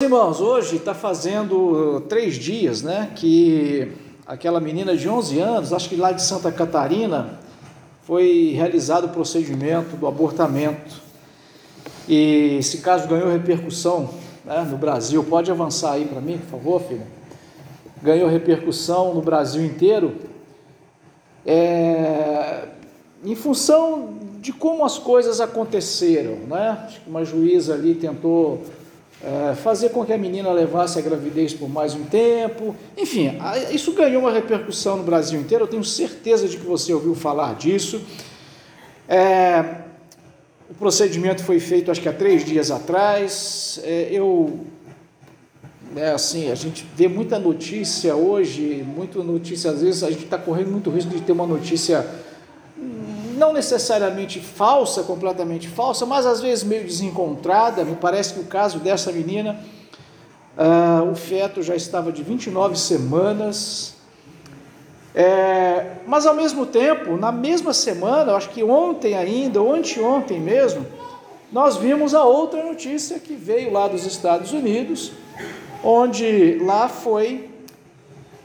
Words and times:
Irmãos, 0.00 0.40
hoje 0.40 0.76
está 0.76 0.94
fazendo 0.94 2.02
três 2.08 2.36
dias, 2.36 2.82
né, 2.82 3.10
que 3.16 3.90
aquela 4.24 4.60
menina 4.60 4.96
de 4.96 5.08
11 5.08 5.40
anos, 5.40 5.72
acho 5.72 5.88
que 5.88 5.96
lá 5.96 6.12
de 6.12 6.22
Santa 6.22 6.52
Catarina, 6.52 7.40
foi 8.02 8.52
realizado 8.54 9.06
o 9.06 9.08
procedimento 9.08 9.96
do 9.96 10.06
abortamento. 10.06 11.02
E 12.06 12.58
esse 12.60 12.78
caso 12.78 13.08
ganhou 13.08 13.28
repercussão 13.28 14.08
né, 14.44 14.64
no 14.70 14.78
Brasil. 14.78 15.24
Pode 15.24 15.50
avançar 15.50 15.94
aí 15.94 16.04
para 16.04 16.20
mim, 16.20 16.38
por 16.38 16.46
favor, 16.46 16.80
filho? 16.80 17.02
Ganhou 18.00 18.28
repercussão 18.28 19.12
no 19.12 19.20
Brasil 19.20 19.64
inteiro. 19.64 20.14
É, 21.44 22.68
em 23.24 23.34
função 23.34 24.10
de 24.40 24.52
como 24.52 24.84
as 24.84 24.96
coisas 24.96 25.40
aconteceram, 25.40 26.36
né? 26.48 26.84
Acho 26.86 27.00
que 27.00 27.10
uma 27.10 27.24
juíza 27.24 27.74
ali 27.74 27.96
tentou 27.96 28.62
é, 29.22 29.54
fazer 29.54 29.88
com 29.88 30.04
que 30.04 30.12
a 30.12 30.18
menina 30.18 30.50
levasse 30.52 30.98
a 30.98 31.02
gravidez 31.02 31.52
por 31.52 31.68
mais 31.68 31.94
um 31.94 32.04
tempo. 32.04 32.74
Enfim, 32.96 33.36
isso 33.70 33.92
ganhou 33.92 34.22
uma 34.22 34.32
repercussão 34.32 34.96
no 34.96 35.02
Brasil 35.02 35.40
inteiro. 35.40 35.64
Eu 35.64 35.68
tenho 35.68 35.82
certeza 35.82 36.46
de 36.46 36.56
que 36.56 36.64
você 36.64 36.92
ouviu 36.94 37.14
falar 37.14 37.56
disso. 37.56 38.00
É, 39.08 39.64
o 40.70 40.74
procedimento 40.74 41.42
foi 41.42 41.58
feito, 41.58 41.90
acho 41.90 42.00
que 42.00 42.08
há 42.08 42.12
três 42.12 42.44
dias 42.44 42.70
atrás. 42.70 43.80
É, 43.82 44.08
eu, 44.12 44.60
é 45.96 46.10
assim, 46.10 46.50
a 46.50 46.54
gente 46.54 46.86
vê 46.94 47.08
muita 47.08 47.38
notícia 47.38 48.14
hoje, 48.14 48.84
muita 48.86 49.22
notícia 49.22 49.70
às 49.70 49.82
vezes 49.82 50.04
a 50.04 50.10
gente 50.10 50.24
está 50.24 50.38
correndo 50.38 50.70
muito 50.70 50.90
risco 50.90 51.10
de 51.10 51.22
ter 51.22 51.32
uma 51.32 51.46
notícia 51.46 52.06
não 53.38 53.52
necessariamente 53.52 54.40
falsa, 54.40 55.02
completamente 55.02 55.68
falsa, 55.68 56.04
mas 56.04 56.26
às 56.26 56.40
vezes 56.40 56.64
meio 56.64 56.84
desencontrada. 56.84 57.84
Me 57.84 57.96
parece 57.96 58.34
que 58.34 58.40
o 58.40 58.44
caso 58.44 58.78
dessa 58.78 59.10
menina, 59.10 59.58
uh, 60.56 61.10
o 61.10 61.14
feto 61.14 61.62
já 61.62 61.74
estava 61.74 62.12
de 62.12 62.22
29 62.22 62.76
semanas. 62.76 63.94
É, 65.14 65.96
mas 66.06 66.26
ao 66.26 66.34
mesmo 66.34 66.66
tempo, 66.66 67.16
na 67.16 67.32
mesma 67.32 67.72
semana, 67.72 68.34
acho 68.34 68.50
que 68.50 68.62
ontem 68.62 69.14
ainda, 69.14 69.60
ou 69.60 69.74
anteontem 69.74 70.38
mesmo, 70.38 70.86
nós 71.50 71.76
vimos 71.76 72.14
a 72.14 72.24
outra 72.24 72.62
notícia 72.62 73.18
que 73.18 73.34
veio 73.34 73.72
lá 73.72 73.88
dos 73.88 74.04
Estados 74.04 74.52
Unidos, 74.52 75.12
onde 75.82 76.58
lá 76.62 76.88
foi 76.88 77.48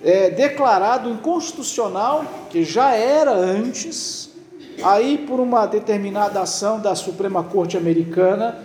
é, 0.03 0.30
declarado 0.30 1.09
inconstitucional, 1.09 2.25
que 2.50 2.64
já 2.64 2.96
era 2.96 3.31
antes, 3.31 4.33
Aí, 4.82 5.18
por 5.18 5.40
uma 5.40 5.66
determinada 5.66 6.42
ação 6.42 6.80
da 6.80 6.96
Suprema 6.96 7.44
Corte 7.44 7.78
Americana, 7.78 8.58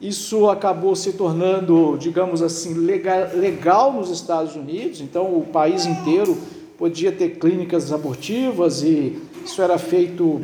isso 0.00 0.48
acabou 0.48 0.94
se 0.94 1.14
tornando, 1.14 1.96
digamos 1.98 2.40
assim, 2.42 2.74
legal, 2.74 3.30
legal 3.34 3.92
nos 3.92 4.10
Estados 4.10 4.54
Unidos, 4.54 5.00
então 5.00 5.36
o 5.36 5.42
país 5.42 5.86
inteiro 5.86 6.38
podia 6.78 7.10
ter 7.10 7.30
clínicas 7.30 7.92
abortivas 7.92 8.82
e 8.82 9.20
isso 9.44 9.60
era 9.60 9.76
feito. 9.76 10.40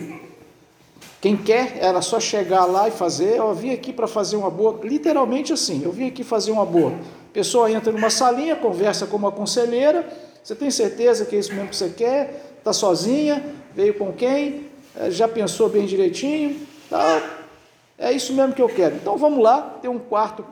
Quem 1.21 1.37
quer 1.37 1.79
era 1.81 2.03
só 2.03 2.19
chegar 2.19 2.65
lá 2.65 2.89
e 2.89 2.91
fazer. 2.91 3.37
Eu 3.37 3.55
vim 3.55 3.71
aqui 3.71 3.93
para 3.93 4.09
fazer 4.09 4.37
um 4.37 4.45
aborto, 4.45 4.87
literalmente 4.87 5.53
assim. 5.53 5.83
Eu 5.85 5.93
vim 5.93 6.09
aqui 6.09 6.25
fazer 6.25 6.51
um 6.51 6.61
aborto. 6.61 6.99
A 7.31 7.33
pessoa 7.33 7.71
entra 7.71 7.93
numa 7.93 8.11
salinha, 8.11 8.57
conversa 8.57 9.07
com 9.07 9.17
uma 9.17 9.31
conselheira. 9.31 10.07
Você 10.43 10.55
tem 10.55 10.71
certeza 10.71 11.25
que 11.25 11.37
é 11.37 11.39
isso 11.39 11.55
mesmo 11.55 11.69
que 11.69 11.77
você 11.77 11.89
quer? 11.91 12.57
Está 12.59 12.73
sozinha? 12.73 13.43
Veio 13.75 13.95
com 13.95 14.13
quem? 14.13 14.67
É, 14.97 15.11
já 15.11 15.27
pensou 15.27 15.69
bem 15.69 15.87
direitinho, 15.87 16.67
tá? 16.89 17.21
é 17.99 18.13
isso 18.13 18.33
mesmo 18.33 18.53
que 18.53 18.63
eu 18.63 18.69
quero. 18.69 18.97
Então 18.97 19.17
vamos 19.17 19.43
lá, 19.43 19.77
tem 19.81 19.91
um 19.91 19.99
quarto, 19.99 20.45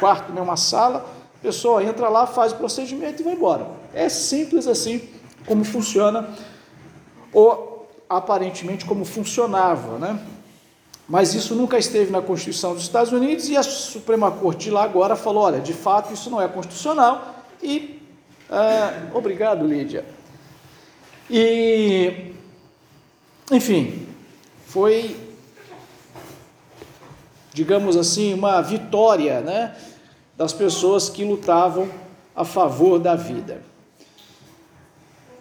quarto, 0.00 0.32
né, 0.32 0.40
uma 0.40 0.56
sala, 0.56 1.06
a 1.38 1.42
pessoa 1.42 1.82
entra 1.82 2.08
lá, 2.08 2.26
faz 2.26 2.52
o 2.52 2.56
procedimento 2.56 3.22
e 3.22 3.24
vai 3.24 3.34
embora. 3.34 3.68
É 3.94 4.08
simples 4.08 4.66
assim 4.66 5.08
como 5.46 5.64
funciona, 5.64 6.28
ou 7.32 7.88
aparentemente 8.08 8.84
como 8.84 9.04
funcionava, 9.04 9.98
né? 9.98 10.18
Mas 11.08 11.32
isso 11.34 11.54
nunca 11.54 11.78
esteve 11.78 12.10
na 12.10 12.20
Constituição 12.20 12.74
dos 12.74 12.82
Estados 12.82 13.12
Unidos 13.12 13.48
e 13.48 13.56
a 13.56 13.62
Suprema 13.62 14.30
Corte 14.30 14.64
de 14.64 14.70
lá 14.70 14.84
agora 14.84 15.16
falou: 15.16 15.44
olha, 15.44 15.60
de 15.60 15.72
fato 15.72 16.12
isso 16.12 16.28
não 16.28 16.40
é 16.40 16.48
constitucional 16.48 17.44
e. 17.62 18.02
Uh, 18.50 19.16
obrigado, 19.16 19.66
Lídia. 19.66 20.04
E 21.30 22.34
enfim, 23.50 24.06
foi, 24.66 25.16
digamos 27.52 27.96
assim, 27.96 28.34
uma 28.34 28.60
vitória 28.60 29.40
né, 29.40 29.74
das 30.36 30.52
pessoas 30.52 31.08
que 31.08 31.24
lutavam 31.24 31.88
a 32.36 32.44
favor 32.44 32.98
da 32.98 33.14
vida. 33.14 33.62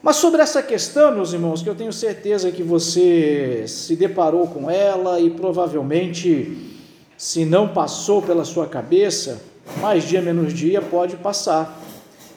Mas 0.01 0.15
sobre 0.15 0.41
essa 0.41 0.63
questão, 0.63 1.13
meus 1.13 1.33
irmãos, 1.33 1.61
que 1.61 1.69
eu 1.69 1.75
tenho 1.75 1.91
certeza 1.91 2.51
que 2.51 2.63
você 2.63 3.65
se 3.67 3.95
deparou 3.95 4.47
com 4.47 4.69
ela 4.69 5.19
e 5.19 5.29
provavelmente, 5.29 6.79
se 7.17 7.43
não 7.43 7.67
passou 7.67 8.21
pela 8.21 8.45
sua 8.45 8.67
cabeça, 8.67 9.41
mais 9.81 10.05
dia 10.05 10.21
menos 10.21 10.53
dia 10.53 10.81
pode 10.81 11.17
passar. 11.17 11.77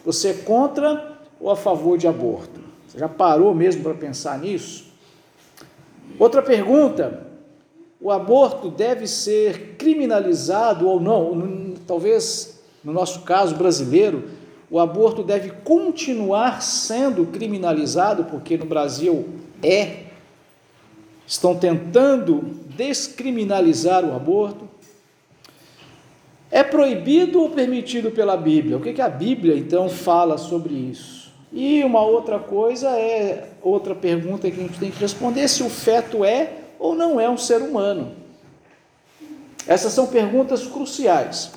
Você 0.04 0.30
é 0.30 0.34
contra 0.34 1.16
ou 1.38 1.48
a 1.48 1.56
favor 1.56 1.96
de 1.96 2.08
aborto? 2.08 2.60
Você 2.88 2.98
já 2.98 3.08
parou 3.08 3.54
mesmo 3.54 3.84
para 3.84 3.94
pensar 3.94 4.38
nisso? 4.38 4.89
Outra 6.18 6.42
pergunta: 6.42 7.26
o 8.00 8.10
aborto 8.10 8.70
deve 8.70 9.06
ser 9.06 9.76
criminalizado 9.76 10.88
ou 10.88 11.00
não? 11.00 11.74
Talvez, 11.86 12.62
no 12.82 12.92
nosso 12.92 13.22
caso 13.22 13.54
brasileiro, 13.56 14.24
o 14.70 14.78
aborto 14.78 15.22
deve 15.22 15.50
continuar 15.64 16.62
sendo 16.62 17.26
criminalizado, 17.26 18.24
porque 18.24 18.56
no 18.56 18.64
Brasil 18.64 19.28
é. 19.62 20.04
Estão 21.26 21.56
tentando 21.56 22.40
descriminalizar 22.76 24.04
o 24.04 24.16
aborto. 24.16 24.68
É 26.50 26.64
proibido 26.64 27.40
ou 27.40 27.50
permitido 27.50 28.10
pela 28.10 28.36
Bíblia? 28.36 28.76
O 28.76 28.80
que, 28.80 28.92
que 28.92 29.02
a 29.02 29.08
Bíblia 29.08 29.56
então 29.56 29.88
fala 29.88 30.36
sobre 30.38 30.74
isso? 30.74 31.19
E 31.52 31.82
uma 31.82 32.02
outra 32.02 32.38
coisa 32.38 32.90
é, 32.90 33.50
outra 33.60 33.94
pergunta 33.94 34.50
que 34.50 34.60
a 34.60 34.62
gente 34.62 34.78
tem 34.78 34.90
que 34.90 35.00
responder, 35.00 35.48
se 35.48 35.62
o 35.62 35.68
feto 35.68 36.24
é 36.24 36.52
ou 36.78 36.94
não 36.94 37.20
é 37.20 37.28
um 37.28 37.36
ser 37.36 37.60
humano. 37.60 38.12
Essas 39.66 39.92
são 39.92 40.06
perguntas 40.06 40.66
cruciais. 40.66 41.50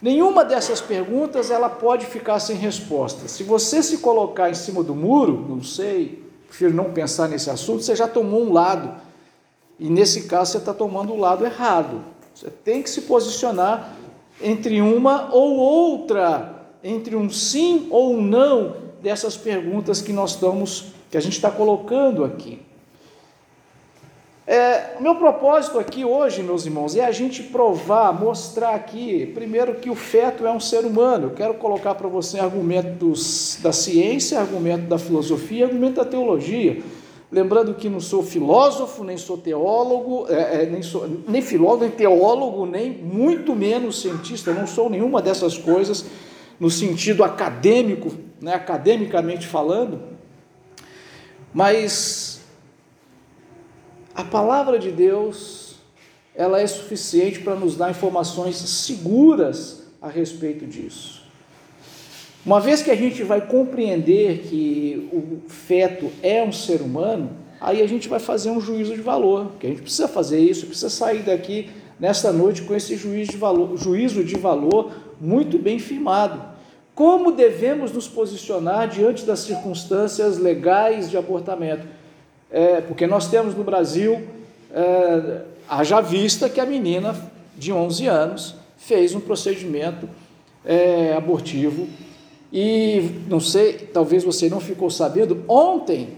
Nenhuma 0.00 0.44
dessas 0.44 0.80
perguntas 0.80 1.50
ela 1.50 1.68
pode 1.68 2.06
ficar 2.06 2.38
sem 2.38 2.56
resposta. 2.56 3.28
Se 3.28 3.42
você 3.42 3.82
se 3.82 3.98
colocar 3.98 4.50
em 4.50 4.54
cima 4.54 4.82
do 4.82 4.94
muro, 4.94 5.46
não 5.48 5.62
sei, 5.62 6.22
prefiro 6.48 6.74
não 6.74 6.92
pensar 6.92 7.28
nesse 7.28 7.50
assunto, 7.50 7.82
você 7.82 7.96
já 7.96 8.06
tomou 8.06 8.42
um 8.42 8.52
lado. 8.52 8.94
E 9.78 9.88
nesse 9.88 10.22
caso 10.24 10.52
você 10.52 10.58
está 10.58 10.72
tomando 10.72 11.12
o 11.12 11.18
lado 11.18 11.44
errado. 11.44 12.02
Você 12.34 12.50
tem 12.50 12.82
que 12.82 12.90
se 12.90 13.02
posicionar 13.02 13.96
entre 14.42 14.80
uma 14.80 15.32
ou 15.32 15.56
outra, 15.56 16.66
entre 16.82 17.16
um 17.16 17.30
sim 17.30 17.86
ou 17.90 18.14
um 18.14 18.22
não, 18.22 18.83
dessas 19.04 19.36
perguntas 19.36 20.00
que 20.00 20.14
nós 20.14 20.30
estamos, 20.30 20.86
que 21.10 21.16
a 21.18 21.20
gente 21.20 21.34
está 21.34 21.50
colocando 21.50 22.24
aqui. 22.24 22.58
É, 24.46 24.96
o 24.98 25.02
meu 25.02 25.14
propósito 25.16 25.78
aqui 25.78 26.06
hoje, 26.06 26.42
meus 26.42 26.64
irmãos, 26.64 26.96
é 26.96 27.04
a 27.04 27.12
gente 27.12 27.42
provar, 27.42 28.18
mostrar 28.18 28.74
aqui, 28.74 29.26
primeiro, 29.34 29.74
que 29.74 29.90
o 29.90 29.94
feto 29.94 30.46
é 30.46 30.50
um 30.50 30.58
ser 30.58 30.86
humano. 30.86 31.26
Eu 31.26 31.30
quero 31.32 31.54
colocar 31.54 31.94
para 31.94 32.08
você 32.08 32.40
argumentos 32.40 33.58
da 33.62 33.72
ciência, 33.72 34.40
argumento 34.40 34.86
da 34.86 34.96
filosofia, 34.96 35.66
argumento 35.66 35.96
da 35.96 36.04
teologia. 36.06 36.82
Lembrando 37.30 37.74
que 37.74 37.90
não 37.90 38.00
sou 38.00 38.22
filósofo, 38.22 39.04
nem 39.04 39.18
sou 39.18 39.36
teólogo, 39.36 40.26
é, 40.30 40.62
é, 40.62 40.66
nem, 40.66 40.82
sou, 40.82 41.06
nem 41.28 41.42
filólogo, 41.42 41.82
nem 41.82 41.90
teólogo, 41.90 42.64
nem 42.64 42.90
muito 42.90 43.54
menos 43.54 44.00
cientista, 44.00 44.54
não 44.54 44.66
sou 44.66 44.88
nenhuma 44.88 45.20
dessas 45.20 45.58
coisas 45.58 46.06
no 46.58 46.70
sentido 46.70 47.24
acadêmico, 47.24 48.10
né, 48.44 48.52
academicamente 48.52 49.46
falando, 49.46 50.02
mas 51.54 52.42
a 54.14 54.22
palavra 54.22 54.78
de 54.78 54.90
Deus 54.90 55.76
ela 56.34 56.60
é 56.60 56.66
suficiente 56.66 57.40
para 57.40 57.54
nos 57.54 57.74
dar 57.74 57.90
informações 57.90 58.56
seguras 58.56 59.84
a 60.02 60.10
respeito 60.10 60.66
disso. 60.66 61.22
Uma 62.44 62.60
vez 62.60 62.82
que 62.82 62.90
a 62.90 62.94
gente 62.94 63.22
vai 63.22 63.40
compreender 63.40 64.40
que 64.40 65.08
o 65.10 65.48
feto 65.48 66.12
é 66.22 66.42
um 66.42 66.52
ser 66.52 66.82
humano, 66.82 67.30
aí 67.58 67.80
a 67.80 67.86
gente 67.86 68.10
vai 68.10 68.20
fazer 68.20 68.50
um 68.50 68.60
juízo 68.60 68.94
de 68.94 69.00
valor, 69.00 69.52
que 69.58 69.66
a 69.66 69.70
gente 69.70 69.80
precisa 69.80 70.06
fazer 70.06 70.38
isso, 70.38 70.66
precisa 70.66 70.90
sair 70.90 71.22
daqui 71.22 71.70
nesta 71.98 72.30
noite 72.30 72.60
com 72.60 72.74
esse 72.74 72.94
juízo 72.94 73.30
de 73.30 73.38
valor, 73.38 73.78
juízo 73.78 74.22
de 74.22 74.36
valor 74.36 74.92
muito 75.18 75.58
bem 75.58 75.78
firmado. 75.78 76.53
Como 76.94 77.32
devemos 77.32 77.90
nos 77.90 78.06
posicionar 78.06 78.88
diante 78.88 79.24
das 79.24 79.40
circunstâncias 79.40 80.38
legais 80.38 81.10
de 81.10 81.16
abortamento? 81.16 81.86
É, 82.50 82.80
porque 82.80 83.04
nós 83.04 83.28
temos 83.28 83.54
no 83.54 83.64
Brasil, 83.64 84.28
é, 84.72 85.42
haja 85.68 86.00
vista 86.00 86.48
que 86.48 86.60
a 86.60 86.66
menina 86.66 87.16
de 87.56 87.72
11 87.72 88.06
anos 88.06 88.54
fez 88.76 89.12
um 89.12 89.20
procedimento 89.20 90.08
é, 90.64 91.14
abortivo. 91.16 91.88
E 92.52 93.10
não 93.28 93.40
sei, 93.40 93.72
talvez 93.72 94.22
você 94.22 94.48
não 94.48 94.60
ficou 94.60 94.88
sabendo, 94.88 95.42
ontem, 95.48 96.10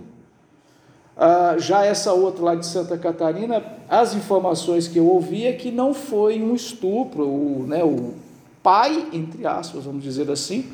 Ah, 1.16 1.56
já 1.58 1.84
essa 1.84 2.12
outra 2.12 2.44
lá 2.44 2.54
de 2.54 2.66
Santa 2.66 2.98
Catarina, 2.98 3.62
as 3.88 4.14
informações 4.14 4.86
que 4.86 4.98
eu 4.98 5.06
ouvi 5.06 5.46
é 5.46 5.52
que 5.52 5.70
não 5.70 5.94
foi 5.94 6.42
um 6.42 6.54
estupro, 6.54 7.26
o, 7.26 7.64
né, 7.66 7.82
o 7.82 8.14
pai, 8.62 9.06
entre 9.12 9.46
aspas, 9.46 9.84
vamos 9.84 10.02
dizer 10.02 10.30
assim, 10.30 10.66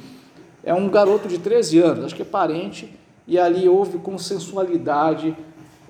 é 0.65 0.75
um 0.75 0.89
garoto 0.89 1.29
de 1.29 1.39
13 1.39 1.79
anos, 1.79 2.05
acho 2.07 2.17
que 2.17 2.23
é 2.23 2.25
parente, 2.25 2.93
e 3.27 3.39
ali 3.39 3.69
houve 3.69 3.99
consensualidade 3.99 5.37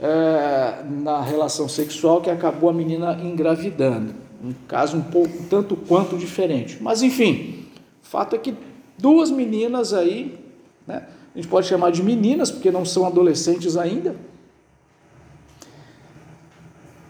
é, 0.03 0.83
na 0.85 1.23
relação 1.23 1.69
sexual 1.69 2.21
que 2.21 2.29
acabou 2.29 2.69
a 2.69 2.73
menina 2.73 3.17
engravidando. 3.23 4.13
Um 4.43 4.53
caso 4.67 4.97
um 4.97 5.03
pouco, 5.03 5.45
tanto 5.49 5.77
quanto 5.77 6.19
diferente. 6.19 6.79
Mas 6.83 7.03
enfim, 7.03 7.67
fato 8.03 8.35
é 8.35 8.39
que 8.39 8.53
duas 8.99 9.31
meninas 9.31 9.95
aí, 9.95 10.37
né, 10.85 11.07
a 11.33 11.39
gente 11.39 11.47
pode 11.47 11.69
chamar 11.69 11.93
de 11.93 12.03
meninas, 12.03 12.51
porque 12.51 12.73
não 12.73 12.85
são 12.85 13.07
adolescentes 13.07 13.77
ainda, 13.77 14.17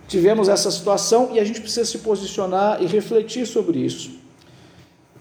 tivemos 0.06 0.50
essa 0.50 0.70
situação 0.70 1.30
e 1.32 1.40
a 1.40 1.44
gente 1.44 1.62
precisa 1.62 1.86
se 1.86 1.98
posicionar 1.98 2.82
e 2.82 2.86
refletir 2.86 3.46
sobre 3.46 3.78
isso. 3.78 4.20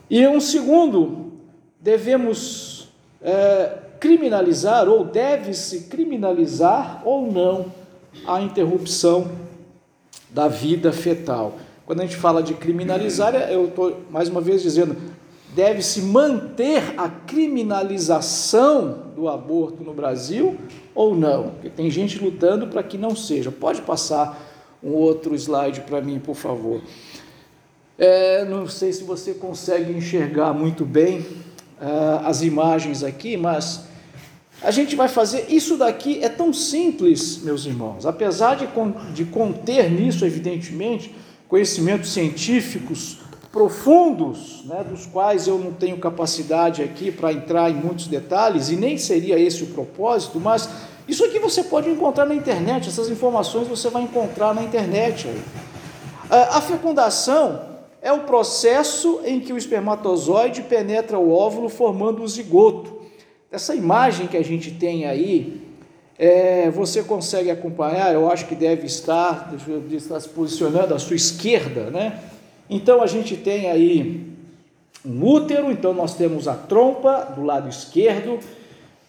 E 0.09 0.27
um 0.27 0.41
segundo, 0.41 1.31
devemos 1.79 2.89
é, 3.21 3.77
criminalizar 4.01 4.89
ou 4.89 5.05
deve-se 5.05 5.81
criminalizar 5.81 7.03
ou 7.05 7.31
não 7.31 7.67
a 8.25 8.41
interrupção 8.41 9.31
da 10.31 10.47
vida 10.47 10.91
fetal. 10.91 11.59
Quando 11.85 12.01
a 12.01 12.05
gente 12.05 12.15
fala 12.15 12.41
de 12.41 12.55
criminalizar, 12.55 13.35
eu 13.35 13.67
estou 13.67 14.01
mais 14.09 14.27
uma 14.27 14.41
vez 14.41 14.63
dizendo, 14.63 14.97
deve-se 15.53 16.01
manter 16.01 16.95
a 16.97 17.09
criminalização 17.09 19.11
do 19.15 19.29
aborto 19.29 19.83
no 19.83 19.93
Brasil 19.93 20.57
ou 20.95 21.15
não? 21.15 21.51
Porque 21.51 21.69
tem 21.69 21.91
gente 21.91 22.17
lutando 22.17 22.67
para 22.67 22.81
que 22.81 22.97
não 22.97 23.15
seja. 23.15 23.51
Pode 23.51 23.83
passar 23.83 24.49
um 24.83 24.93
outro 24.93 25.35
slide 25.35 25.81
para 25.81 26.01
mim, 26.01 26.19
por 26.19 26.35
favor. 26.35 26.81
É, 27.99 28.45
não 28.45 28.67
sei 28.67 28.91
se 28.91 29.03
você 29.03 29.35
consegue 29.35 29.93
enxergar 29.93 30.53
muito 30.53 30.85
bem 30.85 31.19
uh, 31.19 32.25
as 32.25 32.41
imagens 32.41 33.03
aqui, 33.03 33.37
mas 33.37 33.90
a 34.63 34.71
gente 34.71 34.95
vai 34.95 35.07
fazer. 35.07 35.45
Isso 35.49 35.77
daqui 35.77 36.23
é 36.23 36.29
tão 36.29 36.53
simples, 36.53 37.41
meus 37.43 37.65
irmãos, 37.65 38.05
apesar 38.05 38.55
de, 38.55 38.67
de 39.13 39.25
conter 39.25 39.89
nisso, 39.89 40.25
evidentemente, 40.25 41.13
conhecimentos 41.47 42.13
científicos 42.13 43.17
profundos, 43.51 44.63
né, 44.65 44.85
dos 44.87 45.05
quais 45.05 45.45
eu 45.45 45.57
não 45.57 45.73
tenho 45.73 45.97
capacidade 45.97 46.81
aqui 46.81 47.11
para 47.11 47.33
entrar 47.33 47.69
em 47.69 47.75
muitos 47.75 48.07
detalhes, 48.07 48.69
e 48.69 48.77
nem 48.77 48.97
seria 48.97 49.37
esse 49.37 49.63
o 49.63 49.67
propósito, 49.67 50.39
mas 50.39 50.69
isso 51.07 51.25
aqui 51.25 51.37
você 51.39 51.63
pode 51.63 51.89
encontrar 51.89 52.25
na 52.25 52.33
internet, 52.33 52.87
essas 52.87 53.09
informações 53.09 53.67
você 53.67 53.89
vai 53.89 54.03
encontrar 54.03 54.53
na 54.55 54.63
internet. 54.63 55.27
Ah, 56.29 56.57
a 56.57 56.61
fecundação 56.61 57.71
é 58.01 58.13
o 58.13 58.21
processo 58.21 59.19
em 59.25 59.39
que 59.41 59.51
o 59.51 59.57
espermatozoide 59.57 60.61
penetra 60.61 61.19
o 61.19 61.33
óvulo 61.33 61.67
formando 61.67 62.23
o 62.23 62.27
zigoto. 62.27 63.00
Essa 63.51 63.75
imagem 63.75 64.27
que 64.27 64.37
a 64.37 64.43
gente 64.43 64.71
tem 64.71 65.05
aí, 65.05 65.61
é, 66.17 66.69
você 66.69 67.03
consegue 67.03 67.51
acompanhar, 67.51 68.13
eu 68.13 68.31
acho 68.31 68.47
que 68.47 68.55
deve 68.55 68.85
estar, 68.85 69.53
estar 69.91 70.19
se 70.19 70.29
posicionando 70.29 70.93
à 70.93 70.99
sua 70.99 71.15
esquerda, 71.15 71.89
né? 71.89 72.19
Então 72.69 73.01
a 73.01 73.07
gente 73.07 73.35
tem 73.35 73.69
aí 73.69 74.25
um 75.05 75.21
útero, 75.25 75.69
então 75.69 75.93
nós 75.93 76.15
temos 76.15 76.47
a 76.47 76.55
trompa 76.55 77.33
do 77.35 77.43
lado 77.43 77.67
esquerdo, 77.67 78.39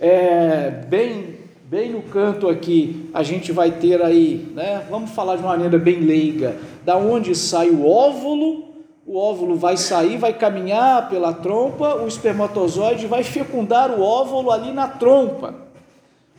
é, 0.00 0.71
bem 0.89 1.43
Bem 1.73 1.91
no 1.91 2.03
canto 2.03 2.50
aqui, 2.50 3.09
a 3.15 3.23
gente 3.23 3.50
vai 3.50 3.71
ter 3.71 4.03
aí, 4.03 4.47
né? 4.55 4.85
Vamos 4.91 5.12
falar 5.12 5.37
de 5.37 5.43
uma 5.43 5.53
maneira 5.53 5.79
bem 5.79 6.00
leiga, 6.00 6.55
da 6.85 6.99
onde 6.99 7.35
sai 7.35 7.71
o 7.71 7.87
óvulo, 7.87 8.71
o 9.06 9.16
óvulo 9.19 9.56
vai 9.56 9.76
sair, 9.76 10.16
vai 10.16 10.32
caminhar 10.32 11.08
pela 11.08 11.32
trompa, 11.32 11.96
o 11.96 12.06
espermatozoide 12.06 13.06
vai 13.06 13.25
fecundar 13.25 13.90
o 13.90 14.02
óvulo 14.02 14.50
ali 14.50 14.72
na 14.72 14.88
trompa. 14.88 15.54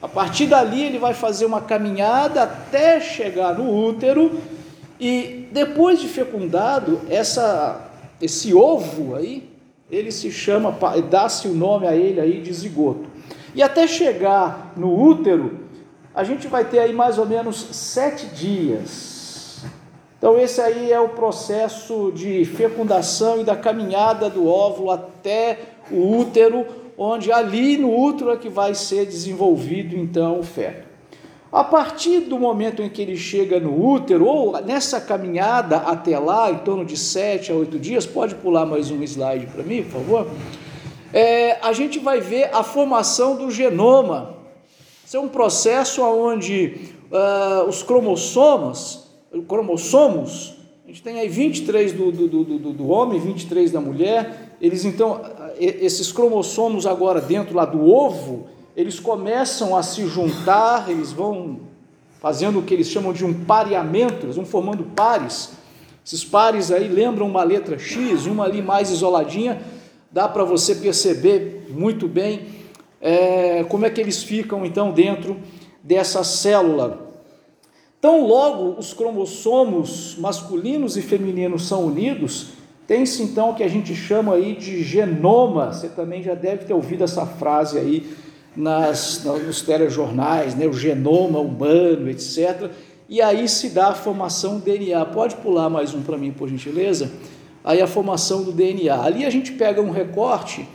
A 0.02 0.08
partir 0.08 0.48
dali 0.48 0.84
ele 0.84 1.00
vai 1.00 1.14
fazer 1.14 1.46
uma 1.46 1.62
caminhada 1.62 2.44
até 2.44 3.00
chegar 3.00 3.58
no 3.58 3.74
útero 3.74 4.42
e 5.00 5.48
depois 5.52 6.00
de 6.00 6.08
fecundado, 6.08 7.02
essa 7.10 7.90
esse 8.22 8.54
ovo 8.54 9.16
aí, 9.16 9.50
ele 9.92 10.12
se 10.12 10.32
chama, 10.32 10.76
dá-se 11.10 11.48
o 11.48 11.54
nome 11.54 11.86
a 11.86 11.96
ele 11.96 12.22
aí 12.22 12.42
de 12.42 12.54
zigoto. 12.54 13.06
E 13.54 13.62
até 13.62 13.86
chegar 13.86 14.74
no 14.78 14.98
útero, 14.98 15.60
a 16.16 16.24
gente 16.24 16.48
vai 16.48 16.64
ter 16.64 16.80
aí 16.80 16.94
mais 16.94 17.18
ou 17.18 17.26
menos 17.26 17.58
sete 17.72 18.28
dias. 18.28 19.13
Então, 20.24 20.40
esse 20.40 20.62
aí 20.62 20.90
é 20.90 20.98
o 21.02 21.10
processo 21.10 22.10
de 22.16 22.46
fecundação 22.46 23.42
e 23.42 23.44
da 23.44 23.58
caminhada 23.58 24.30
do 24.30 24.48
óvulo 24.48 24.90
até 24.90 25.60
o 25.92 26.18
útero, 26.18 26.66
onde 26.98 27.30
ali 27.30 27.78
no 27.78 27.94
útero 27.94 28.32
é 28.32 28.38
que 28.38 28.48
vai 28.48 28.74
ser 28.74 29.06
desenvolvido 29.06 29.98
então 29.98 30.40
o 30.40 30.44
feto. 30.44 30.88
A 31.52 31.62
partir 31.62 32.22
do 32.22 32.40
momento 32.40 32.82
em 32.82 32.88
que 32.88 33.02
ele 33.02 33.18
chega 33.18 33.60
no 33.60 33.86
útero, 33.86 34.26
ou 34.26 34.62
nessa 34.62 35.02
caminhada 35.02 35.80
até 35.80 36.18
lá, 36.18 36.50
em 36.50 36.60
torno 36.60 36.86
de 36.86 36.96
sete 36.96 37.52
a 37.52 37.56
oito 37.56 37.78
dias, 37.78 38.06
pode 38.06 38.34
pular 38.36 38.66
mais 38.66 38.90
um 38.90 39.04
slide 39.04 39.48
para 39.48 39.62
mim, 39.62 39.84
por 39.84 39.92
favor? 39.92 40.28
é, 41.12 41.58
a 41.62 41.74
gente 41.74 42.00
vai 42.00 42.22
ver 42.22 42.50
a 42.54 42.64
formação 42.64 43.36
do 43.36 43.52
genoma. 43.52 44.38
Isso 45.06 45.18
é 45.18 45.20
um 45.20 45.28
processo 45.28 46.02
onde 46.02 46.94
uh, 47.12 47.68
os 47.68 47.84
cromossomos, 47.84 49.03
cromossomos, 49.42 50.56
a 50.84 50.88
gente 50.88 51.02
tem 51.02 51.20
aí 51.20 51.28
23 51.28 51.94
do, 51.94 52.12
do, 52.12 52.28
do, 52.28 52.44
do, 52.44 52.74
do 52.74 52.88
homem, 52.90 53.20
23 53.20 53.72
da 53.72 53.82
mulher, 53.82 54.56
eles 54.62 54.86
então, 54.86 55.22
esses 55.58 56.12
cromossomos 56.12 56.86
agora 56.86 57.20
dentro 57.20 57.56
lá 57.56 57.66
do 57.66 57.90
ovo, 57.90 58.48
eles 58.76 59.00
começam 59.00 59.76
a 59.76 59.84
se 59.84 60.06
juntar, 60.08 60.90
eles 60.90 61.12
vão 61.12 61.60
fazendo 62.20 62.60
o 62.60 62.64
que 62.64 62.74
eles 62.74 62.88
chamam 62.88 63.12
de 63.12 63.26
um 63.26 63.34
pareamento, 63.34 64.26
eles 64.26 64.36
vão 64.36 64.46
formando 64.46 64.84
pares. 64.96 65.52
Esses 66.06 66.24
pares 66.24 66.72
aí 66.72 66.88
lembram 66.88 67.28
uma 67.28 67.44
letra 67.44 67.78
X, 67.78 68.26
uma 68.26 68.46
ali 68.46 68.62
mais 68.62 68.90
isoladinha, 68.90 69.62
dá 70.12 70.28
para 70.28 70.44
você 70.44 70.76
perceber 70.76 71.68
muito 71.70 72.08
bem 72.08 72.48
é, 73.02 73.66
como 73.66 73.86
é 73.86 73.90
que 73.90 74.00
eles 74.00 74.24
ficam 74.24 74.66
então 74.66 74.92
dentro 74.92 75.38
dessa 75.84 76.24
célula. 76.24 77.13
Tão 78.04 78.28
logo 78.28 78.78
os 78.78 78.94
cromossomos 78.94 80.18
masculinos 80.20 80.98
e 80.98 81.02
femininos 81.02 81.66
são 81.70 81.86
unidos, 81.86 82.48
tem-se 82.86 83.24
então 83.24 83.52
o 83.52 83.56
que 83.56 83.64
a 83.64 83.68
gente 83.70 83.96
chama 83.96 84.34
aí 84.34 84.58
de 84.58 84.84
genoma. 84.84 85.72
Você 85.72 85.88
também 85.88 86.22
já 86.22 86.36
deve 86.36 86.66
ter 86.66 86.74
ouvido 86.74 87.06
essa 87.06 87.26
frase 87.26 87.80
aí 87.80 88.14
nas, 88.58 89.24
nos 89.24 89.62
telejornais, 89.62 90.54
né? 90.54 90.68
o 90.68 90.74
genoma 90.74 91.40
humano, 91.40 92.10
etc. 92.10 92.72
E 93.08 93.22
aí 93.22 93.48
se 93.48 93.70
dá 93.70 93.92
a 93.92 93.96
formação 93.96 94.60
do 94.60 94.66
DNA. 94.66 95.06
Pode 95.06 95.38
pular 95.38 95.70
mais 95.70 95.94
um 95.94 96.02
para 96.02 96.18
mim, 96.18 96.34
por 96.34 96.50
gentileza? 96.50 97.10
aí 97.64 97.82
a 97.82 97.88
formação 97.88 98.44
do 98.44 98.52
DNA. 98.52 99.02
Ali 99.02 99.24
a 99.26 99.30
gente 99.30 99.54
pega 99.54 99.82
um 99.82 99.92
recorte 99.92 100.68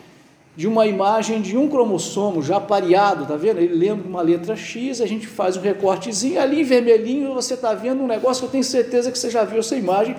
de 0.59 0.67
uma 0.67 0.89
imagem 0.89 1.41
de 1.41 1.57
um 1.57 1.69
cromossomo 1.69 2.43
já 2.43 2.59
pareado, 2.59 3.25
tá 3.25 3.37
vendo? 3.37 3.61
Ele 3.61 3.77
lembra 3.77 4.09
uma 4.09 4.21
letra 4.21 4.57
X, 4.57 5.01
a 5.01 5.07
gente 5.07 5.25
faz 5.25 5.57
um 5.57 5.61
recortezinho, 5.61 6.41
ali 6.41 6.63
em 6.63 6.65
vermelhinho 6.65 7.33
você 7.33 7.55
está 7.55 7.75
vendo 7.75 8.03
um 8.03 8.09
negócio 8.09 8.41
que 8.41 8.47
eu 8.47 8.51
tenho 8.51 8.65
certeza 8.65 9.13
que 9.13 9.17
você 9.17 9.31
já 9.31 9.45
viu 9.45 9.61
essa 9.61 9.77
imagem, 9.77 10.17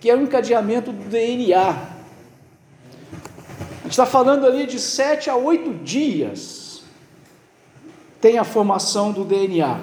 que 0.00 0.08
é 0.08 0.16
o 0.16 0.22
encadeamento 0.22 0.92
do 0.92 1.04
DNA. 1.10 1.60
A 1.60 1.74
gente 3.82 3.90
está 3.90 4.06
falando 4.06 4.46
ali 4.46 4.66
de 4.66 4.78
7 4.78 5.28
a 5.28 5.36
8 5.36 5.84
dias 5.84 6.82
tem 8.18 8.38
a 8.38 8.44
formação 8.44 9.12
do 9.12 9.26
DNA. 9.26 9.78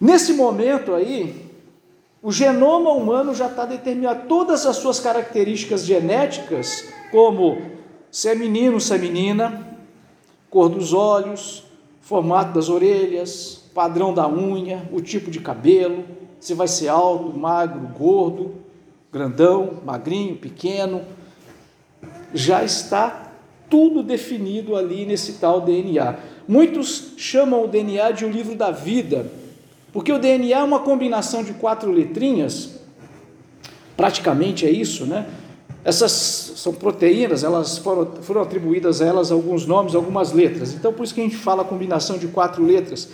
Nesse 0.00 0.32
momento 0.32 0.94
aí, 0.94 1.50
o 2.22 2.30
genoma 2.30 2.92
humano 2.92 3.34
já 3.34 3.48
está 3.48 3.64
determinado 3.64 4.28
todas 4.28 4.64
as 4.64 4.76
suas 4.76 5.00
características 5.00 5.84
genéticas, 5.84 6.84
como 7.10 7.74
se 8.14 8.28
é 8.28 8.34
menino, 8.36 8.80
se 8.80 8.94
é 8.94 8.96
menina, 8.96 9.76
cor 10.48 10.68
dos 10.68 10.92
olhos, 10.92 11.64
formato 12.00 12.54
das 12.54 12.68
orelhas, 12.68 13.64
padrão 13.74 14.14
da 14.14 14.28
unha, 14.28 14.88
o 14.92 15.00
tipo 15.00 15.32
de 15.32 15.40
cabelo, 15.40 16.04
se 16.38 16.54
vai 16.54 16.68
ser 16.68 16.86
alto, 16.86 17.36
magro, 17.36 17.80
gordo, 17.98 18.54
grandão, 19.12 19.80
magrinho, 19.84 20.36
pequeno. 20.36 21.02
Já 22.32 22.62
está 22.62 23.32
tudo 23.68 24.00
definido 24.00 24.76
ali 24.76 25.04
nesse 25.04 25.32
tal 25.32 25.60
DNA. 25.60 26.16
Muitos 26.46 27.14
chamam 27.16 27.64
o 27.64 27.66
DNA 27.66 28.12
de 28.12 28.24
o 28.24 28.30
livro 28.30 28.54
da 28.54 28.70
vida, 28.70 29.26
porque 29.92 30.12
o 30.12 30.20
DNA 30.20 30.60
é 30.60 30.62
uma 30.62 30.78
combinação 30.78 31.42
de 31.42 31.54
quatro 31.54 31.90
letrinhas, 31.90 32.78
praticamente 33.96 34.64
é 34.64 34.70
isso, 34.70 35.04
né? 35.04 35.26
Essas 35.84 36.12
são 36.56 36.72
proteínas, 36.72 37.44
elas 37.44 37.76
foram, 37.76 38.10
foram 38.22 38.40
atribuídas 38.40 39.02
a 39.02 39.06
elas 39.06 39.30
alguns 39.30 39.66
nomes, 39.66 39.94
algumas 39.94 40.32
letras. 40.32 40.72
Então, 40.72 40.92
por 40.94 41.04
isso 41.04 41.14
que 41.14 41.20
a 41.20 41.24
gente 41.24 41.36
fala 41.36 41.60
a 41.60 41.64
combinação 41.64 42.16
de 42.16 42.26
quatro 42.26 42.64
letras. 42.64 43.10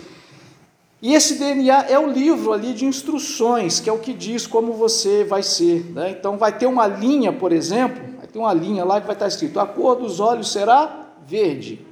E 1.01 1.13
esse 1.13 1.37
DNA 1.37 1.87
é 1.89 1.99
o 1.99 2.09
livro 2.09 2.53
ali 2.53 2.73
de 2.73 2.85
instruções, 2.85 3.81
que 3.81 3.89
é 3.89 3.93
o 3.93 3.97
que 3.97 4.13
diz 4.13 4.47
como 4.47 4.71
você 4.71 5.25
vai 5.25 5.43
ser. 5.43 5.91
Né? 5.91 6.11
Então, 6.11 6.37
vai 6.37 6.57
ter 6.57 6.65
uma 6.65 6.87
linha, 6.87 7.33
por 7.33 7.51
exemplo, 7.51 8.01
vai 8.17 8.27
ter 8.27 8.39
uma 8.39 8.53
linha 8.53 8.85
lá 8.85 9.01
que 9.01 9.07
vai 9.07 9.15
estar 9.15 9.27
escrito: 9.27 9.59
a 9.59 9.65
cor 9.65 9.95
dos 9.95 10.21
olhos 10.21 10.49
será 10.49 11.07
verde. 11.27 11.85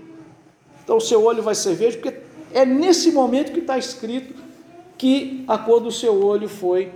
Então, 0.82 0.96
o 0.96 1.02
seu 1.02 1.22
olho 1.26 1.44
vai 1.44 1.56
ser 1.56 1.74
verde, 1.74 1.98
porque 1.98 2.20
é 2.54 2.66
nesse 2.66 3.12
momento 3.12 3.52
que 3.52 3.60
está 3.60 3.78
escrito 3.78 4.34
que 4.98 5.44
a 5.48 5.58
cor 5.58 5.82
do 5.82 5.92
seu 5.92 6.24
olho 6.24 6.48
foi 6.48 6.92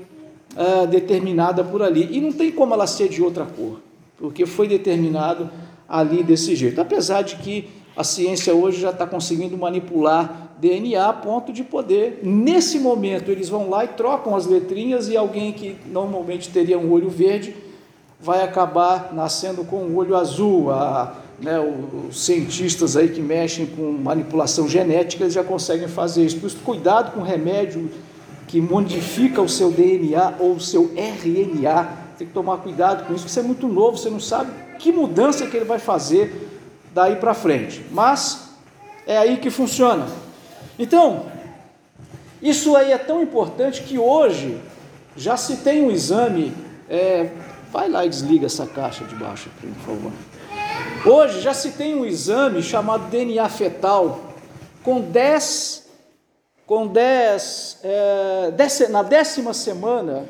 uh, 0.56 0.88
determinada 0.88 1.64
por 1.64 1.82
ali. 1.82 2.10
E 2.12 2.22
não 2.22 2.32
tem 2.32 2.52
como 2.52 2.74
ela 2.74 2.88
ser 2.88 3.10
de 3.10 3.22
outra 3.22 3.46
cor, 3.46 3.80
porque 4.18 4.46
foi 4.46 4.68
determinado 4.68 5.50
ali 5.88 6.24
desse 6.24 6.56
jeito. 6.56 6.80
Apesar 6.80 7.22
de 7.22 7.36
que 7.38 7.68
a 7.96 8.04
ciência 8.04 8.54
hoje 8.54 8.82
já 8.82 8.90
está 8.90 9.06
conseguindo 9.06 9.58
manipular 9.58 10.52
DNA 10.60 11.08
a 11.08 11.14
ponto 11.14 11.54
de 11.54 11.64
poder, 11.64 12.20
nesse 12.24 12.80
momento, 12.80 13.30
eles 13.30 13.50
vão 13.50 13.70
lá 13.70 13.86
e 13.86 13.90
trocam 13.90 14.36
as 14.36 14.46
letrinhas 14.46 15.10
e 15.10 15.18
alguém 15.18 15.52
que 15.52 15.76
normalmente 15.92 16.50
teria 16.50 16.80
um 16.80 16.92
olho 16.92 17.10
verde 17.10 17.56
vai 18.24 18.42
acabar 18.42 19.14
nascendo 19.14 19.66
com 19.66 19.84
um 19.84 19.98
olho 19.98 20.16
azul. 20.16 20.72
A, 20.72 21.18
né, 21.42 21.60
os 22.08 22.24
cientistas 22.24 22.96
aí 22.96 23.10
que 23.10 23.22
mexem 23.22 23.66
com 23.66 23.92
manipulação 23.92 24.68
genética 24.68 25.30
já 25.30 25.44
conseguem 25.44 25.90
fazer 25.90 26.26
isso. 26.26 26.40
Por 26.40 26.48
isso, 26.48 26.58
cuidado 26.64 27.12
com 27.12 27.22
remédio 27.22 27.90
que 28.54 28.62
modifica 28.62 29.42
o 29.42 29.50
seu 29.50 29.72
DNA 29.72 30.36
ou 30.38 30.54
o 30.54 30.60
seu 30.60 30.94
RNA. 30.96 31.90
Tem 32.20 32.28
que 32.28 32.34
tomar 32.34 32.58
cuidado 32.58 33.04
com 33.04 33.12
isso, 33.12 33.24
porque 33.24 33.34
você 33.34 33.40
é 33.40 33.44
muito 33.44 33.68
novo, 33.68 33.98
você 33.98 34.12
não 34.12 34.20
sabe 34.20 34.52
que 34.78 34.92
mudança 34.92 35.48
que 35.48 35.58
ele 35.58 35.66
vai 35.66 35.80
fazer 35.80 36.62
daí 36.94 37.16
para 37.16 37.34
frente. 37.34 37.84
Mas 37.90 38.50
é 39.08 39.18
aí 39.18 39.38
que 39.38 39.50
funciona. 39.50 40.06
Então, 40.78 41.26
isso 42.44 42.76
aí 42.76 42.92
é 42.92 42.98
tão 43.00 43.24
importante 43.24 43.82
que 43.82 43.98
hoje 43.98 44.62
já 45.18 45.36
se 45.36 45.58
tem 45.58 45.82
um 45.82 45.90
exame. 45.90 46.54
É, 46.88 47.32
vai 47.72 47.90
lá 47.90 48.06
e 48.06 48.10
desliga 48.10 48.46
essa 48.46 48.68
caixa 48.68 49.04
de 49.04 49.16
baixo, 49.16 49.50
por 49.60 49.96
favor. 49.96 50.12
Hoje 51.04 51.42
já 51.42 51.56
se 51.56 51.72
tem 51.72 51.96
um 51.96 52.06
exame 52.06 52.62
chamado 52.62 53.10
DNA 53.10 53.50
fetal 53.50 54.36
com 54.84 55.02
10 55.02 55.83
com 56.66 56.88
10, 56.88 57.80
é, 57.84 58.52
dez, 58.52 58.90
na 58.90 59.04
décima 59.04 59.54
semana 59.54 60.28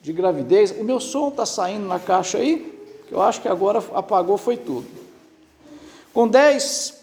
de 0.00 0.12
gravidez, 0.12 0.70
o 0.72 0.84
meu 0.84 1.00
som 1.00 1.28
está 1.28 1.46
saindo 1.46 1.86
na 1.86 1.98
caixa 1.98 2.38
aí, 2.38 2.80
que 3.08 3.14
eu 3.14 3.20
acho 3.20 3.40
que 3.40 3.48
agora 3.48 3.82
apagou 3.94 4.36
foi 4.36 4.56
tudo. 4.56 4.86
Com 6.12 6.28
10, 6.28 7.02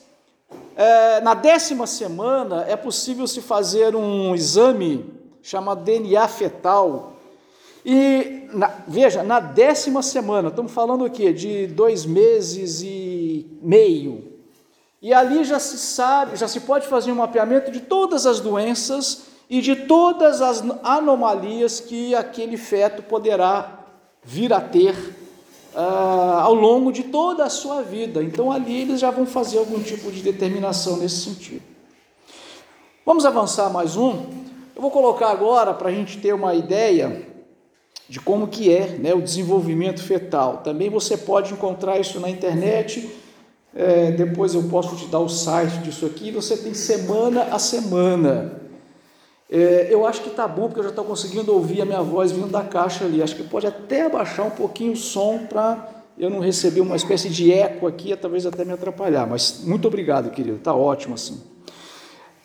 é, 0.76 1.22
na 1.22 1.34
décima 1.34 1.88
semana 1.88 2.66
é 2.68 2.76
possível 2.76 3.28
se 3.28 3.42
fazer 3.42 3.96
um 3.96 4.34
exame 4.36 5.06
chamado 5.42 5.84
DNA 5.84 6.28
fetal. 6.28 7.14
E 7.86 8.48
na, 8.54 8.74
veja, 8.88 9.24
na 9.24 9.40
décima 9.40 10.02
semana, 10.02 10.50
estamos 10.50 10.72
falando 10.72 11.06
o 11.06 11.10
quê? 11.10 11.34
De 11.34 11.68
dois 11.68 12.06
meses 12.06 12.82
e 12.82 13.46
meio, 13.62 14.29
e 15.02 15.14
ali 15.14 15.44
já 15.46 15.60
se 15.60 15.78
sabe, 15.78 16.36
já 16.36 16.48
se 16.48 16.62
pode 16.62 16.88
fazer 16.88 17.12
um 17.12 17.16
mapeamento 17.16 17.72
de 17.72 17.80
todas 17.80 18.26
as 18.26 18.40
doenças 18.40 19.24
e 19.50 19.62
de 19.62 19.76
todas 19.76 20.42
as 20.42 20.64
anomalias 20.84 21.80
que 21.80 22.14
aquele 22.14 22.58
feto 22.58 23.02
poderá 23.04 23.86
vir 24.24 24.52
a 24.52 24.60
ter 24.60 24.94
uh, 25.74 26.40
ao 26.42 26.54
longo 26.54 26.92
de 26.92 27.04
toda 27.04 27.46
a 27.46 27.50
sua 27.50 27.82
vida. 27.82 28.22
Então 28.22 28.52
ali 28.52 28.82
eles 28.82 29.00
já 29.00 29.10
vão 29.10 29.26
fazer 29.26 29.58
algum 29.58 29.82
tipo 29.82 30.12
de 30.12 30.22
determinação 30.22 30.98
nesse 30.98 31.22
sentido. 31.22 31.64
Vamos 33.06 33.26
avançar 33.26 33.70
mais 33.72 33.96
um. 33.96 34.26
Eu 34.76 34.82
vou 34.82 34.92
colocar 34.92 35.30
agora 35.30 35.74
para 35.74 35.90
a 35.90 35.92
gente 35.92 36.20
ter 36.20 36.34
uma 36.34 36.54
ideia 36.54 37.26
de 38.08 38.20
como 38.20 38.48
que 38.48 38.74
é 38.74 38.98
né, 38.98 39.14
o 39.14 39.22
desenvolvimento 39.22 40.04
fetal. 40.04 40.58
Também 40.58 40.90
você 40.90 41.16
pode 41.16 41.54
encontrar 41.54 42.00
isso 42.00 42.20
na 42.20 42.30
internet 42.30 43.10
é, 43.76 44.12
depois 44.12 44.56
eu 44.56 44.64
posso 44.64 44.96
te 44.96 45.06
dar 45.08 45.20
o 45.20 45.30
site 45.30 45.80
disso 45.80 46.06
aqui. 46.06 46.32
Você 46.32 46.58
tem 46.58 46.74
semana 46.74 47.44
a 47.52 47.60
semana. 47.60 48.60
É, 49.50 49.88
eu 49.90 50.06
acho 50.06 50.22
que 50.22 50.30
tá 50.30 50.48
bom, 50.48 50.68
porque 50.68 50.80
eu 50.80 50.84
já 50.84 50.90
estou 50.90 51.06
conseguindo 51.06 51.54
ouvir 51.54 51.82
a 51.82 51.86
minha 51.86 52.02
voz 52.02 52.32
vindo 52.32 52.48
da 52.48 52.64
caixa 52.64 53.06
ali. 53.06 53.22
Acho 53.22 53.36
que 53.36 53.44
pode 53.44 53.68
até 53.68 54.06
abaixar 54.06 54.46
um 54.46 54.52
pouquinho 54.52 54.94
o 54.94 54.98
som 54.98 55.46
para 55.48 55.88
eu 56.18 56.30
não 56.30 56.40
receber 56.40 56.82
uma 56.82 56.96
espécie 56.96 57.30
de 57.30 57.52
eco 57.52 57.88
aqui, 57.88 58.16
talvez 58.16 58.46
até 58.46 58.66
me 58.66 58.74
atrapalhar. 58.74 59.26
Mas 59.26 59.62
muito 59.64 59.88
obrigado, 59.88 60.30
querido. 60.32 60.58
Tá 60.58 60.74
ótimo 60.74 61.16
assim. 61.16 61.42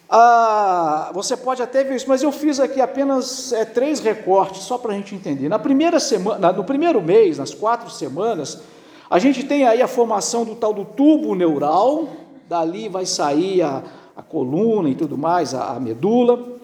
Ah, 0.08 1.10
você 1.12 1.36
pode 1.36 1.60
até 1.60 1.82
ver 1.82 1.96
isso, 1.96 2.08
mas 2.08 2.22
eu 2.22 2.30
fiz 2.30 2.60
aqui 2.60 2.80
apenas 2.80 3.52
é, 3.52 3.64
três 3.64 3.98
recortes 3.98 4.62
só 4.62 4.78
para 4.78 4.92
a 4.92 4.94
gente 4.94 5.14
entender. 5.14 5.48
Na 5.48 5.58
primeira 5.58 5.98
semana, 5.98 6.52
no 6.52 6.62
primeiro 6.62 7.02
mês, 7.02 7.38
nas 7.38 7.52
quatro 7.52 7.90
semanas, 7.90 8.60
a 9.08 9.18
gente 9.18 9.44
tem 9.44 9.64
aí 9.64 9.82
a 9.82 9.88
formação 9.88 10.44
do 10.44 10.54
tal 10.54 10.72
do 10.72 10.84
tubo 10.84 11.34
neural, 11.34 12.08
dali 12.48 12.88
vai 12.88 13.04
sair 13.04 13.62
a, 13.62 13.82
a 14.16 14.22
coluna 14.22 14.88
e 14.88 14.94
tudo 14.94 15.18
mais, 15.18 15.54
a, 15.54 15.74
a, 15.74 15.80
medula. 15.80 16.54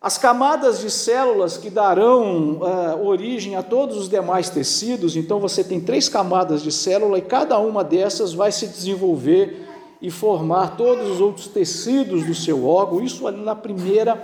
As 0.00 0.18
camadas 0.18 0.80
de 0.80 0.90
células 0.90 1.56
que 1.56 1.70
darão 1.70 2.60
uh, 2.60 3.06
origem 3.06 3.56
a 3.56 3.62
todos 3.62 3.96
os 3.96 4.08
demais 4.08 4.50
tecidos, 4.50 5.16
então 5.16 5.38
você 5.38 5.62
tem 5.62 5.80
três 5.80 6.08
camadas 6.08 6.62
de 6.62 6.72
célula 6.72 7.18
e 7.18 7.22
cada 7.22 7.58
uma 7.58 7.84
dessas 7.84 8.32
vai 8.32 8.50
se 8.50 8.66
desenvolver 8.66 9.68
e 10.00 10.10
formar 10.10 10.76
todos 10.76 11.08
os 11.08 11.20
outros 11.20 11.46
tecidos 11.46 12.26
do 12.26 12.34
seu 12.34 12.66
órgão, 12.66 13.00
isso 13.00 13.26
ali 13.28 13.40
na 13.40 13.54
primeira, 13.54 14.20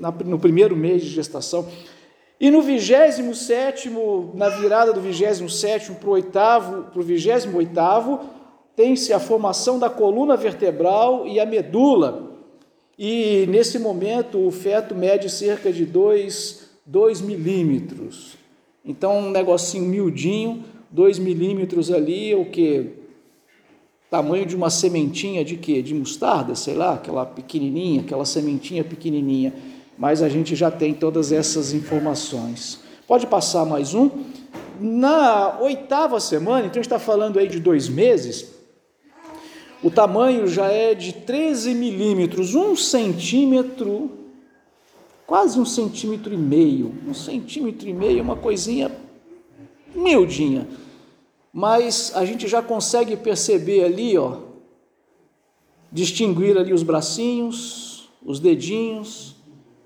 na, 0.00 0.10
no 0.10 0.38
primeiro 0.38 0.74
mês 0.74 1.02
de 1.02 1.10
gestação. 1.10 1.66
E 2.38 2.50
no 2.50 2.60
27, 2.62 3.90
na 4.34 4.48
virada 4.48 4.92
do 4.92 5.00
27 5.00 5.92
para 5.92 6.08
o 6.08 6.12
oitavo, 6.12 6.84
para 6.90 7.00
o 7.00 7.02
28, 7.02 8.20
tem-se 8.74 9.12
a 9.12 9.20
formação 9.20 9.78
da 9.78 9.88
coluna 9.88 10.36
vertebral 10.36 11.26
e 11.26 11.38
a 11.38 11.46
medula. 11.46 12.32
E 12.98 13.46
nesse 13.48 13.78
momento 13.78 14.38
o 14.38 14.50
feto 14.50 14.94
mede 14.94 15.30
cerca 15.30 15.72
de 15.72 15.86
2, 15.86 16.70
2 16.84 17.20
milímetros. 17.20 18.36
Então 18.84 19.18
um 19.18 19.30
negocinho 19.30 19.84
miudinho, 19.84 20.64
2 20.90 21.18
milímetros 21.18 21.90
ali, 21.90 22.34
o 22.34 22.46
que? 22.46 22.90
Tamanho 24.10 24.46
de 24.46 24.54
uma 24.54 24.70
sementinha 24.70 25.44
de 25.44 25.56
quê? 25.56 25.82
De 25.82 25.94
mostarda, 25.94 26.54
sei 26.54 26.74
lá, 26.74 26.94
aquela 26.94 27.26
pequenininha, 27.26 28.02
aquela 28.02 28.24
sementinha 28.24 28.84
pequenininha 28.84 29.52
mas 29.96 30.22
a 30.22 30.28
gente 30.28 30.54
já 30.56 30.70
tem 30.70 30.92
todas 30.94 31.32
essas 31.32 31.72
informações. 31.72 32.80
Pode 33.06 33.26
passar 33.26 33.64
mais 33.64 33.94
um. 33.94 34.10
Na 34.80 35.58
oitava 35.60 36.18
semana, 36.18 36.66
então 36.66 36.80
está 36.80 36.98
falando 36.98 37.38
aí 37.38 37.48
de 37.48 37.60
dois 37.60 37.88
meses, 37.88 38.52
o 39.82 39.90
tamanho 39.90 40.48
já 40.48 40.66
é 40.66 40.94
de 40.94 41.12
13 41.12 41.74
milímetros, 41.74 42.54
um 42.54 42.74
centímetro, 42.74 44.10
quase 45.26 45.60
um 45.60 45.64
centímetro 45.66 46.32
e 46.32 46.38
meio. 46.38 46.94
Um 47.06 47.12
centímetro 47.12 47.86
e 47.86 47.92
meio 47.92 48.18
é 48.18 48.22
uma 48.22 48.36
coisinha 48.36 48.90
miudinha, 49.94 50.66
mas 51.52 52.12
a 52.14 52.24
gente 52.24 52.48
já 52.48 52.62
consegue 52.62 53.16
perceber 53.16 53.84
ali, 53.84 54.16
ó, 54.16 54.38
distinguir 55.92 56.56
ali 56.56 56.72
os 56.72 56.82
bracinhos, 56.82 58.10
os 58.24 58.40
dedinhos, 58.40 59.33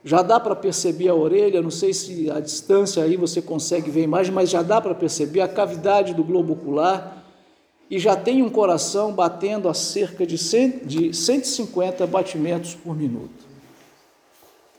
já 0.05 0.23
dá 0.23 0.39
para 0.39 0.55
perceber 0.55 1.09
a 1.09 1.15
orelha, 1.15 1.61
não 1.61 1.71
sei 1.71 1.93
se 1.93 2.31
a 2.31 2.41
distância 2.41 3.03
aí 3.03 3.17
você 3.17 3.43
consegue 3.43 3.91
ver 3.91 4.01
a 4.01 4.05
imagem, 4.05 4.33
mas 4.33 4.49
já 4.49 4.63
dá 4.63 4.81
para 4.81 4.95
perceber 4.95 5.41
a 5.41 5.49
cavidade 5.49 6.15
do 6.15 6.23
globo 6.23 6.53
ocular 6.53 7.25
e 7.91 7.99
já 7.99 8.15
tem 8.15 8.43
um 8.43 8.51
coração 8.51 9.13
batendo 9.13 9.69
a 9.69 9.75
cerca 9.75 10.27
de, 10.27 10.39
100, 10.39 10.79
de 10.85 11.15
150 11.15 12.07
batimentos 12.07 12.75
por 12.75 12.97
minuto. 12.97 13.49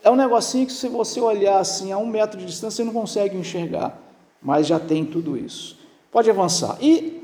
É 0.02 0.10
um 0.10 0.16
negocinho 0.16 0.66
que 0.66 0.72
se 0.72 0.88
você 0.88 1.20
olhar 1.20 1.58
assim 1.58 1.92
a 1.92 1.98
um 1.98 2.06
metro 2.06 2.38
de 2.38 2.46
distância 2.46 2.76
você 2.76 2.84
não 2.84 2.92
consegue 2.92 3.36
enxergar, 3.36 4.00
mas 4.40 4.66
já 4.66 4.80
tem 4.80 5.04
tudo 5.04 5.36
isso. 5.36 5.78
Pode 6.10 6.30
avançar. 6.30 6.78
E 6.80 7.22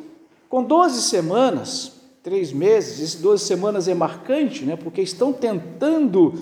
com 0.48 0.62
12 0.62 1.02
semanas, 1.02 1.92
três 2.22 2.52
meses, 2.52 3.00
esse 3.00 3.22
12 3.22 3.44
semanas 3.44 3.88
é 3.88 3.94
marcante, 3.94 4.64
né, 4.64 4.76
porque 4.76 5.00
estão 5.00 5.32
tentando 5.32 6.34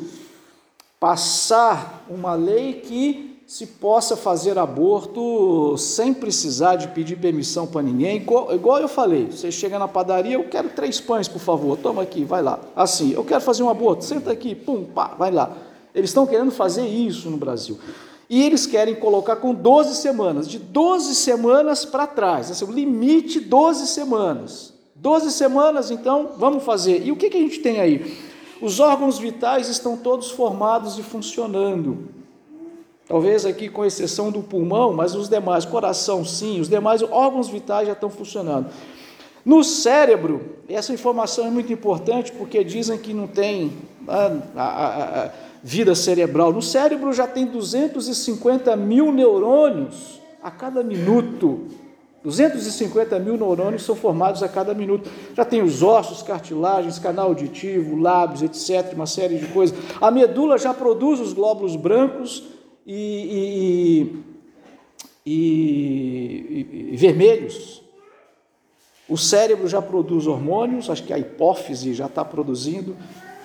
passar 0.98 2.04
uma 2.08 2.34
lei 2.34 2.74
que 2.74 3.34
se 3.46 3.66
possa 3.66 4.16
fazer 4.16 4.58
aborto 4.58 5.76
sem 5.76 6.14
precisar 6.14 6.76
de 6.76 6.88
pedir 6.88 7.16
permissão 7.16 7.66
para 7.66 7.82
ninguém. 7.82 8.16
Igual, 8.16 8.80
eu 8.80 8.88
falei, 8.88 9.30
você 9.30 9.52
chega 9.52 9.78
na 9.78 9.86
padaria, 9.86 10.34
eu 10.34 10.48
quero 10.48 10.70
três 10.70 11.00
pães, 11.00 11.28
por 11.28 11.40
favor, 11.40 11.76
toma 11.76 12.02
aqui, 12.02 12.24
vai 12.24 12.42
lá. 12.42 12.58
Assim, 12.74 13.12
eu 13.12 13.22
quero 13.22 13.40
fazer 13.40 13.62
um 13.62 13.68
aborto, 13.68 14.04
senta 14.04 14.32
aqui, 14.32 14.54
pum, 14.54 14.84
pá, 14.84 15.14
vai 15.18 15.30
lá. 15.30 15.56
Eles 15.94 16.10
estão 16.10 16.26
querendo 16.26 16.50
fazer 16.50 16.86
isso 16.86 17.30
no 17.30 17.36
Brasil. 17.36 17.78
E 18.28 18.42
eles 18.42 18.66
querem 18.66 18.94
colocar 18.94 19.36
com 19.36 19.54
12 19.54 19.96
semanas, 19.96 20.48
de 20.48 20.58
12 20.58 21.14
semanas 21.14 21.84
para 21.84 22.06
trás, 22.06 22.50
assim, 22.50 22.64
o 22.64 22.72
limite 22.72 23.38
12 23.38 23.86
semanas. 23.88 24.72
12 24.96 25.30
semanas, 25.32 25.90
então, 25.90 26.30
vamos 26.38 26.64
fazer. 26.64 27.06
E 27.06 27.12
o 27.12 27.16
que, 27.16 27.28
que 27.28 27.36
a 27.36 27.40
gente 27.40 27.60
tem 27.60 27.78
aí? 27.78 28.16
Os 28.64 28.80
órgãos 28.80 29.18
vitais 29.18 29.68
estão 29.68 29.94
todos 29.94 30.30
formados 30.30 30.98
e 30.98 31.02
funcionando. 31.02 32.08
Talvez 33.06 33.44
aqui 33.44 33.68
com 33.68 33.84
exceção 33.84 34.30
do 34.30 34.42
pulmão, 34.42 34.90
mas 34.94 35.14
os 35.14 35.28
demais, 35.28 35.66
coração 35.66 36.24
sim, 36.24 36.58
os 36.58 36.66
demais 36.70 37.02
órgãos 37.02 37.50
vitais 37.50 37.86
já 37.86 37.92
estão 37.92 38.08
funcionando. 38.08 38.70
No 39.44 39.62
cérebro, 39.62 40.56
essa 40.66 40.94
informação 40.94 41.46
é 41.46 41.50
muito 41.50 41.70
importante 41.74 42.32
porque 42.32 42.64
dizem 42.64 42.96
que 42.96 43.12
não 43.12 43.26
tem 43.26 43.70
a, 44.08 44.32
a, 44.56 45.24
a, 45.24 45.30
vida 45.62 45.94
cerebral. 45.94 46.50
No 46.50 46.62
cérebro 46.62 47.12
já 47.12 47.26
tem 47.26 47.44
250 47.44 48.74
mil 48.76 49.12
neurônios 49.12 50.22
a 50.42 50.50
cada 50.50 50.82
minuto. 50.82 51.66
250 52.24 53.18
mil 53.18 53.36
neurônios 53.36 53.82
são 53.82 53.94
formados 53.94 54.42
a 54.42 54.48
cada 54.48 54.72
minuto. 54.72 55.10
Já 55.36 55.44
tem 55.44 55.62
os 55.62 55.82
ossos, 55.82 56.22
cartilagens, 56.22 56.98
canal 56.98 57.26
auditivo, 57.26 58.00
lábios, 58.00 58.42
etc., 58.42 58.94
uma 58.94 59.06
série 59.06 59.36
de 59.36 59.46
coisas. 59.48 59.76
A 60.00 60.10
medula 60.10 60.56
já 60.56 60.72
produz 60.72 61.20
os 61.20 61.34
glóbulos 61.34 61.76
brancos 61.76 62.44
e, 62.86 64.14
e, 65.26 65.30
e, 65.30 66.88
e 66.92 66.96
vermelhos. 66.96 67.82
O 69.06 69.18
cérebro 69.18 69.68
já 69.68 69.82
produz 69.82 70.26
hormônios, 70.26 70.88
acho 70.88 71.04
que 71.04 71.12
a 71.12 71.18
hipófise 71.18 71.92
já 71.92 72.06
está 72.06 72.24
produzindo, 72.24 72.96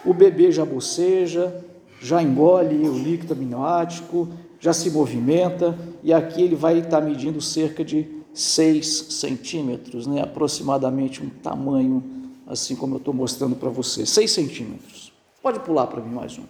o 0.05 0.13
bebê 0.13 0.53
já 0.53 0.63
boceja, 0.63 1.53
já 2.01 2.24
engole 2.24 2.88
o 2.88 2.98
líquido 2.98 3.33
aminoático, 3.33 4.29
já 4.57 4.71
se 4.71 4.89
movimenta, 4.89 5.77
e 6.01 6.13
aqui 6.13 6.41
ele 6.41 6.55
vai 6.55 6.79
estar 6.79 7.01
medindo 7.01 7.41
cerca 7.41 7.83
de 7.83 8.18
6 8.33 8.88
centímetros, 9.09 10.07
né? 10.07 10.21
aproximadamente 10.21 11.24
um 11.24 11.29
tamanho, 11.29 12.03
assim 12.48 12.75
como 12.75 12.95
eu 12.95 13.00
estou 13.00 13.13
mostrando 13.13 13.55
para 13.55 13.69
você, 13.69 14.05
6 14.05 14.31
centímetros. 14.31 15.12
Pode 15.41 15.59
pular 15.59 15.88
para 15.88 16.01
mim 16.01 16.13
mais 16.13 16.38
um. 16.38 16.43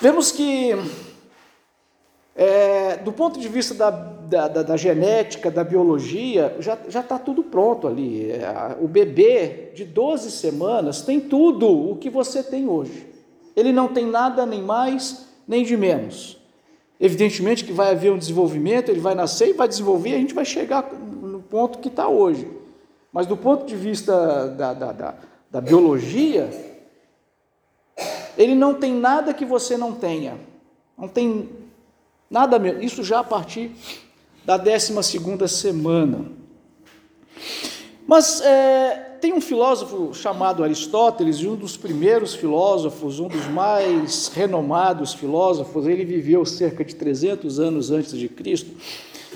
Vemos 0.00 0.32
que 0.32 0.72
é, 2.34 2.96
do 2.96 3.12
ponto 3.12 3.38
de 3.38 3.48
vista 3.48 3.74
da, 3.74 3.90
da, 3.90 4.48
da, 4.48 4.62
da 4.62 4.76
genética, 4.76 5.50
da 5.50 5.62
biologia, 5.62 6.56
já 6.58 7.00
está 7.00 7.18
tudo 7.18 7.42
pronto 7.42 7.86
ali. 7.86 8.30
É, 8.30 8.76
o 8.80 8.88
bebê 8.88 9.72
de 9.74 9.84
12 9.84 10.30
semanas 10.30 11.02
tem 11.02 11.20
tudo 11.20 11.68
o 11.68 11.96
que 11.96 12.08
você 12.08 12.42
tem 12.42 12.66
hoje. 12.66 13.06
Ele 13.54 13.72
não 13.72 13.88
tem 13.88 14.06
nada 14.06 14.46
nem 14.46 14.62
mais 14.62 15.28
nem 15.46 15.64
de 15.64 15.76
menos. 15.76 16.39
Evidentemente 17.00 17.64
que 17.64 17.72
vai 17.72 17.90
haver 17.92 18.12
um 18.12 18.18
desenvolvimento, 18.18 18.90
ele 18.90 19.00
vai 19.00 19.14
nascer 19.14 19.48
e 19.48 19.52
vai 19.54 19.66
desenvolver, 19.66 20.10
e 20.10 20.14
a 20.14 20.18
gente 20.18 20.34
vai 20.34 20.44
chegar 20.44 20.92
no 20.92 21.40
ponto 21.40 21.78
que 21.78 21.88
está 21.88 22.08
hoje. 22.08 22.46
Mas 23.12 23.26
do 23.26 23.36
ponto 23.36 23.64
de 23.64 23.74
vista 23.74 24.48
da, 24.48 24.74
da, 24.74 24.92
da, 24.92 25.14
da 25.50 25.60
biologia, 25.60 26.50
ele 28.36 28.54
não 28.54 28.74
tem 28.74 28.94
nada 28.94 29.32
que 29.32 29.44
você 29.44 29.76
não 29.76 29.92
tenha. 29.92 30.38
Não 30.96 31.08
tem 31.08 31.48
Nada 32.30 32.60
mesmo. 32.60 32.80
Isso 32.80 33.02
já 33.02 33.18
a 33.18 33.24
partir 33.24 33.72
da 34.44 34.56
12 34.56 35.48
semana. 35.48 36.26
Mas 38.06 38.40
é, 38.40 39.09
tem 39.20 39.34
um 39.34 39.40
filósofo 39.40 40.14
chamado 40.14 40.64
Aristóteles, 40.64 41.36
e 41.36 41.46
um 41.46 41.54
dos 41.54 41.76
primeiros 41.76 42.34
filósofos, 42.34 43.20
um 43.20 43.28
dos 43.28 43.46
mais 43.48 44.28
renomados 44.28 45.12
filósofos, 45.12 45.86
ele 45.86 46.04
viveu 46.04 46.44
cerca 46.46 46.82
de 46.82 46.94
300 46.94 47.60
anos 47.60 47.90
antes 47.90 48.18
de 48.18 48.28
Cristo. 48.28 48.70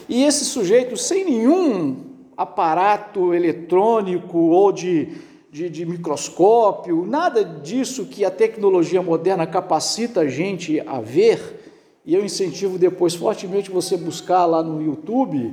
E 0.09 0.25
esse 0.25 0.44
sujeito, 0.47 0.97
sem 0.97 1.25
nenhum 1.27 1.97
aparato 2.37 3.35
eletrônico 3.35 4.38
ou 4.38 4.73
de, 4.73 5.09
de, 5.53 5.68
de 5.68 5.85
microscópio, 5.85 7.05
nada 7.07 7.44
disso 7.44 8.07
que 8.07 8.25
a 8.25 8.31
tecnologia 8.31 9.03
moderna 9.03 9.47
capacita 9.47 10.20
a 10.20 10.29
gente 10.29 10.81
a 10.81 11.01
ver, 11.01 11.61
e 12.07 12.14
eu 12.14 12.25
incentivo 12.25 12.79
depois 12.79 13.14
fortemente 13.14 13.70
você 13.70 13.97
buscar 13.97 14.47
lá 14.47 14.62
no 14.62 14.83
YouTube, 14.83 15.53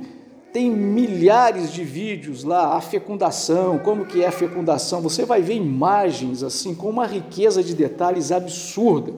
tem 0.52 0.70
milhares 0.70 1.72
de 1.72 1.82
vídeos 1.82 2.44
lá, 2.44 2.76
a 2.76 2.80
fecundação, 2.80 3.78
como 3.78 4.04
que 4.04 4.22
é 4.22 4.26
a 4.26 4.32
fecundação, 4.32 5.00
você 5.00 5.24
vai 5.24 5.40
ver 5.40 5.54
imagens 5.54 6.42
assim, 6.42 6.74
com 6.74 6.90
uma 6.90 7.06
riqueza 7.06 7.62
de 7.62 7.74
detalhes 7.74 8.30
absurda. 8.30 9.14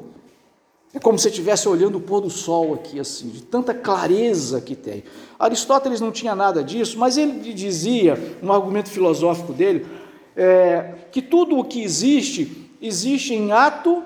É 0.94 1.00
como 1.00 1.18
se 1.18 1.28
estivesse 1.28 1.68
olhando 1.68 1.98
o 1.98 2.00
pôr 2.00 2.20
do 2.20 2.30
sol 2.30 2.72
aqui, 2.72 3.00
assim, 3.00 3.28
de 3.28 3.42
tanta 3.42 3.74
clareza 3.74 4.60
que 4.60 4.76
tem. 4.76 5.02
Aristóteles 5.36 6.00
não 6.00 6.12
tinha 6.12 6.36
nada 6.36 6.62
disso, 6.62 6.96
mas 7.00 7.18
ele 7.18 7.52
dizia, 7.52 8.16
um 8.40 8.52
argumento 8.52 8.88
filosófico 8.88 9.52
dele, 9.52 9.84
é, 10.36 10.94
que 11.10 11.20
tudo 11.20 11.58
o 11.58 11.64
que 11.64 11.82
existe, 11.82 12.70
existe 12.80 13.34
em 13.34 13.50
ato 13.50 14.04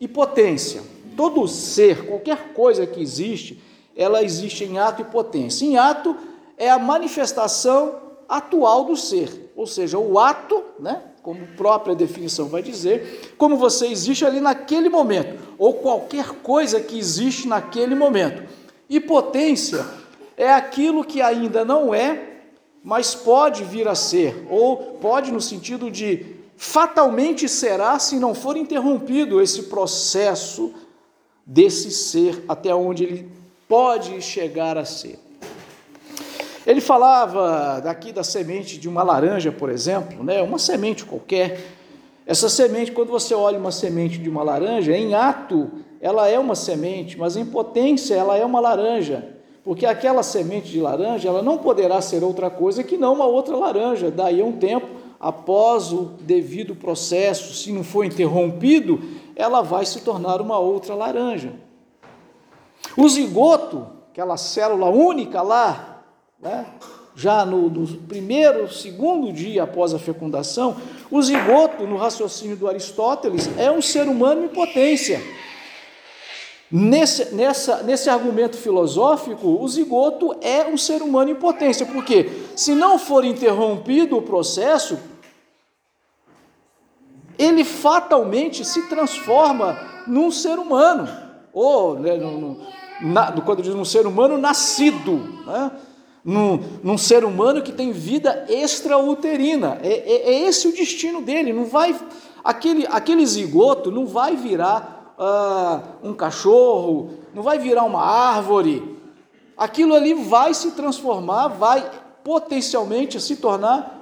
e 0.00 0.08
potência. 0.08 0.80
Todo 1.14 1.46
ser, 1.46 2.06
qualquer 2.06 2.54
coisa 2.54 2.86
que 2.86 3.02
existe, 3.02 3.62
ela 3.94 4.22
existe 4.22 4.64
em 4.64 4.78
ato 4.78 5.02
e 5.02 5.04
potência. 5.04 5.66
Em 5.66 5.76
ato 5.76 6.16
é 6.60 6.68
a 6.68 6.78
manifestação 6.78 7.94
atual 8.28 8.84
do 8.84 8.94
ser, 8.94 9.50
ou 9.56 9.66
seja, 9.66 9.98
o 9.98 10.18
ato, 10.18 10.62
né, 10.78 11.02
como 11.22 11.46
própria 11.56 11.94
definição 11.94 12.48
vai 12.48 12.62
dizer, 12.62 13.34
como 13.38 13.56
você 13.56 13.86
existe 13.86 14.26
ali 14.26 14.40
naquele 14.40 14.90
momento, 14.90 15.42
ou 15.58 15.74
qualquer 15.74 16.28
coisa 16.42 16.78
que 16.78 16.98
existe 16.98 17.48
naquele 17.48 17.94
momento. 17.94 18.44
E 18.90 19.00
potência 19.00 19.84
é 20.36 20.52
aquilo 20.52 21.02
que 21.02 21.22
ainda 21.22 21.64
não 21.64 21.94
é, 21.94 22.42
mas 22.84 23.14
pode 23.14 23.64
vir 23.64 23.88
a 23.88 23.94
ser, 23.94 24.46
ou 24.50 24.98
pode 25.00 25.32
no 25.32 25.40
sentido 25.40 25.90
de 25.90 26.36
fatalmente 26.58 27.48
será 27.48 27.98
se 27.98 28.16
não 28.16 28.34
for 28.34 28.54
interrompido 28.54 29.40
esse 29.40 29.62
processo 29.62 30.74
desse 31.46 31.90
ser 31.90 32.44
até 32.46 32.74
onde 32.74 33.04
ele 33.04 33.32
pode 33.66 34.20
chegar 34.20 34.76
a 34.76 34.84
ser. 34.84 35.18
Ele 36.70 36.80
falava 36.80 37.80
daqui 37.80 38.12
da 38.12 38.22
semente 38.22 38.78
de 38.78 38.88
uma 38.88 39.02
laranja, 39.02 39.50
por 39.50 39.70
exemplo, 39.70 40.22
né? 40.22 40.40
uma 40.40 40.56
semente 40.56 41.04
qualquer. 41.04 41.64
Essa 42.24 42.48
semente, 42.48 42.92
quando 42.92 43.08
você 43.08 43.34
olha 43.34 43.58
uma 43.58 43.72
semente 43.72 44.18
de 44.18 44.30
uma 44.30 44.44
laranja, 44.44 44.96
em 44.96 45.12
ato 45.12 45.68
ela 46.00 46.28
é 46.28 46.38
uma 46.38 46.54
semente, 46.54 47.18
mas 47.18 47.36
em 47.36 47.44
potência 47.44 48.14
ela 48.14 48.36
é 48.36 48.44
uma 48.44 48.60
laranja, 48.60 49.34
porque 49.64 49.84
aquela 49.84 50.22
semente 50.22 50.70
de 50.70 50.80
laranja 50.80 51.28
ela 51.28 51.42
não 51.42 51.58
poderá 51.58 52.00
ser 52.00 52.22
outra 52.22 52.48
coisa 52.48 52.84
que 52.84 52.96
não 52.96 53.14
uma 53.14 53.26
outra 53.26 53.56
laranja. 53.56 54.08
Daí 54.08 54.40
a 54.40 54.44
um 54.44 54.52
tempo, 54.52 54.86
após 55.18 55.92
o 55.92 56.12
devido 56.20 56.76
processo, 56.76 57.52
se 57.52 57.72
não 57.72 57.82
for 57.82 58.04
interrompido, 58.04 59.00
ela 59.34 59.60
vai 59.60 59.84
se 59.84 60.02
tornar 60.02 60.40
uma 60.40 60.60
outra 60.60 60.94
laranja. 60.94 61.52
O 62.96 63.08
zigoto, 63.08 63.88
aquela 64.12 64.36
célula 64.36 64.88
única 64.88 65.42
lá, 65.42 65.89
né, 66.40 66.66
já 67.14 67.44
no, 67.44 67.68
no, 67.68 67.86
primeiro, 68.02 68.72
segundo 68.72 69.32
dia 69.32 69.64
após 69.64 69.92
a 69.92 69.98
fecundação, 69.98 70.76
o 71.10 71.20
zigoto, 71.20 71.86
no 71.86 71.96
raciocínio 71.96 72.56
do 72.56 72.68
Aristóteles, 72.68 73.50
é 73.58 73.70
um 73.70 73.82
ser 73.82 74.08
humano 74.08 74.44
em 74.44 74.48
potência. 74.48 75.22
Nesse, 76.70 77.34
nessa, 77.34 77.82
nesse 77.82 78.08
argumento 78.08 78.56
filosófico, 78.56 79.60
o 79.60 79.68
zigoto 79.68 80.36
é 80.40 80.64
um 80.64 80.78
ser 80.78 81.02
humano 81.02 81.30
em 81.30 81.34
potência, 81.34 81.84
porque 81.84 82.30
se 82.54 82.74
não 82.74 82.98
for 82.98 83.24
interrompido 83.24 84.16
o 84.16 84.22
processo, 84.22 84.96
ele 87.36 87.64
fatalmente 87.64 88.64
se 88.64 88.88
transforma 88.88 89.76
num 90.06 90.30
ser 90.30 90.58
humano, 90.58 91.08
ou 91.52 91.98
né, 91.98 92.14
no, 92.16 92.60
na, 93.02 93.32
quando 93.32 93.62
diz 93.62 93.74
um 93.74 93.84
ser 93.84 94.06
humano 94.06 94.38
nascido, 94.38 95.16
né? 95.44 95.72
Num, 96.24 96.58
num 96.82 96.98
ser 96.98 97.24
humano 97.24 97.62
que 97.62 97.72
tem 97.72 97.92
vida 97.92 98.46
extrauterina. 98.48 99.78
É, 99.82 99.88
é, 99.88 100.30
é, 100.30 100.48
esse 100.48 100.68
o 100.68 100.72
destino 100.72 101.22
dele. 101.22 101.52
Não 101.52 101.64
vai 101.64 101.98
aquele, 102.44 102.86
aquele 102.86 103.26
zigoto 103.26 103.90
não 103.90 104.06
vai 104.06 104.36
virar 104.36 105.14
uh, 105.18 106.08
um 106.08 106.14
cachorro, 106.14 107.10
não 107.34 107.42
vai 107.42 107.58
virar 107.58 107.84
uma 107.84 108.02
árvore. 108.02 108.98
Aquilo 109.56 109.94
ali 109.94 110.14
vai 110.14 110.54
se 110.54 110.72
transformar, 110.72 111.48
vai 111.48 111.90
potencialmente 112.24 113.20
se 113.20 113.36
tornar 113.36 113.98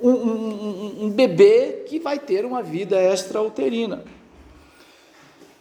um, 0.00 0.10
um, 0.10 1.04
um 1.04 1.10
bebê 1.10 1.84
que 1.86 1.98
vai 1.98 2.18
ter 2.18 2.44
uma 2.44 2.62
vida 2.62 3.00
extrauterina. 3.00 4.04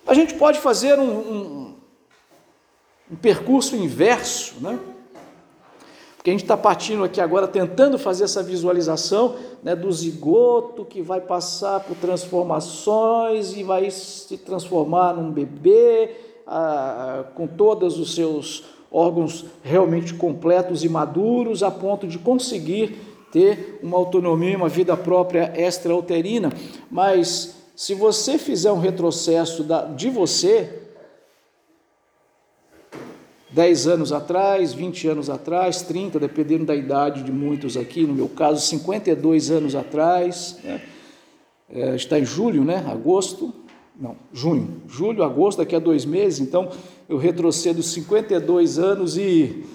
A 0.05 0.13
gente 0.15 0.33
pode 0.33 0.59
fazer 0.59 0.99
um, 0.99 1.75
um 3.11 3.15
percurso 3.15 3.75
inverso, 3.75 4.55
né? 4.59 4.79
Porque 6.21 6.29
a 6.29 6.33
gente 6.33 6.43
está 6.43 6.55
partindo 6.55 7.03
aqui 7.03 7.19
agora 7.19 7.47
tentando 7.47 7.97
fazer 7.97 8.25
essa 8.25 8.43
visualização 8.43 9.37
né, 9.63 9.75
do 9.75 9.91
zigoto 9.91 10.85
que 10.85 11.01
vai 11.01 11.19
passar 11.19 11.79
por 11.79 11.97
transformações 11.97 13.57
e 13.57 13.63
vai 13.63 13.89
se 13.89 14.37
transformar 14.37 15.15
num 15.15 15.31
bebê 15.31 16.11
ah, 16.45 17.23
com 17.33 17.47
todos 17.47 17.97
os 17.97 18.13
seus 18.13 18.63
órgãos 18.91 19.45
realmente 19.63 20.13
completos 20.13 20.83
e 20.83 20.89
maduros 20.89 21.63
a 21.63 21.71
ponto 21.71 22.05
de 22.05 22.19
conseguir 22.19 22.99
ter 23.31 23.79
uma 23.81 23.97
autonomia, 23.97 24.55
uma 24.55 24.69
vida 24.69 24.95
própria 24.95 25.51
extrauterina. 25.59 26.53
Mas 26.91 27.55
se 27.75 27.95
você 27.95 28.37
fizer 28.37 28.71
um 28.71 28.79
retrocesso 28.79 29.63
da, 29.63 29.85
de 29.85 30.07
você, 30.07 30.80
10 33.51 33.87
anos 33.87 34.13
atrás, 34.13 34.73
20 34.73 35.07
anos 35.09 35.29
atrás, 35.29 35.81
30, 35.81 36.19
dependendo 36.19 36.65
da 36.65 36.75
idade 36.75 37.23
de 37.23 37.31
muitos 37.31 37.75
aqui, 37.75 38.05
no 38.05 38.13
meu 38.13 38.29
caso, 38.29 38.65
52 38.65 39.51
anos 39.51 39.75
atrás, 39.75 40.57
né? 40.63 40.81
é, 41.69 41.95
está 41.95 42.17
em 42.17 42.25
julho, 42.25 42.63
né? 42.63 42.85
Agosto, 42.87 43.53
não, 43.99 44.15
junho, 44.33 44.81
julho, 44.87 45.23
agosto, 45.23 45.59
daqui 45.59 45.75
a 45.75 45.79
dois 45.79 46.05
meses, 46.05 46.39
então 46.39 46.69
eu 47.09 47.17
retrocedo 47.17 47.83
52 47.83 48.79
anos 48.79 49.17
e 49.17 49.65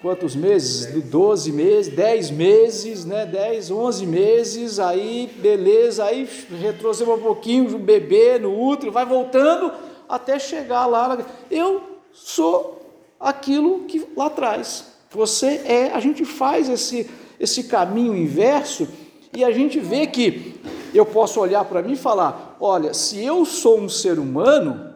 quantos 0.00 0.34
meses? 0.34 1.04
12 1.04 1.52
meses, 1.52 1.94
10 1.94 2.30
meses, 2.30 3.04
né? 3.04 3.26
10, 3.26 3.70
11 3.70 4.06
meses, 4.06 4.78
aí 4.78 5.30
beleza, 5.40 6.04
aí 6.04 6.28
retrocedo 6.60 7.12
um 7.12 7.18
pouquinho, 7.18 7.76
um 7.76 7.78
bebê 7.78 8.38
no 8.38 8.58
útero, 8.58 8.90
vai 8.90 9.04
voltando 9.04 9.70
até 10.08 10.38
chegar 10.38 10.86
lá. 10.86 11.18
Eu 11.50 11.82
sou 12.12 12.75
aquilo 13.18 13.84
que 13.84 14.06
lá 14.16 14.26
atrás. 14.26 14.84
Você 15.10 15.62
é, 15.64 15.92
a 15.92 16.00
gente 16.00 16.24
faz 16.24 16.68
esse, 16.68 17.08
esse 17.38 17.64
caminho 17.64 18.16
inverso 18.16 18.86
e 19.34 19.44
a 19.44 19.50
gente 19.50 19.78
vê 19.80 20.06
que 20.06 20.60
eu 20.94 21.04
posso 21.04 21.40
olhar 21.40 21.64
para 21.64 21.82
mim 21.82 21.92
e 21.92 21.96
falar: 21.96 22.56
olha, 22.60 22.94
se 22.94 23.24
eu 23.24 23.44
sou 23.44 23.78
um 23.78 23.88
ser 23.88 24.18
humano, 24.18 24.94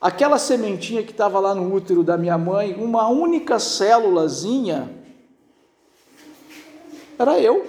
aquela 0.00 0.38
sementinha 0.38 1.02
que 1.02 1.10
estava 1.10 1.40
lá 1.40 1.54
no 1.54 1.72
útero 1.72 2.02
da 2.02 2.16
minha 2.16 2.38
mãe, 2.38 2.74
uma 2.74 3.08
única 3.08 3.58
célulazinha, 3.58 4.90
era 7.18 7.40
eu. 7.40 7.66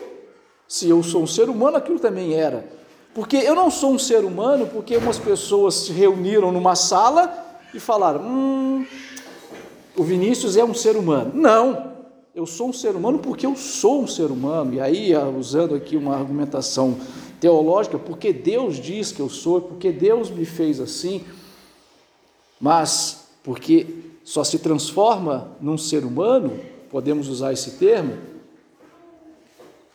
Se 0.67 0.87
eu 0.87 1.01
sou 1.01 1.23
um 1.23 1.27
ser 1.27 1.49
humano, 1.49 1.77
aquilo 1.77 1.99
também 1.99 2.35
era. 2.35 2.69
Porque 3.13 3.37
eu 3.37 3.55
não 3.55 3.71
sou 3.71 3.91
um 3.91 3.99
ser 3.99 4.23
humano 4.23 4.67
porque 4.67 4.95
umas 4.95 5.17
pessoas 5.17 5.73
se 5.73 5.91
reuniram 5.91 6.51
numa 6.51 6.75
sala 6.75 7.59
e 7.73 7.79
falaram: 7.79 8.21
hum, 8.21 8.85
o 9.99 10.03
Vinícius 10.03 10.55
é 10.55 10.63
um 10.63 10.73
ser 10.73 10.95
humano. 10.95 11.33
Não, 11.35 11.91
eu 12.33 12.45
sou 12.45 12.69
um 12.69 12.73
ser 12.73 12.95
humano 12.95 13.19
porque 13.19 13.45
eu 13.45 13.53
sou 13.57 14.01
um 14.03 14.07
ser 14.07 14.31
humano. 14.31 14.73
E 14.73 14.79
aí, 14.79 15.13
ah, 15.13 15.27
usando 15.27 15.75
aqui 15.75 15.97
uma 15.97 16.15
argumentação 16.15 16.97
teológica, 17.37 17.99
porque 17.99 18.31
Deus 18.31 18.77
diz 18.77 19.11
que 19.11 19.19
eu 19.19 19.27
sou, 19.27 19.59
porque 19.59 19.91
Deus 19.91 20.29
me 20.29 20.45
fez 20.45 20.79
assim, 20.79 21.21
mas 22.61 23.27
porque 23.43 23.87
só 24.23 24.41
se 24.41 24.59
transforma 24.59 25.51
num 25.59 25.77
ser 25.77 26.05
humano, 26.05 26.57
podemos 26.89 27.27
usar 27.27 27.51
esse 27.51 27.71
termo, 27.71 28.17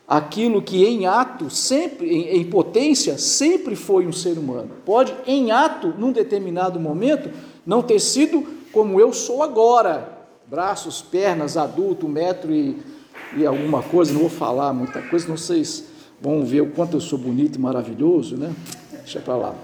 aquilo 0.07 0.61
que 0.61 0.85
em 0.85 1.07
ato, 1.07 1.49
sempre, 1.49 2.07
em, 2.07 2.41
em 2.41 2.45
potência, 2.45 3.17
sempre 3.17 3.75
foi 3.75 4.05
um 4.05 4.13
ser 4.13 4.37
humano. 4.37 4.69
Pode, 4.85 5.15
em 5.25 5.49
ato, 5.49 5.95
num 5.97 6.11
determinado 6.11 6.79
momento, 6.79 7.31
não 7.65 7.81
ter 7.81 7.99
sido 7.99 8.45
como 8.75 8.99
eu 8.99 9.13
sou 9.13 9.41
agora, 9.41 10.27
braços, 10.45 11.01
pernas, 11.01 11.55
adulto, 11.55 12.09
metro 12.09 12.53
e, 12.53 12.77
e 13.37 13.45
alguma 13.45 13.81
coisa, 13.81 14.11
não 14.11 14.19
vou 14.19 14.29
falar 14.29 14.73
muita 14.73 15.01
coisa, 15.01 15.29
não 15.29 15.37
sei 15.37 15.63
se 15.63 15.85
vão 16.19 16.43
ver 16.43 16.59
o 16.59 16.71
quanto 16.71 16.97
eu 16.97 16.99
sou 16.99 17.17
bonito 17.17 17.55
e 17.55 17.61
maravilhoso, 17.61 18.35
né? 18.35 18.53
Deixa 18.91 19.21
para 19.21 19.37
lá. 19.37 19.55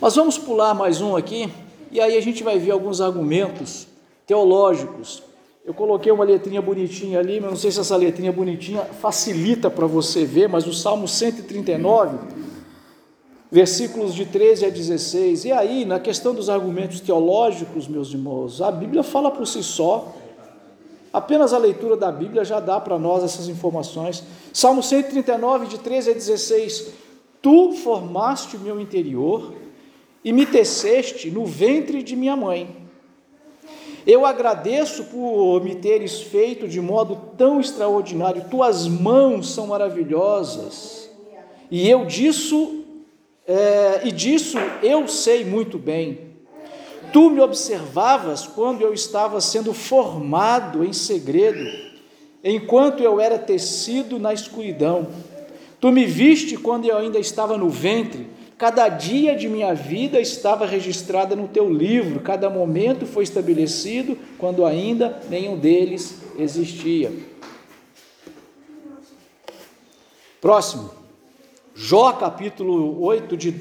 Mas 0.00 0.16
vamos 0.16 0.36
pular 0.36 0.74
mais 0.74 1.00
um 1.00 1.14
aqui, 1.14 1.48
e 1.92 2.00
aí 2.00 2.18
a 2.18 2.20
gente 2.20 2.42
vai 2.42 2.58
ver 2.58 2.72
alguns 2.72 3.00
argumentos 3.00 3.86
teológicos. 4.26 5.22
Eu 5.64 5.72
coloquei 5.72 6.10
uma 6.10 6.24
letrinha 6.24 6.60
bonitinha 6.60 7.20
ali, 7.20 7.40
mas 7.40 7.50
não 7.50 7.56
sei 7.56 7.70
se 7.70 7.78
essa 7.78 7.94
letrinha 7.94 8.32
bonitinha 8.32 8.82
facilita 9.00 9.70
para 9.70 9.86
você 9.86 10.24
ver, 10.24 10.48
mas 10.48 10.66
o 10.66 10.72
Salmo 10.72 11.06
139 11.06 12.18
versículos 13.52 14.14
de 14.14 14.24
13 14.24 14.64
a 14.64 14.70
16. 14.70 15.44
E 15.44 15.52
aí, 15.52 15.84
na 15.84 16.00
questão 16.00 16.34
dos 16.34 16.48
argumentos 16.48 17.00
teológicos, 17.00 17.86
meus 17.86 18.10
irmãos, 18.10 18.62
a 18.62 18.72
Bíblia 18.72 19.02
fala 19.02 19.30
por 19.30 19.46
si 19.46 19.62
só. 19.62 20.10
Apenas 21.12 21.52
a 21.52 21.58
leitura 21.58 21.94
da 21.94 22.10
Bíblia 22.10 22.46
já 22.46 22.58
dá 22.58 22.80
para 22.80 22.98
nós 22.98 23.22
essas 23.22 23.48
informações. 23.48 24.24
Salmo 24.54 24.82
139, 24.82 25.66
de 25.66 25.78
13 25.78 26.12
a 26.12 26.14
16. 26.14 26.92
Tu 27.42 27.72
formaste 27.74 28.56
o 28.56 28.60
meu 28.60 28.80
interior 28.80 29.52
e 30.24 30.32
me 30.32 30.46
teceste 30.46 31.30
no 31.30 31.44
ventre 31.44 32.02
de 32.02 32.16
minha 32.16 32.34
mãe. 32.34 32.74
Eu 34.06 34.24
agradeço 34.24 35.04
por 35.04 35.62
me 35.62 35.74
teres 35.74 36.22
feito 36.22 36.66
de 36.66 36.80
modo 36.80 37.20
tão 37.36 37.60
extraordinário. 37.60 38.46
Tuas 38.50 38.88
mãos 38.88 39.52
são 39.52 39.66
maravilhosas. 39.66 41.10
E 41.70 41.88
eu 41.88 42.06
disso 42.06 42.81
é, 43.46 44.02
e 44.04 44.12
disso 44.12 44.58
eu 44.82 45.08
sei 45.08 45.44
muito 45.44 45.78
bem. 45.78 46.32
Tu 47.12 47.30
me 47.30 47.40
observavas 47.40 48.46
quando 48.46 48.82
eu 48.82 48.94
estava 48.94 49.40
sendo 49.40 49.74
formado 49.74 50.82
em 50.84 50.92
segredo, 50.92 51.64
enquanto 52.42 53.02
eu 53.02 53.20
era 53.20 53.38
tecido 53.38 54.18
na 54.18 54.32
escuridão. 54.32 55.08
Tu 55.80 55.90
me 55.90 56.06
viste 56.06 56.56
quando 56.56 56.86
eu 56.86 56.96
ainda 56.96 57.18
estava 57.18 57.58
no 57.58 57.68
ventre. 57.68 58.28
Cada 58.56 58.88
dia 58.88 59.34
de 59.34 59.48
minha 59.48 59.74
vida 59.74 60.20
estava 60.20 60.64
registrada 60.64 61.34
no 61.34 61.48
teu 61.48 61.68
livro, 61.68 62.20
cada 62.20 62.48
momento 62.48 63.04
foi 63.04 63.24
estabelecido 63.24 64.16
quando 64.38 64.64
ainda 64.64 65.20
nenhum 65.28 65.58
deles 65.58 66.20
existia. 66.38 67.12
Próximo. 70.40 71.01
Jó 71.74 72.12
capítulo 72.12 73.02
8 73.02 73.36
de 73.36 73.54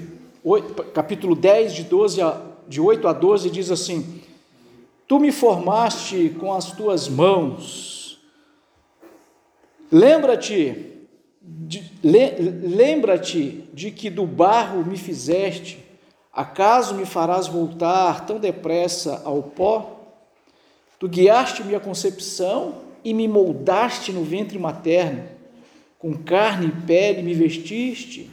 8, 0.43 0.83
capítulo 0.91 1.35
10 1.35 1.73
de 1.73 1.83
12 1.83 2.21
a 2.21 2.41
de 2.67 2.79
8 2.79 3.07
a 3.07 3.13
12 3.13 3.49
diz 3.49 3.71
assim: 3.71 4.21
Tu 5.07 5.19
me 5.19 5.31
formaste 5.31 6.29
com 6.39 6.53
as 6.53 6.71
tuas 6.71 7.07
mãos. 7.07 8.19
Lembra-te 9.91 10.87
lembra-te 12.03 13.69
de 13.73 13.91
que 13.91 14.09
do 14.09 14.25
barro 14.25 14.85
me 14.85 14.97
fizeste. 14.97 15.83
Acaso 16.31 16.95
me 16.95 17.05
farás 17.05 17.47
voltar 17.47 18.25
tão 18.25 18.39
depressa 18.39 19.21
ao 19.25 19.41
pó? 19.41 19.99
Tu 20.99 21.09
guiaste 21.09 21.63
minha 21.63 21.79
concepção 21.79 22.75
e 23.03 23.13
me 23.13 23.27
moldaste 23.27 24.13
no 24.13 24.23
ventre 24.23 24.59
materno 24.59 25.40
com 26.01 26.17
carne 26.17 26.65
e 26.65 26.85
pele 26.87 27.21
me 27.21 27.35
vestiste, 27.35 28.27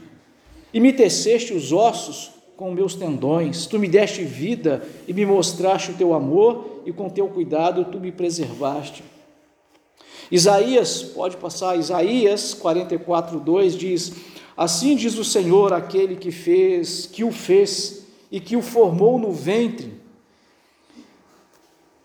e 0.73 0.81
me 0.81 0.91
teceste 0.91 1.53
os 1.53 1.71
ossos 1.71 2.31
com 2.57 2.73
meus 2.73 2.95
tendões. 2.95 3.67
Tu 3.67 3.79
me 3.79 3.87
deste 3.87 4.25
vida 4.25 4.83
e 5.07 5.13
me 5.13 5.27
mostraste 5.27 5.91
o 5.91 5.95
teu 5.95 6.15
amor, 6.15 6.81
e 6.87 6.93
com 6.93 7.11
teu 7.11 7.29
cuidado 7.29 7.85
tu 7.85 8.01
me 8.01 8.11
preservaste. 8.11 9.05
Isaías, 10.31 11.03
pode 11.03 11.37
passar, 11.37 11.79
Isaías 11.79 12.55
44, 12.55 13.39
2 13.39 13.77
diz: 13.77 14.15
Assim 14.57 14.97
diz 14.97 15.19
o 15.19 15.25
Senhor, 15.25 15.75
aquele 15.75 16.17
que 16.17 16.31
fez, 16.31 17.05
que 17.05 17.23
o 17.23 17.31
fez 17.31 18.07
e 18.33 18.41
que 18.41 18.57
o 18.57 18.63
formou 18.63 19.19
no 19.19 19.31
ventre, 19.31 19.93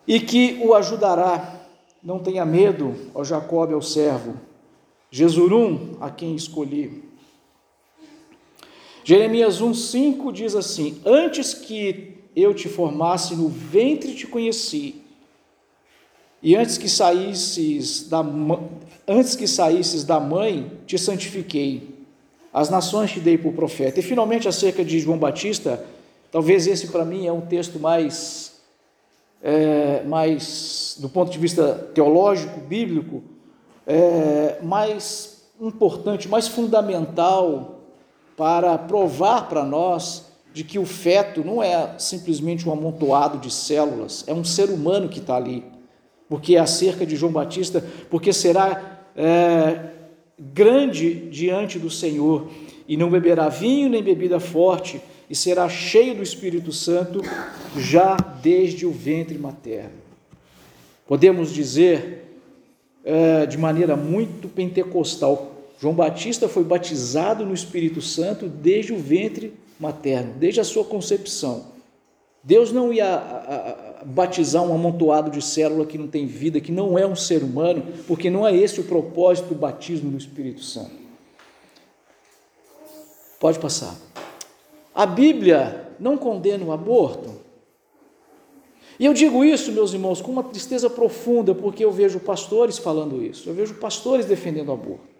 e 0.05 0.19
que 0.19 0.59
o 0.61 0.73
ajudará. 0.73 1.61
Não 2.01 2.19
tenha 2.19 2.43
medo, 2.43 2.93
ó 3.15 3.23
Jacob, 3.23 3.73
ao 3.73 3.81
servo 3.81 4.37
Jesurum, 5.13 5.95
a 6.01 6.09
quem 6.09 6.33
escolhi. 6.33 7.03
Jeremias 9.03 9.61
1,5 9.61 10.31
diz 10.31 10.55
assim: 10.55 10.99
Antes 11.05 11.53
que 11.53 12.15
eu 12.35 12.51
te 12.51 12.67
formasse 12.67 13.35
no 13.35 13.47
ventre 13.47 14.15
te 14.15 14.25
conheci, 14.25 14.95
e 16.41 16.55
antes 16.55 16.79
que 16.79 16.89
saísses 16.89 18.09
da, 18.09 18.25
antes 19.07 19.35
que 19.35 19.47
saísses 19.47 20.03
da 20.03 20.19
mãe 20.19 20.71
te 20.87 20.97
santifiquei. 20.97 21.93
As 22.51 22.71
nações 22.71 23.11
te 23.11 23.19
dei 23.19 23.37
por 23.37 23.53
profeta. 23.53 23.99
E 23.99 24.03
finalmente, 24.03 24.47
acerca 24.47 24.83
de 24.83 24.99
João 24.99 25.19
Batista, 25.19 25.85
talvez 26.31 26.65
esse 26.65 26.87
para 26.87 27.05
mim 27.05 27.27
é 27.27 27.31
um 27.31 27.41
texto 27.41 27.79
mais, 27.79 28.61
é, 29.43 30.01
mais, 30.05 30.97
do 30.99 31.07
ponto 31.07 31.31
de 31.31 31.37
vista 31.37 31.91
teológico, 31.93 32.59
bíblico, 32.61 33.23
é, 33.85 34.59
mais 34.61 35.43
importante, 35.59 36.27
mais 36.27 36.47
fundamental 36.47 37.81
para 38.35 38.77
provar 38.77 39.47
para 39.47 39.63
nós 39.63 40.31
de 40.53 40.63
que 40.63 40.77
o 40.77 40.85
feto 40.85 41.43
não 41.43 41.63
é 41.63 41.95
simplesmente 41.97 42.67
um 42.67 42.71
amontoado 42.71 43.39
de 43.39 43.51
células, 43.51 44.23
é 44.27 44.33
um 44.33 44.43
ser 44.43 44.69
humano 44.69 45.09
que 45.09 45.19
está 45.19 45.35
ali. 45.35 45.63
Porque 46.29 46.55
é 46.55 46.59
acerca 46.59 47.05
de 47.05 47.15
João 47.15 47.31
Batista, 47.31 47.83
porque 48.09 48.31
será 48.31 49.01
é, 49.15 49.89
grande 50.39 51.13
diante 51.29 51.79
do 51.79 51.89
Senhor, 51.89 52.49
e 52.87 52.97
não 52.97 53.09
beberá 53.09 53.49
vinho 53.49 53.89
nem 53.89 54.03
bebida 54.03 54.39
forte, 54.39 55.01
e 55.29 55.35
será 55.35 55.69
cheio 55.69 56.15
do 56.15 56.23
Espírito 56.23 56.71
Santo 56.71 57.21
já 57.77 58.15
desde 58.41 58.85
o 58.85 58.91
ventre 58.91 59.37
materno. 59.37 60.03
Podemos 61.07 61.51
dizer 61.51 62.22
é, 63.03 63.45
de 63.45 63.57
maneira 63.57 63.95
muito 63.95 64.47
pentecostal: 64.47 65.51
João 65.79 65.93
Batista 65.93 66.47
foi 66.47 66.63
batizado 66.63 67.45
no 67.45 67.53
Espírito 67.53 68.01
Santo 68.01 68.47
desde 68.47 68.93
o 68.93 68.97
ventre 68.97 69.53
materno, 69.79 70.33
desde 70.37 70.61
a 70.61 70.63
sua 70.63 70.83
concepção. 70.83 71.73
Deus 72.43 72.73
não 72.73 72.91
ia 72.91 74.03
batizar 74.05 74.61
um 74.63 74.73
amontoado 74.73 75.31
de 75.31 75.41
célula 75.41 75.85
que 75.85 75.97
não 75.97 76.07
tem 76.07 76.25
vida, 76.25 76.59
que 76.59 76.73
não 76.73 76.97
é 76.99 77.07
um 77.07 77.15
ser 77.15 77.41
humano, 77.41 77.83
porque 78.05 78.29
não 78.29 78.45
é 78.45 78.53
esse 78.53 78.81
o 78.81 78.83
propósito 78.83 79.49
do 79.49 79.55
batismo 79.55 80.11
no 80.11 80.17
Espírito 80.17 80.61
Santo. 80.61 80.91
Pode 83.39 83.59
passar. 83.59 83.95
A 84.93 85.05
Bíblia 85.05 85.87
não 85.99 86.17
condena 86.17 86.63
o 86.65 86.71
aborto. 86.71 87.42
E 88.99 89.05
eu 89.05 89.13
digo 89.13 89.43
isso, 89.43 89.71
meus 89.71 89.93
irmãos, 89.93 90.21
com 90.21 90.31
uma 90.31 90.43
tristeza 90.43 90.89
profunda, 90.89 91.55
porque 91.55 91.83
eu 91.83 91.91
vejo 91.91 92.19
pastores 92.19 92.77
falando 92.77 93.23
isso, 93.23 93.49
eu 93.49 93.53
vejo 93.53 93.75
pastores 93.75 94.25
defendendo 94.25 94.69
o 94.69 94.73
aborto. 94.73 95.13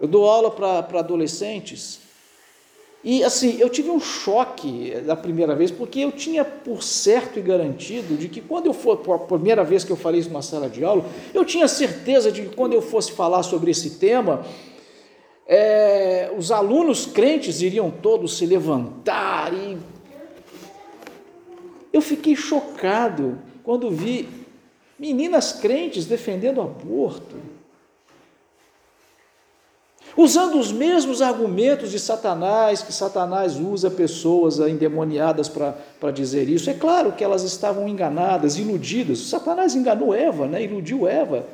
Eu 0.00 0.08
dou 0.08 0.28
aula 0.28 0.50
para 0.50 0.98
adolescentes 0.98 2.00
e 3.04 3.22
assim, 3.22 3.58
eu 3.60 3.68
tive 3.68 3.90
um 3.90 4.00
choque 4.00 4.92
da 5.04 5.14
primeira 5.14 5.54
vez, 5.54 5.70
porque 5.70 6.00
eu 6.00 6.10
tinha 6.10 6.42
por 6.42 6.82
certo 6.82 7.38
e 7.38 7.42
garantido 7.42 8.16
de 8.16 8.28
que 8.28 8.40
quando 8.40 8.64
eu 8.64 8.72
for, 8.72 8.98
a 9.12 9.18
primeira 9.18 9.62
vez 9.62 9.84
que 9.84 9.92
eu 9.92 9.96
falei 9.96 10.20
isso 10.20 10.30
numa 10.30 10.40
sala 10.40 10.70
de 10.70 10.82
aula, 10.82 11.04
eu 11.34 11.44
tinha 11.44 11.68
certeza 11.68 12.32
de 12.32 12.42
que 12.42 12.56
quando 12.56 12.72
eu 12.72 12.80
fosse 12.80 13.12
falar 13.12 13.42
sobre 13.42 13.70
esse 13.70 13.98
tema, 13.98 14.42
é, 15.46 16.32
os 16.34 16.50
alunos 16.50 17.04
crentes 17.04 17.60
iriam 17.60 17.90
todos 17.90 18.38
se 18.38 18.46
levantar 18.46 19.52
e. 19.52 19.76
Eu 21.94 22.02
fiquei 22.02 22.36
chocado 22.36 23.38
quando 23.62 23.90
vi 23.90 24.28
meninas 24.98 25.54
crentes 25.54 26.04
defendendo 26.04 26.60
aborto 26.60 27.36
usando 30.16 30.58
os 30.58 30.70
mesmos 30.70 31.20
argumentos 31.20 31.90
de 31.90 31.98
Satanás, 31.98 32.82
que 32.82 32.92
Satanás 32.92 33.56
usa 33.56 33.90
pessoas 33.90 34.58
endemoniadas 34.60 35.48
para 35.48 36.10
dizer 36.12 36.48
isso. 36.48 36.70
É 36.70 36.74
claro 36.74 37.12
que 37.12 37.24
elas 37.24 37.42
estavam 37.42 37.88
enganadas, 37.88 38.56
iludidas. 38.56 39.18
Satanás 39.18 39.74
enganou 39.74 40.14
Eva, 40.14 40.46
né? 40.46 40.62
iludiu 40.62 41.06
Eva. 41.08 41.46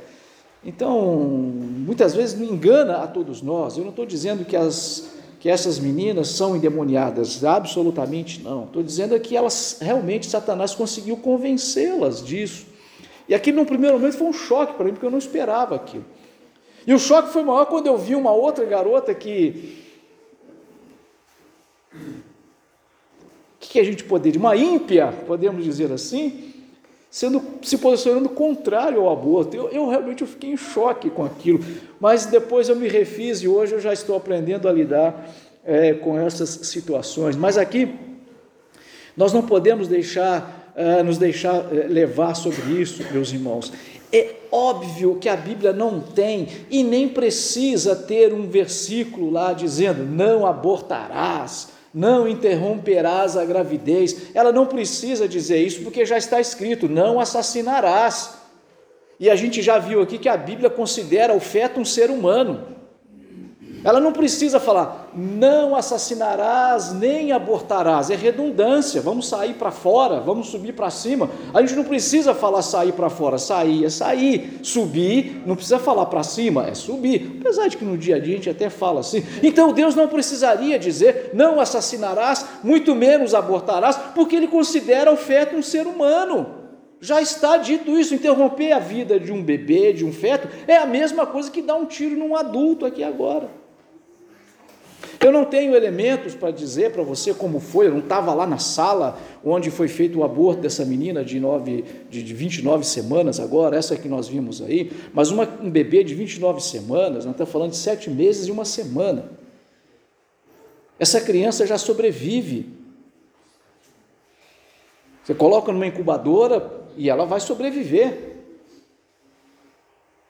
Então, 0.62 1.00
muitas 1.00 2.14
vezes 2.14 2.38
não 2.38 2.46
engana 2.46 2.98
a 2.98 3.06
todos 3.06 3.40
nós. 3.40 3.78
Eu 3.78 3.84
não 3.84 3.90
estou 3.90 4.04
dizendo 4.04 4.44
que, 4.44 4.56
as, 4.56 5.09
que 5.40 5.48
essas 5.48 5.78
meninas 5.78 6.28
são 6.28 6.54
endemoniadas, 6.54 7.42
absolutamente 7.42 8.42
não. 8.42 8.64
Estou 8.64 8.82
dizendo 8.82 9.18
que 9.18 9.34
elas 9.34 9.78
realmente 9.80 10.26
Satanás 10.26 10.74
conseguiu 10.74 11.16
convencê-las 11.16 12.22
disso. 12.22 12.66
E 13.26 13.34
aqui, 13.34 13.50
no 13.50 13.64
primeiro 13.64 13.98
momento, 13.98 14.18
foi 14.18 14.26
um 14.26 14.34
choque 14.34 14.74
para 14.74 14.84
mim, 14.84 14.92
porque 14.92 15.06
eu 15.06 15.10
não 15.10 15.16
esperava 15.16 15.74
aquilo. 15.74 16.04
E 16.86 16.92
o 16.92 16.98
choque 16.98 17.32
foi 17.32 17.42
maior 17.42 17.64
quando 17.64 17.86
eu 17.86 17.96
vi 17.96 18.14
uma 18.14 18.32
outra 18.32 18.66
garota 18.66 19.14
que. 19.14 19.78
O 21.94 23.60
que 23.60 23.80
a 23.80 23.84
gente 23.84 24.04
poderia? 24.04 24.38
Uma 24.38 24.56
ímpia, 24.56 25.10
podemos 25.26 25.64
dizer 25.64 25.90
assim, 25.90 26.52
sendo, 27.10 27.42
se 27.62 27.76
posicionando 27.76 28.28
contrário 28.28 29.00
ao 29.00 29.12
aborto. 29.12 29.56
Eu, 29.56 29.68
eu 29.70 29.88
realmente 29.88 30.22
eu 30.22 30.28
fiquei 30.28 30.52
em 30.52 30.56
choque 30.56 31.10
com 31.10 31.24
aquilo, 31.24 31.60
mas 31.98 32.26
depois 32.26 32.68
eu 32.68 32.76
me 32.76 32.88
refiz 32.88 33.42
e 33.42 33.48
hoje 33.48 33.74
eu 33.74 33.80
já 33.80 33.92
estou 33.92 34.16
aprendendo 34.16 34.68
a 34.68 34.72
lidar 34.72 35.28
é, 35.64 35.92
com 35.94 36.18
essas 36.18 36.48
situações. 36.48 37.36
Mas 37.36 37.58
aqui 37.58 37.92
nós 39.16 39.32
não 39.32 39.42
podemos 39.42 39.88
deixar, 39.88 40.72
uh, 40.76 41.04
nos 41.04 41.18
deixar 41.18 41.54
uh, 41.54 41.68
levar 41.88 42.34
sobre 42.34 42.80
isso, 42.80 43.04
meus 43.12 43.32
irmãos. 43.32 43.72
É 44.12 44.34
óbvio 44.50 45.16
que 45.16 45.28
a 45.28 45.36
Bíblia 45.36 45.72
não 45.72 46.00
tem 46.00 46.48
e 46.70 46.82
nem 46.82 47.08
precisa 47.08 47.94
ter 47.94 48.32
um 48.32 48.48
versículo 48.48 49.30
lá 49.30 49.52
dizendo: 49.52 50.04
não 50.04 50.46
abortarás, 50.46 51.68
não 51.92 52.28
interromperás 52.28 53.36
a 53.36 53.44
gravidez. 53.44 54.34
Ela 54.34 54.52
não 54.52 54.66
precisa 54.66 55.28
dizer 55.28 55.58
isso 55.58 55.82
porque 55.82 56.04
já 56.04 56.16
está 56.16 56.40
escrito: 56.40 56.88
não 56.88 57.20
assassinarás. 57.20 58.38
E 59.18 59.28
a 59.28 59.36
gente 59.36 59.60
já 59.60 59.78
viu 59.78 60.00
aqui 60.00 60.18
que 60.18 60.28
a 60.28 60.36
Bíblia 60.36 60.70
considera 60.70 61.34
o 61.34 61.40
feto 61.40 61.80
um 61.80 61.84
ser 61.84 62.10
humano. 62.10 62.79
Ela 63.82 63.98
não 63.98 64.12
precisa 64.12 64.60
falar, 64.60 65.10
não 65.14 65.74
assassinarás 65.74 66.92
nem 66.92 67.32
abortarás, 67.32 68.10
é 68.10 68.16
redundância, 68.16 69.00
vamos 69.00 69.28
sair 69.28 69.54
para 69.54 69.70
fora, 69.70 70.20
vamos 70.20 70.48
subir 70.48 70.72
para 70.72 70.90
cima. 70.90 71.30
A 71.54 71.60
gente 71.60 71.74
não 71.74 71.84
precisa 71.84 72.34
falar 72.34 72.62
sair 72.62 72.92
para 72.92 73.08
fora, 73.08 73.38
sair 73.38 73.84
é 73.84 73.90
sair, 73.90 74.60
subir, 74.62 75.42
não 75.46 75.54
precisa 75.54 75.78
falar 75.78 76.06
para 76.06 76.22
cima, 76.22 76.66
é 76.66 76.74
subir. 76.74 77.38
Apesar 77.40 77.68
de 77.68 77.76
que 77.76 77.84
no 77.84 77.96
dia 77.96 78.16
a 78.16 78.18
dia 78.18 78.34
a 78.34 78.36
gente 78.36 78.50
até 78.50 78.68
fala 78.68 79.00
assim. 79.00 79.24
Então 79.42 79.72
Deus 79.72 79.94
não 79.94 80.08
precisaria 80.08 80.78
dizer, 80.78 81.30
não 81.32 81.58
assassinarás, 81.58 82.44
muito 82.62 82.94
menos 82.94 83.34
abortarás, 83.34 83.96
porque 84.14 84.36
Ele 84.36 84.48
considera 84.48 85.12
o 85.12 85.16
feto 85.16 85.56
um 85.56 85.62
ser 85.62 85.86
humano. 85.86 86.60
Já 87.00 87.22
está 87.22 87.56
dito 87.56 87.98
isso, 87.98 88.14
interromper 88.14 88.72
a 88.72 88.78
vida 88.78 89.18
de 89.18 89.32
um 89.32 89.42
bebê, 89.42 89.92
de 89.92 90.04
um 90.04 90.12
feto, 90.12 90.48
é 90.68 90.76
a 90.76 90.84
mesma 90.84 91.26
coisa 91.26 91.50
que 91.50 91.62
dar 91.62 91.76
um 91.76 91.86
tiro 91.86 92.14
num 92.16 92.36
adulto 92.36 92.84
aqui 92.84 93.02
agora. 93.02 93.59
Eu 95.22 95.30
não 95.30 95.44
tenho 95.44 95.76
elementos 95.76 96.34
para 96.34 96.50
dizer 96.50 96.92
para 96.92 97.02
você 97.02 97.34
como 97.34 97.60
foi, 97.60 97.88
eu 97.88 97.90
não 97.90 97.98
estava 97.98 98.32
lá 98.32 98.46
na 98.46 98.56
sala 98.56 99.18
onde 99.44 99.70
foi 99.70 99.86
feito 99.86 100.18
o 100.18 100.24
aborto 100.24 100.62
dessa 100.62 100.82
menina 100.82 101.22
de, 101.22 101.38
de 102.08 102.34
29 102.34 102.84
semanas 102.86 103.38
agora, 103.38 103.76
essa 103.76 103.94
que 103.96 104.08
nós 104.08 104.28
vimos 104.28 104.62
aí, 104.62 104.90
mas 105.12 105.30
uma, 105.30 105.46
um 105.60 105.68
bebê 105.68 106.02
de 106.02 106.14
29 106.14 106.62
semanas, 106.62 107.26
nós 107.26 107.34
estamos 107.34 107.52
falando 107.52 107.70
de 107.72 107.76
sete 107.76 108.08
meses 108.08 108.46
e 108.46 108.50
uma 108.50 108.64
semana. 108.64 109.30
Essa 110.98 111.20
criança 111.20 111.66
já 111.66 111.76
sobrevive. 111.76 112.70
Você 115.22 115.34
coloca 115.34 115.70
numa 115.70 115.86
incubadora 115.86 116.86
e 116.96 117.10
ela 117.10 117.26
vai 117.26 117.40
sobreviver. 117.40 118.29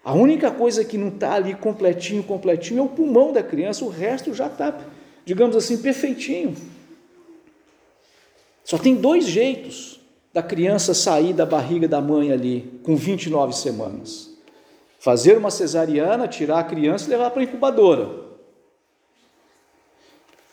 A 0.04 0.14
única 0.14 0.50
coisa 0.50 0.84
que 0.84 0.96
não 0.96 1.08
está 1.08 1.34
ali 1.34 1.54
completinho, 1.54 2.22
completinho 2.22 2.80
é 2.80 2.82
o 2.82 2.88
pulmão 2.88 3.32
da 3.32 3.42
criança, 3.42 3.84
o 3.84 3.88
resto 3.88 4.32
já 4.32 4.46
está, 4.46 4.78
digamos 5.24 5.54
assim, 5.54 5.76
perfeitinho. 5.76 6.54
Só 8.64 8.78
tem 8.78 8.94
dois 8.94 9.26
jeitos 9.26 10.00
da 10.32 10.42
criança 10.42 10.94
sair 10.94 11.32
da 11.32 11.44
barriga 11.44 11.88
da 11.88 12.00
mãe 12.00 12.32
ali, 12.32 12.80
com 12.82 12.96
29 12.96 13.52
semanas: 13.52 14.30
fazer 14.98 15.36
uma 15.36 15.50
cesariana, 15.50 16.28
tirar 16.28 16.60
a 16.60 16.64
criança 16.64 17.06
e 17.06 17.10
levar 17.10 17.30
para 17.30 17.40
a 17.40 17.44
incubadora. 17.44 18.30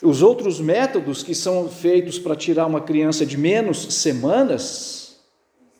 Os 0.01 0.21
outros 0.21 0.59
métodos 0.59 1.23
que 1.23 1.33
são 1.33 1.67
feitos 1.69 2.19
para 2.19 2.35
tirar 2.35 2.67
uma 2.67 2.81
criança 2.81 3.25
de 3.25 3.37
menos 3.37 3.93
semanas, 3.95 5.06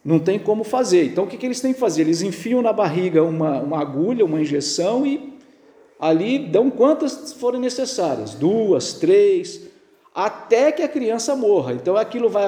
não 0.08 0.20
tem 0.20 0.40
como 0.40 0.64
fazer. 0.64 1.04
Então 1.04 1.26
o 1.26 1.28
que, 1.28 1.36
que 1.36 1.46
eles 1.46 1.60
têm 1.60 1.74
que 1.74 1.80
fazer? 1.82 2.04
Eles 2.04 2.22
enfiam 2.22 2.62
na 2.62 2.72
barriga 2.72 3.22
uma, 3.26 3.60
uma 3.60 3.82
agulha, 3.82 4.24
uma 4.24 4.40
injeção 4.40 5.06
e 5.06 5.38
ali 6.00 6.40
dão 6.40 6.70
quantas 6.70 7.34
forem 7.34 7.60
necessárias 7.60 8.34
duas, 8.34 8.94
três, 8.94 9.64
até 10.16 10.72
que 10.72 10.82
a 10.82 10.88
criança 10.88 11.36
morra. 11.36 11.74
Então 11.74 11.98
aquilo 11.98 12.30
vai. 12.30 12.46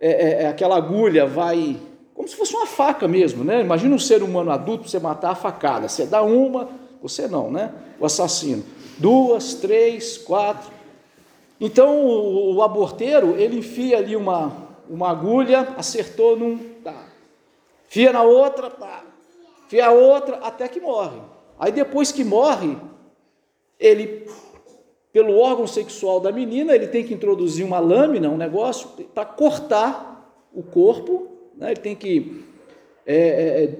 É, 0.00 0.10
é, 0.10 0.42
é, 0.42 0.48
aquela 0.48 0.76
agulha 0.76 1.24
vai. 1.24 1.76
Como 2.12 2.26
se 2.26 2.34
fosse 2.34 2.52
uma 2.52 2.66
faca 2.66 3.06
mesmo, 3.06 3.44
né? 3.44 3.60
Imagina 3.60 3.94
um 3.94 3.98
ser 3.98 4.20
humano 4.24 4.50
adulto 4.50 4.88
você 4.88 4.98
matar 4.98 5.30
a 5.30 5.34
facada. 5.36 5.88
Você 5.88 6.04
dá 6.04 6.20
uma, 6.22 6.68
você 7.00 7.28
não, 7.28 7.48
né? 7.48 7.72
O 8.00 8.06
assassino. 8.06 8.64
Duas, 8.98 9.54
três, 9.54 10.18
quatro. 10.18 10.72
Então 11.60 12.04
o, 12.04 12.56
o 12.56 12.62
aborteiro 12.64 13.36
ele 13.36 13.58
enfia 13.58 13.98
ali 13.98 14.16
uma, 14.16 14.65
uma 14.88 15.10
agulha, 15.10 15.74
acertou 15.76 16.36
num, 16.36 16.58
tá. 16.82 17.06
Fia 17.88 18.12
na 18.12 18.22
outra, 18.22 18.70
tá. 18.70 19.04
Fia 19.68 19.86
a 19.86 19.90
outra, 19.90 20.36
até 20.36 20.68
que 20.68 20.80
morre. 20.80 21.20
Aí 21.58 21.72
depois 21.72 22.12
que 22.12 22.24
morre, 22.24 22.76
ele, 23.78 24.26
pelo 25.12 25.38
órgão 25.38 25.66
sexual 25.66 26.20
da 26.20 26.30
menina, 26.30 26.74
ele 26.74 26.86
tem 26.86 27.04
que 27.04 27.14
introduzir 27.14 27.64
uma 27.64 27.78
lâmina, 27.78 28.28
um 28.28 28.36
negócio, 28.36 28.88
para 29.14 29.24
cortar 29.24 30.16
o 30.52 30.62
corpo, 30.62 31.28
né? 31.56 31.72
ele 31.72 31.80
tem 31.80 31.94
que 31.94 32.44
é, 33.04 33.16
é, 33.16 33.64
é, 33.64 33.78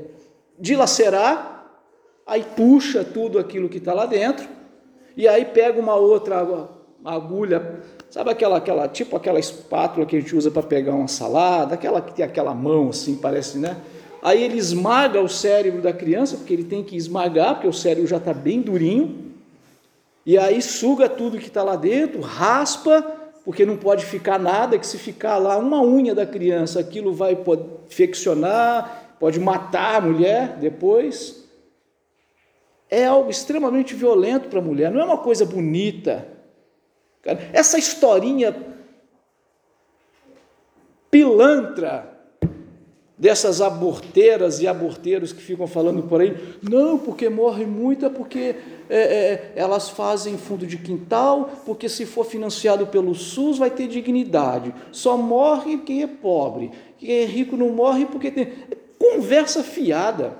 dilacerar, 0.59 1.71
aí 2.27 2.43
puxa 2.43 3.05
tudo 3.05 3.39
aquilo 3.39 3.69
que 3.69 3.79
está 3.79 3.95
lá 3.95 4.07
dentro, 4.07 4.49
e 5.17 5.27
aí 5.27 5.45
pega 5.45 5.81
uma 5.81 5.95
outra 5.95 6.37
uma 7.07 7.15
agulha, 7.15 7.81
sabe 8.11 8.31
aquela, 8.31 8.57
aquela 8.57 8.89
tipo 8.89 9.17
aquela 9.17 9.39
espátula 9.39 10.05
que 10.05 10.17
a 10.17 10.21
gente 10.21 10.35
usa 10.35 10.51
para 10.51 10.63
pegar 10.65 10.93
uma 10.93 11.07
salada, 11.07 11.75
aquela 11.75 12.01
que 12.01 12.13
tem 12.13 12.25
aquela 12.25 12.53
mão 12.53 12.89
assim, 12.89 13.15
parece, 13.15 13.59
né? 13.59 13.77
Aí 14.21 14.43
ele 14.43 14.59
esmaga 14.59 15.23
o 15.23 15.29
cérebro 15.29 15.81
da 15.81 15.93
criança, 15.93 16.37
porque 16.37 16.53
ele 16.53 16.65
tem 16.65 16.83
que 16.83 16.97
esmagar, 16.97 17.55
porque 17.55 17.69
o 17.69 17.73
cérebro 17.73 18.09
já 18.09 18.17
está 18.17 18.35
bem 18.35 18.61
durinho, 18.61 19.25
e 20.25 20.37
aí 20.37 20.61
suga 20.61 21.09
tudo 21.09 21.39
que 21.39 21.47
está 21.47 21.63
lá 21.63 21.77
dentro, 21.77 22.21
raspa, 22.21 23.03
porque 23.45 23.65
não 23.65 23.77
pode 23.77 24.05
ficar 24.05 24.41
nada, 24.41 24.77
que 24.77 24.87
se 24.87 24.99
ficar 24.99 25.39
lá 25.39 25.57
uma 25.57 25.81
unha 25.81 26.13
da 26.13 26.27
criança, 26.27 26.81
aquilo 26.81 27.15
vai 27.15 27.39
infeccionar, 27.87 29.15
pode 29.21 29.39
matar 29.39 29.97
a 29.97 30.01
mulher 30.01 30.57
depois. 30.59 31.45
É 32.91 33.07
algo 33.07 33.31
extremamente 33.31 33.95
violento 33.95 34.49
para 34.49 34.59
a 34.59 34.63
mulher, 34.63 34.91
não 34.91 35.01
é 35.01 35.05
uma 35.05 35.19
coisa 35.19 35.47
bonita. 35.47 36.36
Essa 37.53 37.79
historinha 37.79 38.55
pilantra 41.11 42.17
dessas 43.19 43.63
aborteiras 43.63 44.61
e 44.61 44.69
aborteiros 44.69 45.33
que 45.33 45.41
ficam 45.41 45.67
falando 45.67 46.03
por 46.03 46.21
aí, 46.21 46.37
não, 46.63 46.99
porque 46.99 47.31
morre 47.31 47.65
muito 47.65 48.05
é 48.05 48.11
porque 48.11 48.57
é, 48.91 48.99
é, 48.99 49.53
elas 49.57 49.89
fazem 49.89 50.37
fundo 50.37 50.67
de 50.67 50.77
quintal, 50.77 51.63
porque 51.65 51.89
se 51.89 52.05
for 52.05 52.27
financiado 52.27 52.87
pelo 52.87 53.15
SUS 53.15 53.59
vai 53.59 53.71
ter 53.71 53.89
dignidade. 53.89 54.75
Só 54.93 55.17
morre 55.17 55.79
quem 55.79 56.03
é 56.03 56.07
pobre. 56.07 56.71
Quem 56.99 57.23
é 57.23 57.25
rico 57.25 57.57
não 57.57 57.71
morre 57.71 58.05
porque 58.05 58.31
tem. 58.31 58.53
Conversa 58.99 59.63
fiada. 59.63 60.37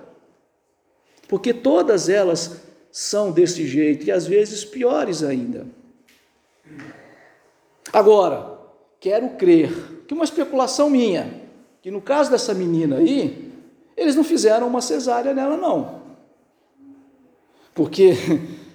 Porque 1.29 1.53
todas 1.53 2.09
elas 2.09 2.63
são 2.91 3.31
desse 3.31 3.67
jeito 3.67 4.07
e 4.07 4.13
às 4.13 4.27
vezes 4.27 4.65
piores 4.65 5.23
ainda. 5.23 5.67
Agora, 7.93 8.59
quero 9.01 9.31
crer 9.31 10.05
que 10.07 10.15
uma 10.15 10.25
especulação 10.25 10.91
minha, 10.91 11.43
que 11.83 11.91
no 11.91 12.01
caso 12.01 12.31
dessa 12.31 12.53
menina 12.53 12.97
aí, 12.97 13.53
eles 13.97 14.15
não 14.15 14.25
fizeram 14.25 14.67
uma 14.67 14.81
cesárea 14.81 15.33
nela, 15.33 15.57
não. 15.57 16.03
Porque 17.75 18.15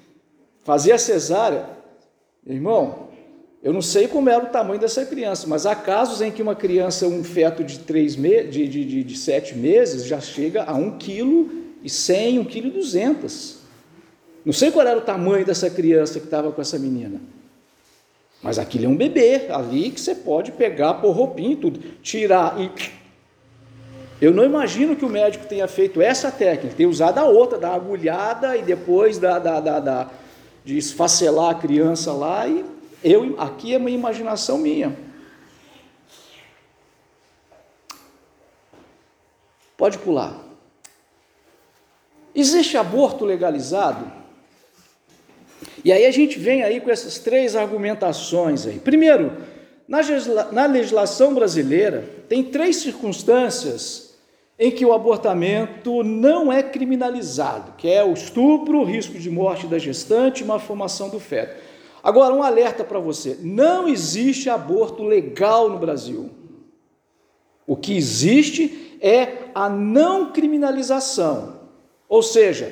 fazer 0.63 0.93
a 0.93 0.97
cesárea, 0.97 1.69
irmão, 2.45 3.09
eu 3.63 3.71
não 3.71 3.81
sei 3.81 4.07
como 4.07 4.29
era 4.29 4.43
o 4.43 4.49
tamanho 4.49 4.79
dessa 4.79 5.05
criança, 5.05 5.45
mas 5.47 5.65
há 5.67 5.75
casos 5.75 6.21
em 6.21 6.31
que 6.31 6.41
uma 6.41 6.55
criança, 6.55 7.07
um 7.07 7.23
feto 7.23 7.63
de, 7.63 7.79
três 7.79 8.15
me 8.15 8.43
de, 8.43 8.67
de, 8.67 8.83
de, 8.83 9.03
de 9.03 9.17
sete 9.17 9.55
meses, 9.55 10.05
já 10.05 10.19
chega 10.19 10.63
a 10.63 10.73
um 10.73 10.97
quilo 10.97 11.51
e 11.83 11.89
cem, 11.89 12.39
um 12.39 12.45
quilo 12.45 12.67
e 12.67 12.71
duzentos. 12.71 13.59
Não 14.43 14.51
sei 14.51 14.71
qual 14.71 14.87
era 14.87 14.97
o 14.97 15.01
tamanho 15.01 15.45
dessa 15.45 15.69
criança 15.69 16.19
que 16.19 16.25
estava 16.25 16.51
com 16.51 16.59
essa 16.59 16.79
menina. 16.79 17.21
Mas 18.41 18.57
aquilo 18.57 18.85
é 18.85 18.87
um 18.87 18.95
bebê 18.95 19.47
ali 19.49 19.91
que 19.91 20.01
você 20.01 20.15
pode 20.15 20.51
pegar, 20.51 20.95
pôr 20.95 21.11
roupinha 21.11 21.53
e 21.53 21.55
tudo, 21.55 21.79
tirar 22.01 22.59
e 22.59 22.71
eu 24.21 24.31
não 24.31 24.43
imagino 24.43 24.95
que 24.95 25.03
o 25.03 25.09
médico 25.09 25.47
tenha 25.47 25.67
feito 25.67 25.99
essa 25.99 26.31
técnica, 26.31 26.75
tenha 26.75 26.87
usado 26.87 27.17
a 27.17 27.25
outra, 27.25 27.57
da 27.57 27.73
agulhada 27.73 28.55
e 28.55 28.61
depois 28.61 29.17
da, 29.17 29.39
da, 29.39 29.59
da, 29.59 29.79
da 29.79 30.11
de 30.63 30.77
esfacelar 30.77 31.49
a 31.49 31.55
criança 31.55 32.13
lá. 32.13 32.47
E 32.47 32.63
eu, 33.03 33.35
aqui 33.39 33.73
é 33.73 33.79
uma 33.79 33.89
imaginação 33.89 34.59
minha. 34.59 34.95
Pode 39.75 39.97
pular. 39.97 40.39
Existe 42.35 42.77
aborto 42.77 43.25
legalizado? 43.25 44.20
E 45.83 45.91
aí 45.91 46.05
a 46.05 46.11
gente 46.11 46.37
vem 46.37 46.63
aí 46.63 46.79
com 46.79 46.91
essas 46.91 47.17
três 47.17 47.55
argumentações 47.55 48.67
aí. 48.67 48.79
Primeiro, 48.79 49.31
na 49.87 50.65
legislação 50.65 51.33
brasileira 51.33 52.03
tem 52.29 52.43
três 52.43 52.77
circunstâncias 52.77 54.11
em 54.57 54.69
que 54.69 54.85
o 54.85 54.93
abortamento 54.93 56.03
não 56.03 56.53
é 56.53 56.61
criminalizado, 56.61 57.73
que 57.77 57.89
é 57.89 58.03
o 58.03 58.13
estupro, 58.13 58.79
o 58.79 58.85
risco 58.85 59.17
de 59.17 59.29
morte 59.29 59.65
da 59.65 59.79
gestante 59.79 60.41
e 60.41 60.43
uma 60.43 60.59
formação 60.59 61.09
do 61.09 61.19
feto. 61.19 61.59
Agora, 62.03 62.33
um 62.33 62.43
alerta 62.43 62.83
para 62.83 62.99
você: 62.99 63.37
não 63.41 63.87
existe 63.87 64.49
aborto 64.49 65.03
legal 65.03 65.67
no 65.67 65.79
Brasil. 65.79 66.29
O 67.65 67.75
que 67.75 67.97
existe 67.97 68.97
é 69.01 69.49
a 69.55 69.67
não 69.67 70.31
criminalização. 70.31 71.59
Ou 72.07 72.21
seja, 72.21 72.71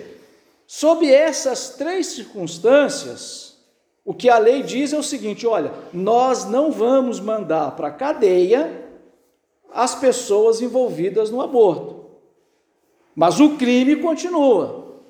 sob 0.71 1.11
essas 1.11 1.69
três 1.69 2.05
circunstâncias, 2.05 3.57
o 4.05 4.13
que 4.13 4.29
a 4.29 4.37
lei 4.37 4.61
diz 4.61 4.93
é 4.93 4.99
o 4.99 5.01
seguinte: 5.01 5.47
olha, 5.47 5.73
nós 5.91 6.45
não 6.45 6.71
vamos 6.71 7.19
mandar 7.19 7.71
para 7.75 7.87
a 7.87 7.91
cadeia 7.91 8.87
as 9.73 9.95
pessoas 9.95 10.61
envolvidas 10.61 11.31
no 11.31 11.41
aborto. 11.41 12.05
Mas 13.15 13.39
o 13.39 13.57
crime 13.57 13.95
continua. 13.95 15.01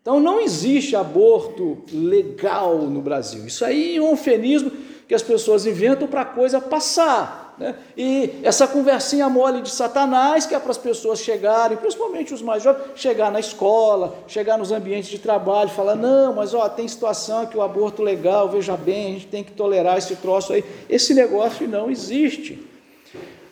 Então 0.00 0.18
não 0.18 0.40
existe 0.40 0.96
aborto 0.96 1.82
legal 1.92 2.78
no 2.78 3.02
Brasil. 3.02 3.46
Isso 3.46 3.66
aí 3.66 3.96
é 3.96 4.00
um 4.00 4.12
eufemismo 4.12 4.70
que 5.06 5.14
as 5.14 5.22
pessoas 5.22 5.66
inventam 5.66 6.08
para 6.08 6.22
a 6.22 6.26
coisa 6.26 6.58
passar. 6.58 7.45
Né? 7.58 7.74
E 7.96 8.34
essa 8.42 8.66
conversinha 8.66 9.28
mole 9.28 9.62
de 9.62 9.70
Satanás, 9.70 10.44
que 10.44 10.54
é 10.54 10.58
para 10.58 10.70
as 10.70 10.76
pessoas 10.78 11.20
chegarem, 11.20 11.76
principalmente 11.76 12.34
os 12.34 12.42
mais 12.42 12.62
jovens, 12.62 12.84
chegar 12.96 13.30
na 13.30 13.40
escola, 13.40 14.14
chegar 14.26 14.58
nos 14.58 14.72
ambientes 14.72 15.08
de 15.08 15.18
trabalho, 15.18 15.70
falar: 15.70 15.96
não, 15.96 16.34
mas 16.34 16.52
ó, 16.52 16.68
tem 16.68 16.86
situação 16.86 17.46
que 17.46 17.56
o 17.56 17.62
aborto 17.62 18.02
legal, 18.02 18.48
veja 18.48 18.76
bem, 18.76 19.06
a 19.06 19.12
gente 19.14 19.26
tem 19.28 19.42
que 19.42 19.52
tolerar 19.52 19.96
esse 19.96 20.16
troço 20.16 20.52
aí. 20.52 20.64
Esse 20.88 21.14
negócio 21.14 21.66
não 21.66 21.90
existe. 21.90 22.62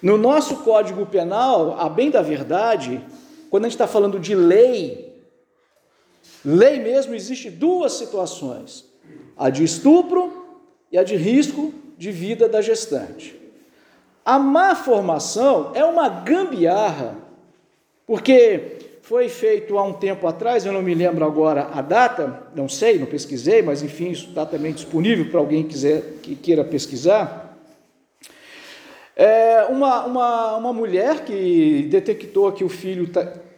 No 0.02 0.18
nosso 0.18 0.56
Código 0.56 1.06
Penal, 1.06 1.76
a 1.80 1.88
bem 1.88 2.10
da 2.10 2.20
verdade, 2.20 3.00
quando 3.48 3.64
a 3.64 3.68
gente 3.68 3.76
está 3.76 3.86
falando 3.86 4.20
de 4.20 4.34
lei, 4.34 5.14
lei 6.44 6.78
mesmo, 6.78 7.14
existe 7.14 7.48
duas 7.48 7.94
situações: 7.94 8.84
a 9.34 9.48
de 9.48 9.64
estupro 9.64 10.44
e 10.92 10.98
a 10.98 11.02
de 11.02 11.16
risco 11.16 11.72
de 11.96 12.12
vida 12.12 12.46
da 12.46 12.60
gestante. 12.60 13.43
A 14.24 14.38
má 14.38 14.74
formação 14.74 15.72
é 15.74 15.84
uma 15.84 16.08
gambiarra, 16.08 17.16
porque 18.06 18.78
foi 19.02 19.28
feito 19.28 19.76
há 19.76 19.82
um 19.82 19.92
tempo 19.92 20.26
atrás, 20.26 20.64
eu 20.64 20.72
não 20.72 20.80
me 20.80 20.94
lembro 20.94 21.26
agora 21.26 21.68
a 21.74 21.82
data, 21.82 22.42
não 22.54 22.66
sei, 22.66 22.98
não 22.98 23.06
pesquisei, 23.06 23.60
mas 23.60 23.82
enfim, 23.82 24.10
isso 24.10 24.28
está 24.28 24.46
também 24.46 24.72
disponível 24.72 25.28
para 25.30 25.40
alguém 25.40 25.62
quiser, 25.62 26.00
que 26.22 26.34
queira 26.34 26.64
pesquisar. 26.64 27.58
É 29.14 29.66
uma, 29.68 30.06
uma, 30.06 30.56
uma 30.56 30.72
mulher 30.72 31.24
que 31.24 31.86
detectou 31.90 32.50
que 32.50 32.64
o 32.64 32.68
filho 32.68 33.06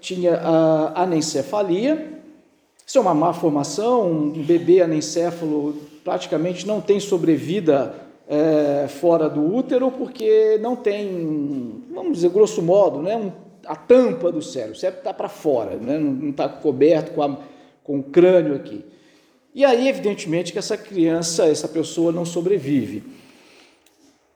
tinha 0.01 0.35
a 0.35 1.03
anencefalia, 1.03 2.21
isso 2.85 2.99
é 2.99 3.01
uma 3.01 3.15
má 3.15 3.33
formação, 3.33 4.11
um 4.11 4.43
bebê 4.43 4.81
anencéfalo 4.81 5.77
praticamente 6.03 6.67
não 6.67 6.81
tem 6.81 6.99
sobrevida 7.01 8.06
é, 8.29 8.87
fora 8.89 9.29
do 9.29 9.55
útero 9.55 9.91
porque 9.91 10.59
não 10.61 10.75
tem, 10.75 11.85
vamos 11.91 12.15
dizer, 12.15 12.31
grosso 12.31 12.61
modo, 12.61 13.01
né, 13.01 13.17
um, 13.17 13.31
a 13.65 13.77
tampa 13.77 14.33
do 14.33 14.43
cérebro, 14.43 14.75
o 14.75 14.79
cérebro 14.79 15.01
está 15.01 15.15
para 15.15 15.29
fora, 15.29 15.77
né, 15.77 15.99
não 15.99 16.31
está 16.31 16.49
coberto 16.49 17.13
com, 17.13 17.23
a, 17.23 17.39
com 17.85 17.99
o 17.99 18.03
crânio 18.03 18.55
aqui. 18.55 18.85
E 19.55 19.65
aí, 19.65 19.89
evidentemente, 19.89 20.53
que 20.53 20.59
essa 20.59 20.77
criança, 20.77 21.47
essa 21.47 21.67
pessoa 21.67 22.13
não 22.13 22.27
sobrevive. 22.27 23.03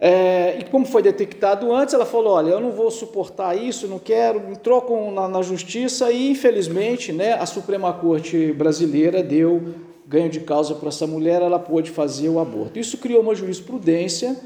É, 0.03 0.57
e 0.59 0.64
como 0.64 0.87
foi 0.87 1.03
detectado 1.03 1.70
antes, 1.74 1.92
ela 1.92 2.07
falou: 2.07 2.33
Olha, 2.33 2.48
eu 2.48 2.61
não 2.61 2.70
vou 2.70 2.90
suportar 2.90 3.55
isso, 3.55 3.87
não 3.87 3.98
quero, 3.98 4.50
entrou 4.50 4.81
com, 4.81 5.11
na, 5.12 5.29
na 5.29 5.42
justiça 5.42 6.11
e, 6.11 6.31
infelizmente, 6.31 7.12
né, 7.12 7.35
a 7.35 7.44
Suprema 7.44 7.92
Corte 7.92 8.50
brasileira 8.55 9.22
deu 9.22 9.74
ganho 10.11 10.29
de 10.29 10.40
causa 10.40 10.75
para 10.75 10.88
essa 10.88 11.06
mulher, 11.06 11.40
ela 11.40 11.58
pôde 11.58 11.92
fazer 11.92 12.29
o 12.29 12.40
aborto. 12.40 12.81
Isso 12.81 12.98
criou 12.98 13.23
uma 13.23 13.33
jurisprudência, 13.33 14.37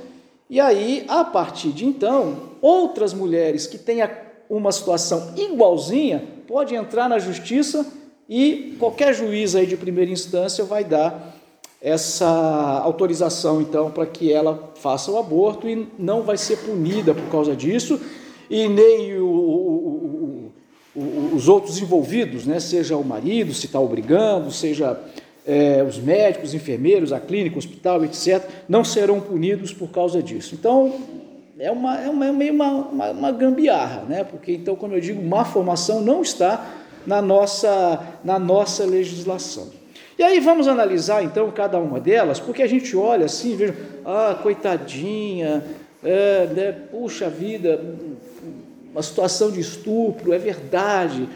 e 0.51 0.61
aí, 0.61 1.07
a 1.09 1.25
partir 1.25 1.71
de 1.71 1.87
então, 1.87 2.51
outras 2.61 3.15
mulheres 3.15 3.67
que 3.67 3.79
tenham 3.79 4.11
uma 4.49 4.71
situação 4.71 5.33
igualzinha 5.35 6.23
podem 6.47 6.77
entrar 6.77 7.09
na 7.09 7.19
justiça 7.19 7.87
e 8.29 8.77
qualquer 8.79 9.15
juiz 9.15 9.55
aí 9.57 9.67
de 9.67 9.75
primeira 9.75 10.11
instância 10.11 10.65
vai 10.65 10.85
dar 10.85 11.35
essa 11.81 12.29
autorização, 12.83 13.63
então, 13.63 13.91
para 13.91 14.05
que 14.05 14.31
ela 14.31 14.71
faça 14.75 15.11
o 15.11 15.19
aborto 15.19 15.67
e 15.67 15.89
não 15.99 16.23
vai 16.23 16.37
ser 16.37 16.59
punida 16.59 17.15
por 17.15 17.31
causa 17.31 17.57
disso, 17.57 17.99
e 18.51 18.69
nem 18.69 19.19
o, 19.19 19.27
o, 19.27 20.53
o, 20.95 21.35
os 21.35 21.49
outros 21.49 21.79
envolvidos, 21.79 22.45
né, 22.45 22.61
seja 22.61 22.97
o 22.97 23.05
marido, 23.05 23.55
se 23.55 23.67
está 23.67 23.81
obrigando, 23.81 24.51
seja 24.51 24.99
é, 25.47 25.83
os 25.83 25.99
médicos, 25.99 26.55
enfermeiros, 26.55 27.13
a 27.13 27.21
clínica, 27.21 27.57
o 27.57 27.59
hospital, 27.59 28.05
etc., 28.05 28.43
não 28.69 28.85
serão 28.85 29.21
punidos 29.21 29.73
por 29.73 29.91
causa 29.91 30.23
disso. 30.23 30.55
Então, 30.55 30.95
é, 31.59 31.71
uma, 31.71 32.01
é 32.01 32.09
uma, 32.09 32.27
é 32.27 32.33
meio 32.33 32.53
uma, 32.53 32.71
uma, 32.71 33.11
uma 33.11 33.33
gambiarra, 33.33 34.05
né? 34.09 34.25
porque, 34.25 34.53
então, 34.53 34.75
como 34.75 34.95
eu 34.95 35.01
digo, 35.01 35.23
má 35.23 35.45
formação 35.45 36.01
não 36.01 36.23
está 36.23 36.67
na 37.07 37.21
nossa, 37.21 38.03
na 38.25 38.39
nossa 38.39 38.85
legislação. 38.85 39.69
E 40.19 40.23
aí 40.23 40.39
vamos 40.41 40.69
analisar 40.69 41.25
então 41.25 41.51
cada 41.51 41.79
uma 41.79 41.99
delas, 41.99 42.39
porque 42.39 42.63
a 42.63 42.69
gente 42.69 42.97
olha 42.97 43.27
assim, 43.27 43.57
veja, 43.57 43.75
ah, 44.05 44.39
coitadinha, 44.41 45.65
é, 46.05 46.47
né, 46.47 46.73
puxa 46.91 47.29
vida, 47.29 47.81
uma 48.93 49.03
situação 49.03 49.51
de 49.51 49.61
estupro, 49.61 50.33
é 50.33 50.39
verdade. 50.39 51.29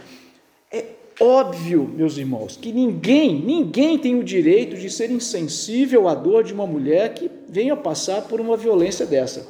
Óbvio, 1.20 1.82
meus 1.82 2.16
irmãos, 2.16 2.56
que 2.56 2.70
ninguém, 2.70 3.40
ninguém 3.40 3.98
tem 3.98 4.14
o 4.14 4.22
direito 4.22 4.76
de 4.76 4.88
ser 4.88 5.10
insensível 5.10 6.06
à 6.06 6.14
dor 6.14 6.44
de 6.44 6.52
uma 6.52 6.66
mulher 6.66 7.12
que 7.14 7.28
venha 7.48 7.76
passar 7.76 8.22
por 8.22 8.40
uma 8.40 8.56
violência 8.56 9.04
dessa. 9.04 9.48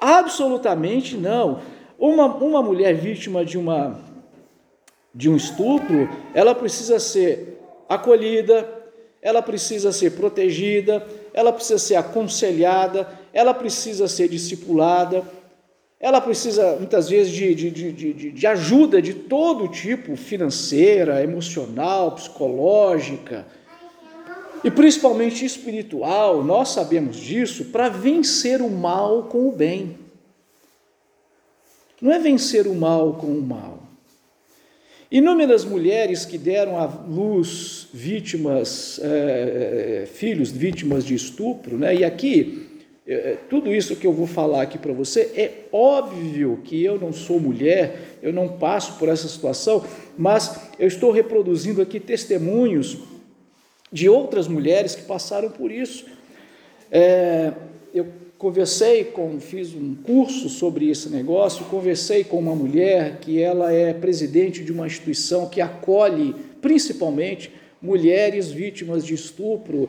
Absolutamente 0.00 1.16
não. 1.16 1.60
Uma, 1.98 2.26
uma 2.26 2.62
mulher 2.62 2.94
vítima 2.94 3.44
de, 3.44 3.58
uma, 3.58 4.00
de 5.12 5.28
um 5.28 5.36
estupro, 5.36 6.08
ela 6.32 6.54
precisa 6.54 7.00
ser 7.00 7.58
acolhida, 7.88 8.68
ela 9.20 9.42
precisa 9.42 9.90
ser 9.90 10.12
protegida, 10.12 11.04
ela 11.34 11.52
precisa 11.52 11.78
ser 11.80 11.96
aconselhada, 11.96 13.08
ela 13.32 13.52
precisa 13.52 14.06
ser 14.06 14.28
discipulada, 14.28 15.24
ela 15.98 16.20
precisa 16.20 16.76
muitas 16.76 17.08
vezes 17.08 17.32
de, 17.32 17.54
de, 17.54 17.70
de, 17.70 18.30
de, 18.32 18.46
ajuda 18.46 19.00
de 19.00 19.14
todo 19.14 19.68
tipo, 19.68 20.14
financeira, 20.14 21.22
emocional, 21.22 22.12
psicológica 22.12 23.46
e 24.62 24.70
principalmente 24.70 25.44
espiritual. 25.44 26.44
Nós 26.44 26.68
sabemos 26.70 27.16
disso 27.16 27.66
para 27.66 27.88
vencer 27.88 28.60
o 28.60 28.68
mal 28.68 29.24
com 29.24 29.48
o 29.48 29.52
bem. 29.52 29.98
Não 32.00 32.12
é 32.12 32.18
vencer 32.18 32.66
o 32.66 32.74
mal 32.74 33.14
com 33.14 33.28
o 33.28 33.40
mal. 33.40 33.82
Inúmeras 35.10 35.64
mulheres 35.64 36.26
que 36.26 36.36
deram 36.36 36.78
à 36.78 36.84
luz 36.84 37.88
vítimas, 37.94 39.00
é, 39.02 40.06
filhos 40.12 40.50
vítimas 40.50 41.06
de 41.06 41.14
estupro, 41.14 41.78
né? 41.78 41.94
e 41.94 42.04
aqui 42.04 42.75
tudo 43.48 43.72
isso 43.72 43.94
que 43.94 44.06
eu 44.06 44.12
vou 44.12 44.26
falar 44.26 44.62
aqui 44.62 44.78
para 44.78 44.92
você, 44.92 45.30
é 45.36 45.66
óbvio 45.70 46.60
que 46.64 46.82
eu 46.84 46.98
não 46.98 47.12
sou 47.12 47.38
mulher, 47.38 48.18
eu 48.20 48.32
não 48.32 48.48
passo 48.48 48.98
por 48.98 49.08
essa 49.08 49.28
situação, 49.28 49.84
mas 50.18 50.58
eu 50.78 50.88
estou 50.88 51.12
reproduzindo 51.12 51.80
aqui 51.80 52.00
testemunhos 52.00 52.98
de 53.92 54.08
outras 54.08 54.48
mulheres 54.48 54.96
que 54.96 55.02
passaram 55.02 55.50
por 55.50 55.70
isso. 55.70 56.04
É, 56.90 57.52
eu 57.94 58.06
conversei 58.36 59.04
com, 59.04 59.40
fiz 59.40 59.74
um 59.74 59.94
curso 59.94 60.48
sobre 60.48 60.90
esse 60.90 61.08
negócio, 61.08 61.64
conversei 61.66 62.24
com 62.24 62.38
uma 62.38 62.54
mulher 62.54 63.18
que 63.20 63.40
ela 63.40 63.72
é 63.72 63.94
presidente 63.94 64.64
de 64.64 64.72
uma 64.72 64.86
instituição 64.86 65.48
que 65.48 65.60
acolhe 65.60 66.34
principalmente 66.60 67.52
mulheres 67.80 68.50
vítimas 68.50 69.04
de 69.04 69.14
estupro, 69.14 69.88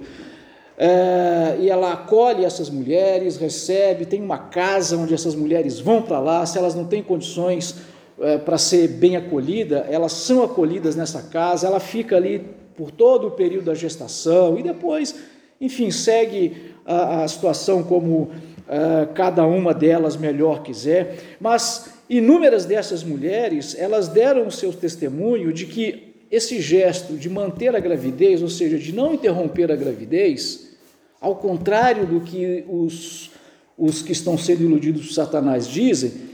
é, 0.78 1.58
e 1.60 1.70
ela 1.72 1.94
acolhe 1.94 2.46
essas 2.46 2.70
mulheres, 2.70 3.38
recebe, 3.38 4.06
tem 4.06 4.22
uma 4.22 4.38
casa 4.38 4.96
onde 4.96 5.12
essas 5.12 5.34
mulheres 5.34 5.80
vão 5.80 6.04
para 6.04 6.20
lá, 6.20 6.46
se 6.46 6.56
elas 6.56 6.76
não 6.76 6.86
têm 6.86 7.02
condições 7.02 7.76
é, 8.20 8.38
para 8.38 8.60
ser 8.60 8.88
bem 8.88 9.16
acolhida, 9.16 9.88
elas 9.90 10.12
são 10.12 10.44
acolhidas 10.44 10.96
nessa 10.96 11.24
casa, 11.24 11.66
ela 11.66 11.80
fica 11.80 12.16
ali 12.16 12.46
por 12.76 12.92
todo 12.92 13.28
o 13.28 13.32
período 13.32 13.66
da 13.66 13.74
gestação 13.74 14.60
e 14.60 14.62
depois, 14.62 15.16
enfim, 15.60 15.90
segue 15.90 16.76
a, 16.86 17.24
a 17.24 17.28
situação 17.28 17.82
como 17.82 18.30
é, 18.70 19.08
cada 19.16 19.48
uma 19.48 19.74
delas 19.74 20.16
melhor 20.16 20.62
quiser, 20.62 21.18
mas 21.40 21.90
inúmeras 22.08 22.66
dessas 22.66 23.04
mulheres, 23.04 23.76
elas 23.80 24.08
deram 24.08 24.46
o 24.46 24.52
seu 24.52 24.72
testemunho 24.72 25.52
de 25.52 25.66
que 25.66 26.14
esse 26.30 26.62
gesto 26.62 27.14
de 27.14 27.30
manter 27.30 27.76
a 27.76 27.80
gravidez, 27.80 28.44
ou 28.44 28.50
seja, 28.50 28.78
de 28.78 28.94
não 28.94 29.14
interromper 29.14 29.72
a 29.72 29.76
gravidez, 29.76 30.67
ao 31.20 31.36
contrário 31.36 32.06
do 32.06 32.22
que 32.22 32.64
os, 32.68 33.32
os 33.78 34.02
que 34.02 34.12
estão 34.12 34.38
sendo 34.38 34.64
iludidos 34.64 35.08
por 35.08 35.14
Satanás 35.14 35.68
dizem, 35.68 36.28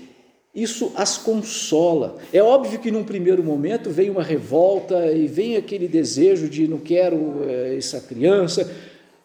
isso 0.54 0.92
as 0.96 1.18
consola. 1.18 2.18
É 2.32 2.42
óbvio 2.44 2.80
que 2.80 2.92
num 2.92 3.04
primeiro 3.04 3.44
momento 3.44 3.90
vem 3.90 4.10
uma 4.10 4.22
revolta 4.22 5.12
e 5.12 5.26
vem 5.26 5.58
aquele 5.58 5.88
desejo 5.88 6.48
de 6.48 6.68
não 6.68 6.78
quero 6.78 7.44
é, 7.48 7.76
essa 7.76 8.00
criança, 8.00 8.72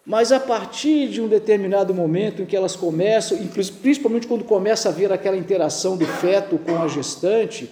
mas 0.07 0.33
a 0.33 0.41
partir 0.41 1.09
de 1.09 1.21
um 1.21 1.29
determinado 1.29 1.93
momento 1.93 2.41
em 2.41 2.47
que 2.47 2.57
elas 2.57 2.75
começam, 2.75 3.37
principalmente 3.83 4.27
quando 4.27 4.43
começa 4.43 4.89
a 4.89 4.93
ver 4.93 5.13
aquela 5.13 5.37
interação 5.37 5.99
do 5.99 6.07
feto 6.07 6.59
com 6.59 6.79
a 6.79 6.89
gestante, 6.89 7.69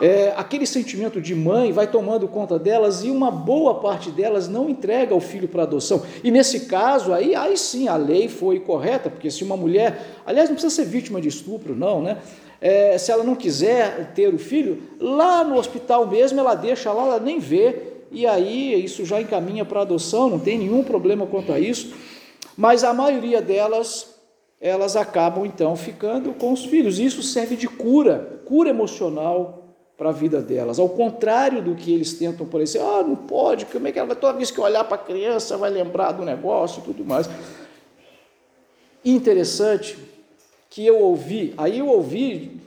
é, 0.00 0.34
aquele 0.36 0.66
sentimento 0.66 1.20
de 1.20 1.34
mãe 1.34 1.72
vai 1.72 1.86
tomando 1.86 2.28
conta 2.28 2.58
delas 2.58 3.02
e 3.02 3.10
uma 3.10 3.30
boa 3.30 3.80
parte 3.80 4.10
delas 4.10 4.48
não 4.48 4.68
entrega 4.68 5.14
o 5.14 5.20
filho 5.20 5.48
para 5.48 5.62
adoção. 5.62 6.02
E 6.22 6.30
nesse 6.30 6.60
caso, 6.66 7.12
aí, 7.12 7.34
aí 7.34 7.56
sim 7.56 7.88
a 7.88 7.96
lei 7.96 8.28
foi 8.28 8.60
correta, 8.60 9.08
porque 9.08 9.30
se 9.30 9.42
uma 9.42 9.56
mulher, 9.56 10.20
aliás, 10.26 10.48
não 10.48 10.56
precisa 10.56 10.74
ser 10.74 10.84
vítima 10.84 11.20
de 11.20 11.28
estupro, 11.28 11.74
não, 11.74 12.02
né? 12.02 12.18
É, 12.60 12.96
se 12.98 13.12
ela 13.12 13.22
não 13.22 13.34
quiser 13.34 14.12
ter 14.14 14.32
o 14.32 14.38
filho, 14.38 14.82
lá 14.98 15.44
no 15.44 15.56
hospital 15.56 16.06
mesmo 16.06 16.40
ela 16.40 16.54
deixa 16.54 16.90
lá, 16.92 17.02
ela 17.02 17.20
nem 17.20 17.38
vê, 17.38 17.96
e 18.10 18.26
aí 18.26 18.82
isso 18.82 19.04
já 19.04 19.20
encaminha 19.20 19.64
para 19.64 19.82
adoção, 19.82 20.30
não 20.30 20.38
tem 20.38 20.58
nenhum 20.58 20.82
problema 20.82 21.26
quanto 21.26 21.52
a 21.52 21.60
isso. 21.60 21.94
Mas 22.56 22.82
a 22.82 22.94
maioria 22.94 23.42
delas, 23.42 24.14
elas 24.58 24.96
acabam 24.96 25.44
então 25.44 25.76
ficando 25.76 26.32
com 26.32 26.52
os 26.52 26.64
filhos. 26.64 26.98
Isso 26.98 27.22
serve 27.22 27.56
de 27.56 27.68
cura, 27.68 28.40
cura 28.46 28.70
emocional 28.70 29.65
para 29.96 30.10
a 30.10 30.12
vida 30.12 30.42
delas. 30.42 30.78
Ao 30.78 30.88
contrário 30.88 31.62
do 31.62 31.74
que 31.74 31.92
eles 31.92 32.12
tentam 32.14 32.46
parecer, 32.46 32.80
ah, 32.80 33.02
não 33.02 33.16
pode, 33.16 33.64
como 33.66 33.88
é 33.88 33.92
que 33.92 33.98
ela 33.98 34.08
vai, 34.08 34.16
toda 34.16 34.36
vez 34.36 34.50
que 34.50 34.60
olhar 34.60 34.84
para 34.84 34.96
a 34.96 35.04
criança 35.04 35.56
vai 35.56 35.70
lembrar 35.70 36.12
do 36.12 36.24
negócio 36.24 36.80
e 36.80 36.84
tudo 36.84 37.04
mais. 37.04 37.28
Interessante 39.04 39.96
que 40.68 40.84
eu 40.84 40.98
ouvi, 40.98 41.54
aí 41.56 41.78
eu 41.78 41.88
ouvi 41.88 42.60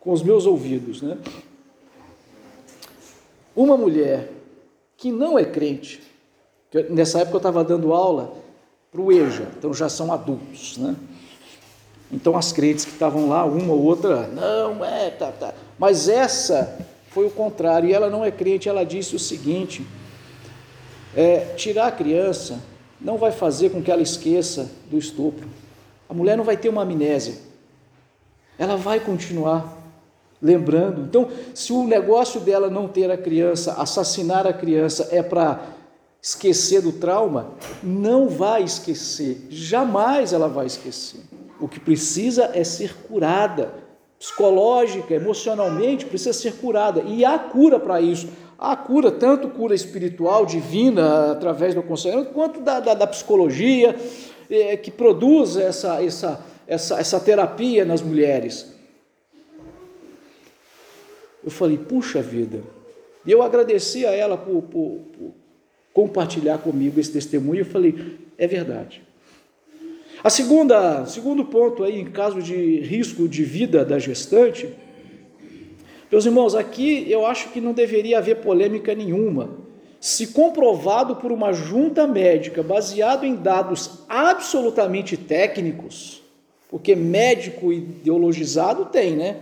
com 0.00 0.12
os 0.12 0.22
meus 0.22 0.44
ouvidos, 0.44 1.00
né? 1.00 1.16
Uma 3.54 3.76
mulher 3.76 4.30
que 4.96 5.10
não 5.10 5.38
é 5.38 5.44
crente, 5.44 6.02
nessa 6.90 7.20
época 7.20 7.36
eu 7.36 7.38
estava 7.38 7.64
dando 7.64 7.92
aula 7.92 8.34
para 8.90 9.00
o 9.00 9.10
EJA, 9.10 9.48
então 9.56 9.72
já 9.72 9.88
são 9.88 10.12
adultos, 10.12 10.76
né? 10.76 10.96
Então 12.10 12.36
as 12.36 12.52
crentes 12.52 12.84
que 12.84 12.90
estavam 12.90 13.28
lá, 13.28 13.44
uma 13.44 13.72
ou 13.72 13.82
outra, 13.82 14.26
não, 14.26 14.84
é, 14.84 15.10
tá, 15.10 15.32
tá. 15.32 15.54
Mas 15.82 16.08
essa 16.08 16.78
foi 17.08 17.26
o 17.26 17.30
contrário, 17.30 17.88
e 17.88 17.92
ela 17.92 18.08
não 18.08 18.24
é 18.24 18.30
crente, 18.30 18.68
ela 18.68 18.84
disse 18.84 19.16
o 19.16 19.18
seguinte: 19.18 19.84
é, 21.12 21.40
tirar 21.56 21.88
a 21.88 21.90
criança 21.90 22.60
não 23.00 23.18
vai 23.18 23.32
fazer 23.32 23.70
com 23.70 23.82
que 23.82 23.90
ela 23.90 24.00
esqueça 24.00 24.70
do 24.88 24.96
estupro. 24.96 25.48
A 26.08 26.14
mulher 26.14 26.36
não 26.36 26.44
vai 26.44 26.56
ter 26.56 26.68
uma 26.68 26.82
amnésia, 26.82 27.34
ela 28.56 28.76
vai 28.76 29.00
continuar 29.00 29.76
lembrando. 30.40 31.00
Então, 31.00 31.28
se 31.52 31.72
o 31.72 31.82
negócio 31.82 32.40
dela 32.40 32.70
não 32.70 32.86
ter 32.86 33.10
a 33.10 33.18
criança, 33.18 33.72
assassinar 33.72 34.46
a 34.46 34.52
criança, 34.52 35.08
é 35.10 35.20
para 35.20 35.66
esquecer 36.22 36.80
do 36.80 36.92
trauma, 36.92 37.54
não 37.82 38.28
vai 38.28 38.62
esquecer, 38.62 39.48
jamais 39.50 40.32
ela 40.32 40.46
vai 40.46 40.66
esquecer. 40.66 41.22
O 41.58 41.66
que 41.66 41.80
precisa 41.80 42.52
é 42.54 42.62
ser 42.62 42.94
curada, 43.08 43.81
psicológica, 44.22 45.12
emocionalmente, 45.12 46.06
precisa 46.06 46.32
ser 46.32 46.52
curada. 46.54 47.02
E 47.02 47.24
há 47.24 47.36
cura 47.36 47.80
para 47.80 48.00
isso. 48.00 48.28
Há 48.56 48.76
cura, 48.76 49.10
tanto 49.10 49.48
cura 49.48 49.74
espiritual, 49.74 50.46
divina, 50.46 51.32
através 51.32 51.74
do 51.74 51.80
aconselhamento, 51.80 52.30
quanto 52.30 52.60
da, 52.60 52.78
da, 52.78 52.94
da 52.94 53.06
psicologia, 53.08 53.96
é, 54.48 54.76
que 54.76 54.92
produz 54.92 55.56
essa, 55.56 56.00
essa, 56.00 56.40
essa, 56.68 57.00
essa 57.00 57.18
terapia 57.18 57.84
nas 57.84 58.00
mulheres. 58.00 58.72
Eu 61.42 61.50
falei, 61.50 61.76
puxa 61.76 62.22
vida. 62.22 62.62
E 63.26 63.32
eu 63.32 63.42
agradeci 63.42 64.06
a 64.06 64.12
ela 64.12 64.36
por, 64.36 64.62
por, 64.62 65.00
por 65.18 65.34
compartilhar 65.92 66.58
comigo 66.58 67.00
esse 67.00 67.10
testemunho. 67.10 67.62
Eu 67.62 67.66
falei, 67.66 68.18
é 68.38 68.46
verdade. 68.46 69.02
A 70.24 70.30
segunda, 70.30 71.04
segundo 71.04 71.44
ponto 71.44 71.82
aí, 71.82 72.00
em 72.00 72.04
caso 72.04 72.40
de 72.40 72.78
risco 72.80 73.26
de 73.26 73.42
vida 73.42 73.84
da 73.84 73.98
gestante, 73.98 74.68
meus 76.10 76.24
irmãos, 76.24 76.54
aqui 76.54 77.10
eu 77.10 77.26
acho 77.26 77.48
que 77.48 77.60
não 77.60 77.72
deveria 77.72 78.18
haver 78.18 78.36
polêmica 78.36 78.94
nenhuma. 78.94 79.50
Se 80.00 80.28
comprovado 80.28 81.16
por 81.16 81.32
uma 81.32 81.52
junta 81.52 82.06
médica, 82.06 82.62
baseado 82.62 83.24
em 83.24 83.34
dados 83.34 84.04
absolutamente 84.08 85.16
técnicos, 85.16 86.22
porque 86.70 86.94
médico 86.94 87.72
ideologizado 87.72 88.84
tem, 88.84 89.16
né? 89.16 89.38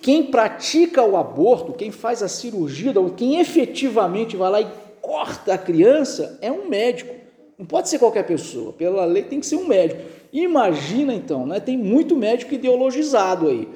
Quem 0.00 0.24
pratica 0.24 1.02
o 1.02 1.16
aborto, 1.16 1.72
quem 1.72 1.90
faz 1.90 2.22
a 2.22 2.28
cirurgia, 2.28 2.92
quem 3.16 3.40
efetivamente 3.40 4.36
vai 4.36 4.50
lá 4.50 4.60
e 4.60 4.68
corta 5.00 5.54
a 5.54 5.58
criança, 5.58 6.38
é 6.40 6.50
um 6.50 6.68
médico. 6.68 7.21
Não 7.58 7.66
pode 7.66 7.88
ser 7.88 7.98
qualquer 7.98 8.24
pessoa. 8.24 8.72
Pela 8.72 9.04
lei 9.04 9.22
tem 9.22 9.40
que 9.40 9.46
ser 9.46 9.56
um 9.56 9.66
médico. 9.66 10.00
Imagina 10.32 11.14
então, 11.14 11.46
né? 11.46 11.60
tem 11.60 11.76
muito 11.76 12.16
médico 12.16 12.54
ideologizado 12.54 13.48
aí. 13.48 13.68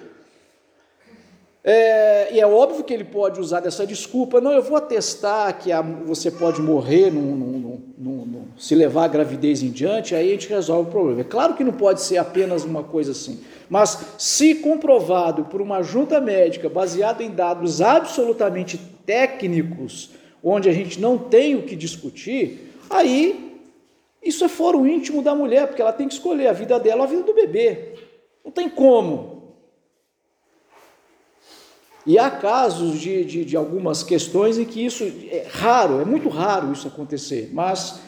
É, 1.69 2.33
e 2.33 2.39
é 2.39 2.47
óbvio 2.47 2.85
que 2.85 2.95
ele 2.95 3.03
pode 3.03 3.41
usar 3.41 3.59
dessa 3.59 3.85
desculpa, 3.85 4.41
não, 4.41 4.53
eu 4.53 4.63
vou 4.63 4.77
atestar 4.77 5.59
que 5.59 5.73
a, 5.73 5.83
você 5.83 6.31
pode 6.31 6.63
morrer 6.63 7.11
num, 7.11 7.35
num, 7.35 7.83
num, 7.99 8.45
se 8.57 8.73
levar 8.77 9.07
a 9.07 9.09
gravidez 9.09 9.65
em 9.65 9.71
diante, 9.71 10.15
aí 10.15 10.29
a 10.29 10.33
gente 10.33 10.49
resolve 10.49 10.89
o 10.89 10.93
problema. 10.93 11.23
É 11.23 11.25
claro 11.25 11.55
que 11.55 11.65
não 11.65 11.73
pode 11.73 12.03
ser 12.03 12.19
apenas 12.19 12.63
uma 12.63 12.85
coisa 12.85 13.11
assim, 13.11 13.41
mas 13.69 13.99
se 14.17 14.55
comprovado 14.55 15.47
por 15.47 15.61
uma 15.61 15.83
junta 15.83 16.21
médica 16.21 16.69
baseada 16.69 17.25
em 17.25 17.33
dados 17.33 17.83
absolutamente 17.83 18.79
técnicos, 19.05 20.11
onde 20.45 20.69
a 20.69 20.73
gente 20.73 21.01
não 21.01 21.19
tem 21.19 21.57
o 21.57 21.63
que 21.63 21.75
discutir, 21.75 22.75
aí 22.89 23.46
isso 24.27 24.45
é 24.45 24.49
foro 24.49 24.87
íntimo 24.87 25.23
da 25.23 25.35
mulher, 25.35 25.67
porque 25.67 25.81
ela 25.81 25.93
tem 25.93 26.09
que 26.09 26.15
escolher 26.15 26.49
a 26.49 26.53
vida 26.53 26.79
dela 26.81 27.03
ou 27.03 27.05
a 27.05 27.07
vida 27.07 27.23
do 27.23 27.35
bebê. 27.35 27.95
Não 28.45 28.51
tem 28.51 28.69
como. 28.69 29.37
E 32.07 32.19
há 32.19 32.31
casos 32.31 33.01
de, 33.01 33.25
de, 33.25 33.45
de, 33.45 33.57
algumas 33.57 34.05
questões 34.05 34.59
em 34.59 34.65
que 34.65 34.85
isso 34.85 35.03
é 35.29 35.45
raro, 35.51 36.01
é 36.01 36.05
muito 36.05 36.29
raro 36.29 36.73
isso 36.73 36.87
acontecer, 36.87 37.51
mas 37.53 38.01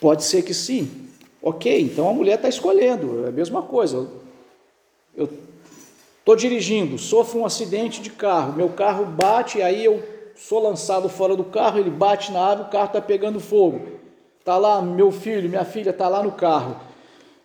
pode 0.00 0.24
ser 0.24 0.42
que 0.42 0.54
sim. 0.54 1.08
Ok, 1.42 1.80
então 1.80 2.08
a 2.08 2.14
mulher 2.14 2.36
está 2.36 2.48
escolhendo, 2.48 3.26
é 3.26 3.28
a 3.28 3.32
mesma 3.32 3.62
coisa. 3.62 4.08
Eu 5.14 5.28
estou 6.18 6.34
dirigindo, 6.34 6.96
sofro 6.96 7.40
um 7.40 7.44
acidente 7.44 8.00
de 8.00 8.08
carro, 8.08 8.54
meu 8.54 8.70
carro 8.70 9.04
bate, 9.04 9.60
aí 9.60 9.84
eu 9.84 10.02
sou 10.34 10.62
lançado 10.62 11.10
fora 11.10 11.36
do 11.36 11.44
carro, 11.44 11.78
ele 11.78 11.90
bate 11.90 12.32
na 12.32 12.40
árvore, 12.40 12.68
o 12.68 12.72
carro 12.72 12.86
está 12.86 13.02
pegando 13.02 13.38
fogo. 13.38 13.98
Está 14.48 14.56
lá 14.56 14.80
meu 14.80 15.12
filho, 15.12 15.46
minha 15.46 15.62
filha 15.62 15.90
está 15.90 16.08
lá 16.08 16.22
no 16.22 16.32
carro. 16.32 16.80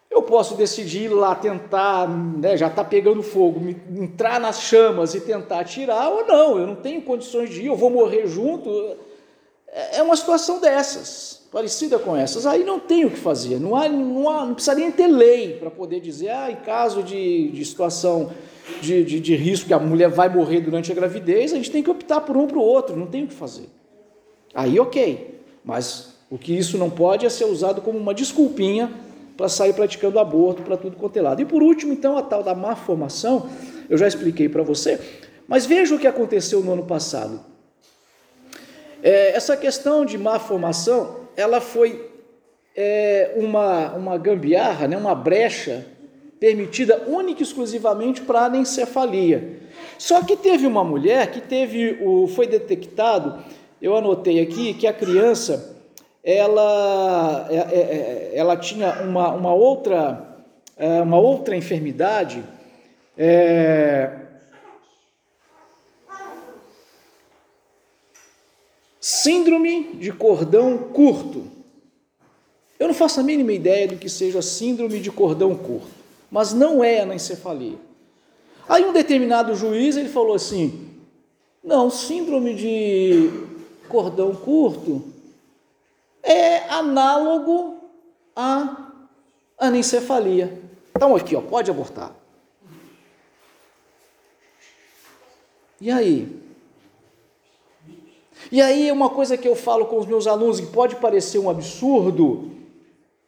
Eu 0.10 0.22
posso 0.22 0.56
decidir 0.56 1.04
ir 1.04 1.10
lá 1.10 1.36
tentar, 1.36 2.08
né, 2.08 2.56
já 2.56 2.68
está 2.68 2.82
pegando 2.82 3.22
fogo, 3.22 3.60
entrar 3.94 4.40
nas 4.40 4.62
chamas 4.62 5.14
e 5.14 5.20
tentar 5.20 5.66
tirar, 5.66 6.08
ou 6.08 6.26
não, 6.26 6.58
eu 6.58 6.66
não 6.66 6.76
tenho 6.78 7.02
condições 7.02 7.50
de 7.50 7.64
ir, 7.64 7.66
eu 7.66 7.76
vou 7.76 7.90
morrer 7.90 8.26
junto. 8.26 8.96
É, 9.68 9.98
é 9.98 10.02
uma 10.02 10.16
situação 10.16 10.62
dessas, 10.62 11.46
parecida 11.52 12.00
com 12.00 12.16
essas. 12.16 12.46
Aí 12.46 12.64
não 12.64 12.80
tem 12.80 13.04
o 13.04 13.10
que 13.10 13.20
fazer, 13.20 13.60
não, 13.60 13.76
há, 13.76 13.90
não, 13.90 14.30
há, 14.30 14.46
não 14.46 14.54
precisa 14.54 14.74
nem 14.74 14.90
ter 14.90 15.08
lei 15.08 15.58
para 15.58 15.70
poder 15.70 16.00
dizer, 16.00 16.30
ah, 16.30 16.50
em 16.50 16.56
caso 16.56 17.04
de, 17.04 17.50
de 17.50 17.66
situação 17.66 18.32
de, 18.80 19.04
de, 19.04 19.20
de 19.20 19.36
risco 19.36 19.68
que 19.68 19.74
a 19.74 19.80
mulher 19.80 20.08
vai 20.08 20.30
morrer 20.30 20.62
durante 20.62 20.90
a 20.90 20.96
gravidez, 20.96 21.52
a 21.52 21.58
gente 21.58 21.70
tem 21.70 21.84
que 21.84 21.92
optar 21.92 22.22
por 22.22 22.38
um 22.38 22.48
para 22.48 22.58
o 22.58 22.64
outro, 22.64 22.96
não 22.96 23.08
tem 23.08 23.26
o 23.26 23.28
que 23.28 23.34
fazer. 23.34 23.68
Aí 24.56 24.80
ok, 24.80 25.42
mas 25.66 26.13
o 26.34 26.38
que 26.40 26.52
isso 26.52 26.80
não 26.80 26.90
pode 26.90 27.28
é 27.28 27.30
ser 27.30 27.46
usado 27.46 27.80
como 27.80 27.96
uma 27.96 28.12
desculpinha 28.12 28.92
para 29.38 29.48
sair 29.48 29.72
praticando 29.72 30.18
aborto 30.18 30.64
para 30.64 30.76
tudo 30.76 30.98
quanto 30.98 31.16
é 31.16 31.22
lado. 31.22 31.44
E 31.44 31.46
por 31.46 31.62
último, 31.62 31.94
então, 31.94 32.18
a 32.18 32.24
tal 32.24 32.42
da 32.42 32.56
má 32.56 32.76
formação, 32.76 33.48
eu 33.88 34.00
já 34.00 34.08
expliquei 34.08 34.50
para 34.50 34.64
você, 34.64 35.00
mas 35.48 35.68
veja 35.68 35.94
o 35.94 36.00
que 36.00 36.08
aconteceu 36.08 36.62
no 36.62 36.74
ano 36.74 36.86
passado. 36.88 37.40
É, 39.04 39.36
essa 39.36 39.56
questão 39.56 40.04
de 40.04 40.18
má 40.18 40.40
formação, 40.40 41.18
ela 41.38 41.62
foi 41.62 42.10
é, 42.76 43.34
uma, 43.36 43.94
uma 43.94 44.18
gambiarra, 44.18 44.88
né, 44.88 44.98
uma 44.98 45.14
brecha 45.14 45.86
permitida 46.40 47.04
única 47.06 47.42
e 47.42 47.44
exclusivamente 47.44 48.22
para 48.22 48.40
a 48.40 48.46
anencefalia. 48.46 49.60
Só 50.00 50.24
que 50.24 50.36
teve 50.36 50.66
uma 50.66 50.84
mulher 50.84 51.30
que 51.30 51.42
teve 51.42 52.00
o, 52.02 52.26
foi 52.26 52.48
detectado, 52.48 53.38
eu 53.80 53.96
anotei 53.96 54.40
aqui, 54.40 54.74
que 54.74 54.88
a 54.88 54.94
criança 54.94 55.73
ela, 56.24 57.48
é, 57.50 57.56
é, 57.56 57.80
é, 57.80 58.32
ela 58.34 58.56
tinha 58.56 59.04
uma, 59.04 59.34
uma, 59.34 59.54
outra, 59.54 60.38
uma 60.78 61.20
outra 61.20 61.56
enfermidade, 61.56 62.44
é, 63.18 64.10
síndrome 69.02 69.96
de 69.96 70.14
cordão 70.14 70.78
curto. 70.78 71.46
Eu 72.80 72.88
não 72.88 72.94
faço 72.94 73.20
a 73.20 73.24
mínima 73.24 73.52
ideia 73.52 73.88
do 73.88 73.98
que 73.98 74.10
seja 74.10 74.42
síndrome 74.42 75.02
de 75.02 75.12
cordão 75.12 75.54
curto, 75.56 75.92
mas 76.32 76.54
não 76.54 76.82
é 76.82 77.02
anencefalia. 77.02 77.78
Aí 78.68 78.86
um 78.86 78.94
determinado 78.94 79.54
juiz 79.56 79.98
ele 79.98 80.08
falou 80.08 80.34
assim: 80.34 80.88
não, 81.62 81.90
síndrome 81.90 82.56
de 82.56 83.30
cordão 83.90 84.34
curto 84.34 85.13
é 86.24 86.60
análogo 86.70 87.78
à 88.36 88.92
anencefalia. 89.60 90.62
Então 90.96 91.16
aqui, 91.16 91.36
ó, 91.36 91.42
pode 91.42 91.70
abortar. 91.70 92.12
E 95.82 95.92
aí? 95.92 96.42
E 98.50 98.62
aí 98.62 98.92
uma 98.92 99.10
coisa 99.10 99.38
que 99.38 99.48
eu 99.48 99.56
falo 99.56 99.86
com 99.86 99.98
os 99.98 100.06
meus 100.06 100.28
alunos 100.28 100.60
que 100.60 100.68
pode 100.68 100.96
parecer 100.96 101.40
um 101.40 101.50
absurdo, 101.50 102.52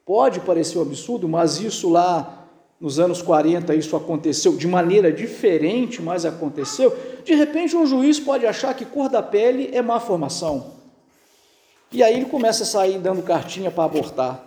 pode 0.04 0.40
parecer 0.40 0.78
um 0.78 0.82
absurdo, 0.82 1.28
mas 1.28 1.60
isso 1.60 1.90
lá 1.90 2.48
nos 2.80 2.98
anos 2.98 3.20
40 3.20 3.74
isso 3.74 3.96
aconteceu 3.96 4.56
de 4.56 4.66
maneira 4.66 5.12
diferente, 5.12 6.00
mas 6.00 6.24
aconteceu. 6.24 6.96
De 7.24 7.34
repente 7.34 7.76
um 7.76 7.86
juiz 7.86 8.20
pode 8.20 8.46
achar 8.46 8.74
que 8.74 8.84
cor 8.84 9.08
da 9.08 9.22
pele 9.22 9.70
é 9.72 9.82
má 9.82 9.98
formação. 10.00 10.75
E 11.92 12.02
aí 12.02 12.14
ele 12.14 12.26
começa 12.26 12.64
a 12.64 12.66
sair 12.66 12.98
dando 12.98 13.22
cartinha 13.22 13.70
para 13.70 13.84
abortar. 13.84 14.44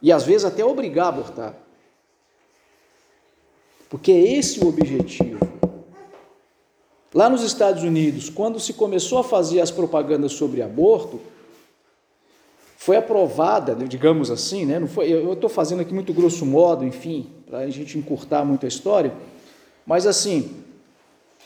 E 0.00 0.12
às 0.12 0.24
vezes 0.24 0.44
até 0.44 0.64
obrigar 0.64 1.06
a 1.06 1.08
abortar. 1.08 1.54
Porque 3.88 4.12
é 4.12 4.32
esse 4.34 4.60
o 4.60 4.68
objetivo. 4.68 5.38
Lá 7.12 7.28
nos 7.28 7.42
Estados 7.42 7.82
Unidos, 7.82 8.28
quando 8.28 8.60
se 8.60 8.74
começou 8.74 9.18
a 9.18 9.24
fazer 9.24 9.60
as 9.60 9.70
propagandas 9.70 10.32
sobre 10.32 10.62
aborto, 10.62 11.20
foi 12.76 12.96
aprovada, 12.96 13.74
digamos 13.74 14.30
assim, 14.30 14.64
né? 14.64 14.78
Não 14.78 14.86
foi, 14.86 15.10
eu 15.10 15.32
estou 15.32 15.50
fazendo 15.50 15.80
aqui 15.80 15.92
muito 15.92 16.12
grosso 16.12 16.46
modo, 16.46 16.84
enfim, 16.84 17.28
para 17.46 17.58
a 17.58 17.70
gente 17.70 17.98
encurtar 17.98 18.44
muito 18.44 18.64
a 18.64 18.68
história, 18.68 19.12
mas 19.84 20.06
assim, 20.06 20.62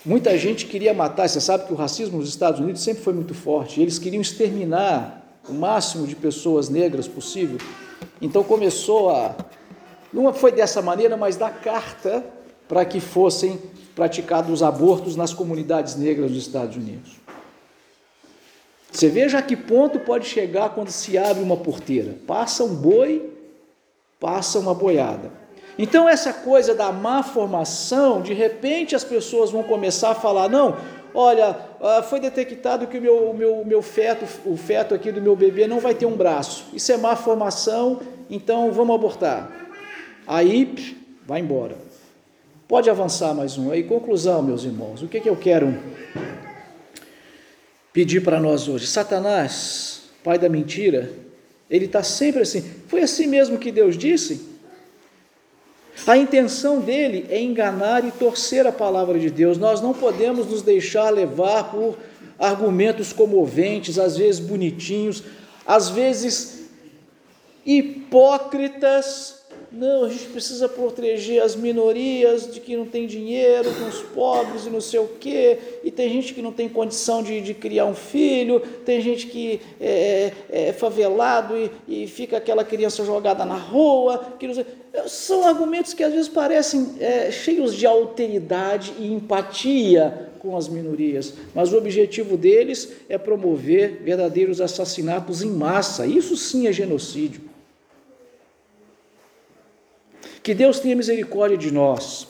Muita 0.05 0.36
gente 0.36 0.66
queria 0.66 0.92
matar, 0.92 1.28
você 1.28 1.40
sabe 1.40 1.66
que 1.66 1.72
o 1.72 1.76
racismo 1.76 2.18
nos 2.18 2.28
Estados 2.28 2.61
Unidos 2.61 2.82
sempre 2.82 3.05
foi 3.05 3.12
muito 3.12 3.34
forte, 3.34 3.80
eles 3.80 4.00
queriam 4.00 4.20
exterminar 4.20 5.22
o 5.48 5.53
máximo 5.53 6.09
de 6.09 6.16
pessoas 6.16 6.68
negras 6.68 7.07
possível. 7.07 7.59
Então 8.20 8.42
começou 8.42 9.11
a. 9.11 9.36
Não 10.12 10.32
foi 10.32 10.50
dessa 10.50 10.82
maneira, 10.82 11.16
mas 11.16 11.36
da 11.36 11.50
carta 11.50 12.24
para 12.68 12.84
que 12.84 13.00
fossem 13.00 13.61
praticados 13.94 14.62
abortos 14.62 15.14
nas 15.14 15.32
comunidades 15.32 15.94
negras 15.94 16.32
dos 16.32 16.42
Estados 16.42 16.76
Unidos. 16.76 17.12
Você 18.90 19.09
veja 19.09 19.38
a 19.38 19.42
que 19.42 19.57
ponto 19.57 20.00
pode 20.00 20.26
chegar 20.26 20.70
quando 20.70 20.90
se 20.90 21.16
abre 21.16 21.42
uma 21.42 21.57
porteira. 21.57 22.16
Passa 22.26 22.64
um 22.64 22.74
boi, 22.74 23.30
passa 24.20 24.59
uma 24.59 24.74
boiada. 24.74 25.41
Então, 25.79 26.09
essa 26.09 26.33
coisa 26.33 26.75
da 26.75 26.93
má 26.93 27.23
formação, 27.23 28.20
de 28.20 28.35
repente 28.35 28.95
as 28.95 29.05
pessoas 29.05 29.51
vão 29.51 29.62
começar 29.62 30.11
a 30.11 30.14
falar: 30.14 30.49
não, 30.49 30.77
olha, 31.14 31.57
ah, 31.81 32.03
foi 32.03 32.20
detectado 32.20 32.87
que 32.87 32.99
o 32.99 33.01
meu, 33.01 33.35
meu, 33.35 33.64
meu 33.64 33.83
feto, 33.83 34.27
o 34.45 34.57
feto 34.57 34.95
aqui 34.95 35.11
do 35.11 35.20
meu 35.20 35.35
bebê 35.35 35.66
não 35.66 35.81
vai 35.81 35.95
ter 35.95 36.07
um 36.07 36.16
braço. 36.16 36.66
Isso 36.75 36.93
é 36.93 36.97
má 36.97 37.16
formação, 37.16 38.01
então 38.29 38.70
vamos 38.70 38.95
abortar. 38.95 39.51
Aí, 40.27 40.97
vai 41.27 41.41
embora. 41.41 41.77
Pode 42.68 42.89
avançar 42.89 43.35
mais 43.35 43.59
um. 43.59 43.70
Aí, 43.70 43.83
conclusão, 43.83 44.43
meus 44.43 44.64
irmãos, 44.64 45.03
o 45.03 45.09
que, 45.09 45.20
que 45.20 45.29
eu 45.29 45.37
quero 45.37 45.79
pedir 47.93 48.23
para 48.23 48.39
nós 48.39 48.68
hoje? 48.68 48.87
Satanás, 48.87 50.05
pai 50.23 50.39
da 50.39 50.49
mentira, 50.49 51.11
ele 51.68 51.87
está 51.87 52.03
sempre 52.03 52.43
assim. 52.43 52.62
Foi 52.89 53.03
assim 53.03 53.27
mesmo 53.27 53.59
que 53.59 53.73
Deus 53.73 53.97
disse? 53.97 54.51
A 56.07 56.16
intenção 56.16 56.80
dele 56.80 57.26
é 57.28 57.40
enganar 57.40 58.05
e 58.05 58.11
torcer 58.11 58.66
a 58.66 58.72
palavra 58.72 59.18
de 59.18 59.30
Deus. 59.30 59.59
Nós 59.59 59.80
não 59.80 59.93
podemos 59.93 60.47
nos 60.47 60.62
deixar 60.62 61.11
levar 61.11 61.70
por 61.70 61.97
argumentos 62.38 63.12
comoventes, 63.12 63.99
às 63.99 64.16
vezes 64.16 64.40
bonitinhos, 64.40 65.22
às 65.66 65.88
vezes 65.88 66.62
hipócritas, 67.64 69.41
não, 69.73 70.05
a 70.05 70.09
gente 70.09 70.27
precisa 70.27 70.68
proteger 70.68 71.43
as 71.43 71.57
minorias 71.57 72.53
de 72.53 72.61
que 72.61 72.77
não 72.77 72.85
tem 72.85 73.07
dinheiro, 73.07 73.73
com 73.75 73.89
os 73.89 74.03
pobres 74.03 74.66
e 74.66 74.70
não 74.70 74.83
sei 74.83 75.01
o 75.01 75.09
quê, 75.18 75.59
e 75.83 75.91
tem 75.91 76.11
gente 76.11 76.35
que 76.35 76.43
não 76.43 76.53
tem 76.53 76.68
condição 76.68 77.23
de, 77.23 77.41
de 77.41 77.55
criar 77.55 77.87
um 77.87 77.95
filho, 77.95 78.61
tem 78.85 79.01
gente 79.01 79.27
que 79.27 79.61
é, 79.81 80.33
é, 80.51 80.68
é 80.68 80.73
favelado 80.75 81.55
e, 81.57 81.70
e, 81.89 82.07
fica 82.07 82.37
aquela 82.37 82.64
criança 82.64 83.03
jogada 83.05 83.47
na 83.47 83.57
rua. 83.57 84.35
Que 84.39 84.53
sei, 84.53 84.66
são 85.07 85.47
argumentos 85.47 85.95
que 85.95 86.05
às 86.05 86.12
vezes 86.12 86.29
parecem 86.29 86.97
é, 87.01 87.31
cheios 87.31 87.75
de 87.75 87.87
alteridade 87.87 88.93
e 88.99 89.11
empatia 89.11 90.29
com 90.39 90.57
as 90.57 90.68
minorias, 90.68 91.35
mas 91.55 91.73
o 91.73 91.79
objetivo 91.79 92.37
deles 92.37 92.91
é 93.09 93.16
promover 93.16 94.03
verdadeiros 94.03 94.61
assassinatos 94.61 95.41
em 95.41 95.51
massa. 95.51 96.05
Isso 96.05 96.37
sim 96.37 96.66
é 96.66 96.73
genocídio. 96.73 97.51
Que 100.43 100.55
Deus 100.55 100.80
tenha 100.80 100.97
misericórdia 100.97 101.57
de 101.57 101.70
nós. 101.70 102.26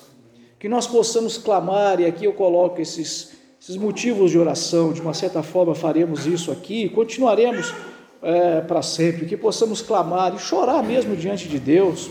que 0.59 0.69
nós 0.69 0.87
possamos 0.87 1.37
clamar, 1.39 1.99
e 1.99 2.07
aqui 2.07 2.25
eu 2.25 2.33
coloco 2.33 2.81
esses, 2.81 3.33
esses 3.61 3.77
motivos 3.77 4.31
de 4.31 4.39
oração, 4.39 4.93
de 4.93 5.01
uma 5.01 5.13
certa 5.13 5.43
forma 5.43 5.75
faremos 5.75 6.25
isso 6.25 6.53
aqui, 6.53 6.89
continuaremos 6.89 7.75
é, 8.23 8.61
para 8.61 8.81
sempre, 8.81 9.27
que 9.27 9.37
possamos 9.37 9.83
clamar 9.83 10.37
e 10.37 10.39
chorar 10.39 10.81
mesmo 10.81 11.17
diante 11.17 11.49
de 11.49 11.59
Deus, 11.59 12.11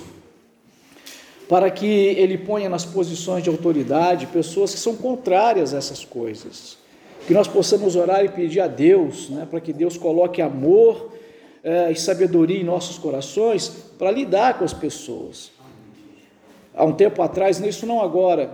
para 1.47 1.72
que 1.72 1.86
Ele 1.86 2.38
ponha 2.38 2.68
nas 2.68 2.84
posições 2.84 3.41
de 3.41 3.49
autoridade 3.49 4.26
pessoas 4.26 4.74
que 4.74 4.80
são 4.82 4.97
contrárias 4.97 5.74
a 5.74 5.78
essas 5.78 6.04
coisas, 6.04 6.78
que 7.26 7.34
nós 7.34 7.47
possamos 7.47 7.95
orar 7.95 8.26
e 8.26 8.28
pedir 8.28 8.60
a 8.60 8.68
Deus, 8.68 9.30
né, 9.30 9.47
para 9.49 9.62
que 9.62 9.72
Deus 9.72 9.95
coloque 9.95 10.41
amor 10.41 11.14
é, 11.64 11.89
e 11.89 11.95
sabedoria 11.95 12.60
em 12.60 12.66
nossos 12.66 12.97
corações 12.97 13.70
para 13.97 14.12
lidar 14.12 14.58
com 14.58 14.66
as 14.66 14.74
pessoas 14.74 15.61
há 16.74 16.86
um 16.86 16.94
tempo 16.94 17.22
atrás, 17.22 17.60
isso 17.60 17.86
não 17.86 18.02
agora, 18.02 18.52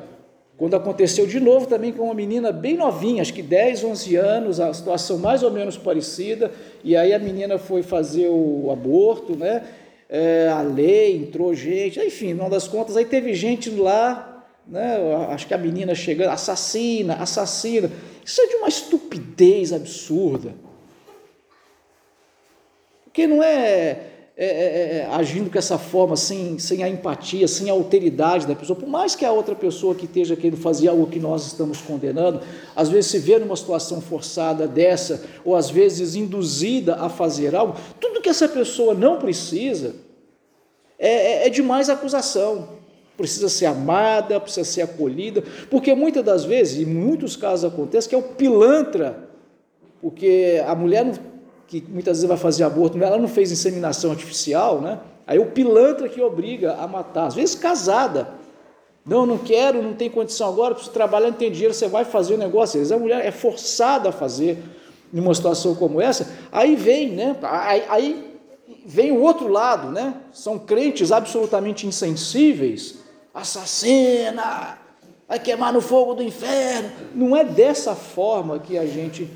quando 0.58 0.76
aconteceu 0.76 1.28
de 1.28 1.40
novo 1.40 1.68
também 1.68 1.94
com 1.94 2.06
uma 2.06 2.16
menina 2.16 2.52
bem 2.52 2.76
novinha, 2.76 3.22
acho 3.22 3.34
que 3.34 3.44
10, 3.44 3.84
11 3.84 4.16
anos, 4.16 4.60
a 4.60 4.74
situação 4.74 5.20
mais 5.20 5.44
ou 5.44 5.52
menos 5.52 5.78
parecida, 5.78 6.52
e 6.84 6.96
aí 6.96 7.14
a 7.14 7.20
menina 7.20 7.60
foi 7.60 7.84
fazer 7.84 8.28
o 8.28 8.70
aborto, 8.72 9.36
né? 9.36 9.64
É, 10.10 10.48
a 10.50 10.62
lei, 10.62 11.18
entrou 11.18 11.54
gente, 11.54 12.00
enfim, 12.00 12.34
não 12.34 12.50
das 12.50 12.68
contas, 12.68 12.98
aí 12.98 13.06
teve 13.06 13.34
gente 13.36 13.70
lá, 13.70 14.46
né? 14.68 14.98
Acho 15.30 15.46
que 15.46 15.54
a 15.54 15.58
menina 15.60 15.94
chegando, 15.94 16.32
assassina, 16.32 17.16
assassina. 17.16 17.92
Isso 18.26 18.42
é 18.42 18.48
de 18.48 18.56
uma 18.56 18.68
estupidez 18.68 19.72
absurda. 19.72 20.56
Porque 23.04 23.28
não 23.28 23.44
é 23.44 24.00
é, 24.40 24.46
é, 24.46 24.50
é, 24.50 24.98
é, 24.98 25.08
agindo 25.16 25.50
com 25.50 25.58
essa 25.58 25.80
forma, 25.80 26.16
sem, 26.16 26.60
sem 26.60 26.84
a 26.84 26.88
empatia, 26.88 27.48
sem 27.48 27.72
a 27.72 27.74
alteridade 27.74 28.46
da 28.46 28.54
pessoa, 28.54 28.78
por 28.78 28.88
mais 28.88 29.16
que 29.16 29.26
a 29.26 29.32
outra 29.32 29.56
pessoa 29.56 29.96
que 29.96 30.06
esteja 30.06 30.36
querendo 30.36 30.58
fazer 30.58 30.90
algo 30.90 31.08
que 31.08 31.20
nós 31.20 31.48
estamos 31.48 31.82
condenando, 31.82 32.42
às 32.76 32.88
vezes 32.88 33.10
se 33.10 33.18
vê 33.18 33.40
numa 33.40 33.56
situação 33.56 34.00
forçada 34.00 34.68
dessa, 34.68 35.24
ou 35.44 35.56
às 35.56 35.72
vezes 35.72 36.14
induzida 36.14 36.98
a 36.98 37.10
fazer 37.10 37.56
algo, 37.56 37.76
tudo 38.00 38.22
que 38.22 38.30
essa 38.30 38.48
pessoa 38.48 38.94
não 38.94 39.18
precisa 39.18 39.96
é, 41.00 41.10
é, 41.10 41.48
é 41.48 41.50
demais 41.50 41.90
acusação. 41.90 42.78
Precisa 43.18 43.50
ser 43.50 43.66
amada, 43.66 44.40
precisa 44.40 44.64
ser 44.64 44.84
acolhida, 44.84 45.44
porque 45.72 45.96
muitas 45.96 46.24
das 46.24 46.46
vezes, 46.46 46.80
em 46.80 46.86
muitos 46.86 47.36
casos 47.36 47.66
acontece 47.66 48.08
que 48.08 48.14
é 48.14 48.18
o 48.20 48.22
pilantra, 48.22 49.28
porque 50.00 50.62
a 50.64 50.76
mulher 50.76 51.04
não 51.04 51.37
que 51.68 51.84
muitas 51.88 52.18
vezes 52.18 52.28
vai 52.28 52.38
fazer 52.38 52.64
aborto, 52.64 52.98
ela 53.02 53.18
não 53.18 53.28
fez 53.28 53.52
inseminação 53.52 54.12
artificial, 54.12 54.82
né? 54.82 55.00
Aí 55.28 55.38
o 55.38 55.48
pilantra 55.48 56.08
que 56.08 56.22
obriga 56.22 56.76
a 56.76 56.88
matar, 56.88 57.28
às 57.28 57.36
vezes 57.36 57.56
casada. 57.56 58.30
Não, 59.06 59.26
não 59.26 59.38
quero, 59.38 59.82
não 59.82 59.94
tem 59.94 60.10
condição 60.10 60.50
agora, 60.50 60.74
preciso 60.74 60.94
trabalhar, 60.94 61.28
não 61.28 61.38
tem 61.38 61.52
dinheiro, 61.52 61.74
você 61.74 61.88
vai 61.88 62.06
fazer 62.06 62.34
o 62.34 62.38
negócio. 62.38 62.80
Às 62.80 62.88
vezes 62.88 62.92
a 62.92 63.00
mulher 63.00 63.26
é 63.26 63.32
forçada 63.32 64.10
a 64.10 64.12
fazer 64.12 64.58
numa 65.12 65.34
situação 65.34 65.76
como 65.76 66.02
essa. 66.02 66.30
Aí 66.52 66.76
vem, 66.76 67.12
né? 67.12 67.36
Aí, 67.42 67.84
aí 67.90 68.40
vem 68.86 69.12
o 69.12 69.22
outro 69.22 69.48
lado, 69.48 69.92
né? 69.92 70.14
São 70.32 70.58
crentes 70.58 71.12
absolutamente 71.12 71.86
insensíveis, 71.86 73.00
assassina, 73.34 74.78
vai 75.28 75.40
queimar 75.40 75.74
no 75.74 75.82
fogo 75.82 76.14
do 76.14 76.24
inferno. 76.24 76.90
Não 77.14 77.36
é 77.36 77.44
dessa 77.44 77.96
forma 77.96 78.60
que 78.60 78.78
a 78.78 78.86
gente 78.86 79.30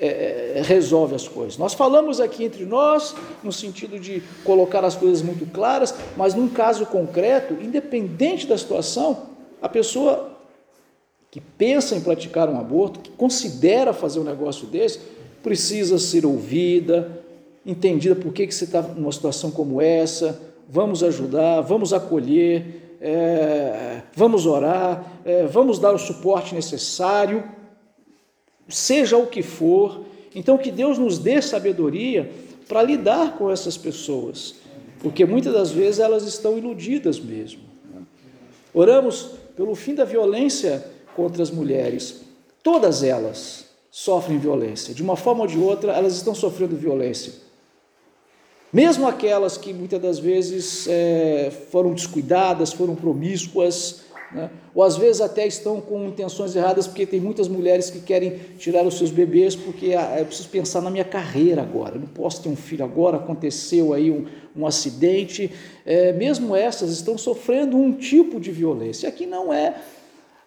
é, 0.00 0.52
é, 0.56 0.62
resolve 0.62 1.14
as 1.14 1.26
coisas. 1.26 1.58
Nós 1.58 1.74
falamos 1.74 2.20
aqui 2.20 2.44
entre 2.44 2.64
nós, 2.64 3.14
no 3.42 3.52
sentido 3.52 3.98
de 3.98 4.22
colocar 4.44 4.84
as 4.84 4.94
coisas 4.94 5.22
muito 5.22 5.44
claras, 5.46 5.94
mas 6.16 6.34
num 6.34 6.48
caso 6.48 6.86
concreto, 6.86 7.54
independente 7.54 8.46
da 8.46 8.56
situação, 8.56 9.28
a 9.60 9.68
pessoa 9.68 10.38
que 11.30 11.40
pensa 11.40 11.94
em 11.96 12.00
praticar 12.00 12.48
um 12.48 12.58
aborto, 12.58 13.00
que 13.00 13.10
considera 13.10 13.92
fazer 13.92 14.20
um 14.20 14.24
negócio 14.24 14.66
desse, 14.66 15.00
precisa 15.42 15.98
ser 15.98 16.24
ouvida, 16.24 17.20
entendida 17.66 18.14
por 18.14 18.32
que, 18.32 18.46
que 18.46 18.54
você 18.54 18.64
está 18.64 18.80
numa 18.80 19.12
situação 19.12 19.50
como 19.50 19.80
essa, 19.80 20.40
vamos 20.68 21.02
ajudar, 21.02 21.60
vamos 21.60 21.92
acolher, 21.92 22.96
é, 23.00 24.02
vamos 24.14 24.46
orar, 24.46 25.04
é, 25.24 25.44
vamos 25.44 25.78
dar 25.78 25.92
o 25.92 25.98
suporte 25.98 26.54
necessário 26.54 27.57
seja 28.68 29.16
o 29.16 29.26
que 29.26 29.42
for. 29.42 30.02
Então, 30.34 30.58
que 30.58 30.70
Deus 30.70 30.98
nos 30.98 31.18
dê 31.18 31.40
sabedoria 31.40 32.30
para 32.68 32.82
lidar 32.82 33.36
com 33.38 33.50
essas 33.50 33.76
pessoas, 33.76 34.56
porque 35.00 35.24
muitas 35.24 35.52
das 35.52 35.70
vezes 35.70 36.00
elas 36.00 36.24
estão 36.24 36.58
iludidas 36.58 37.18
mesmo. 37.18 37.62
Oramos 38.74 39.30
pelo 39.56 39.74
fim 39.74 39.94
da 39.94 40.04
violência 40.04 40.84
contra 41.16 41.42
as 41.42 41.50
mulheres. 41.50 42.20
Todas 42.62 43.02
elas 43.02 43.66
sofrem 43.90 44.38
violência, 44.38 44.94
de 44.94 45.02
uma 45.02 45.16
forma 45.16 45.40
ou 45.40 45.46
de 45.46 45.58
outra, 45.58 45.92
elas 45.92 46.14
estão 46.14 46.34
sofrendo 46.34 46.76
violência. 46.76 47.32
Mesmo 48.72 49.08
aquelas 49.08 49.56
que 49.56 49.72
muitas 49.72 50.00
das 50.00 50.18
vezes 50.18 50.86
é, 50.86 51.50
foram 51.70 51.94
descuidadas, 51.94 52.72
foram 52.72 52.94
promíscuas, 52.94 54.02
né? 54.30 54.50
Ou 54.74 54.82
às 54.82 54.96
vezes 54.96 55.20
até 55.20 55.46
estão 55.46 55.80
com 55.80 56.06
intenções 56.06 56.54
erradas, 56.54 56.86
porque 56.86 57.06
tem 57.06 57.20
muitas 57.20 57.48
mulheres 57.48 57.90
que 57.90 58.00
querem 58.00 58.38
tirar 58.58 58.86
os 58.86 58.98
seus 58.98 59.10
bebês, 59.10 59.56
porque 59.56 59.94
ah, 59.94 60.16
eu 60.18 60.26
preciso 60.26 60.48
pensar 60.48 60.82
na 60.82 60.90
minha 60.90 61.04
carreira 61.04 61.62
agora, 61.62 61.96
eu 61.96 62.00
não 62.00 62.08
posso 62.08 62.42
ter 62.42 62.48
um 62.48 62.56
filho 62.56 62.84
agora, 62.84 63.16
aconteceu 63.16 63.94
aí 63.94 64.10
um, 64.10 64.26
um 64.54 64.66
acidente. 64.66 65.50
É, 65.84 66.12
mesmo 66.12 66.54
essas 66.54 66.90
estão 66.90 67.16
sofrendo 67.16 67.76
um 67.76 67.92
tipo 67.92 68.38
de 68.38 68.50
violência. 68.50 69.08
Aqui 69.08 69.26
não 69.26 69.52
é, 69.52 69.76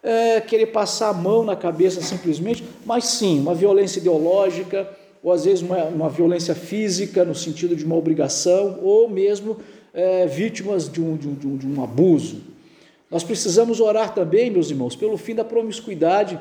é 0.03 0.41
querer 0.41 0.67
passar 0.67 1.09
a 1.09 1.13
mão 1.13 1.43
na 1.43 1.55
cabeça 1.55 2.01
simplesmente, 2.01 2.63
mas 2.85 3.05
sim 3.05 3.39
uma 3.39 3.55
violência 3.55 3.99
ideológica, 3.99 4.87
ou 5.23 5.31
às 5.31 5.45
vezes 5.45 5.61
uma, 5.61 5.85
uma 5.85 6.09
violência 6.09 6.53
física, 6.53 7.25
no 7.25 7.35
sentido 7.35 7.75
de 7.75 7.83
uma 7.83 7.95
obrigação, 7.95 8.79
ou 8.83 9.09
mesmo 9.09 9.57
é, 9.93 10.25
vítimas 10.27 10.91
de 10.91 11.01
um, 11.01 11.15
de, 11.15 11.27
um, 11.27 11.57
de 11.57 11.67
um 11.67 11.83
abuso. 11.83 12.50
Nós 13.11 13.25
precisamos 13.25 13.81
orar 13.81 14.15
também, 14.15 14.49
meus 14.49 14.69
irmãos, 14.69 14.95
pelo 14.95 15.17
fim 15.17 15.35
da 15.35 15.43
promiscuidade 15.43 16.39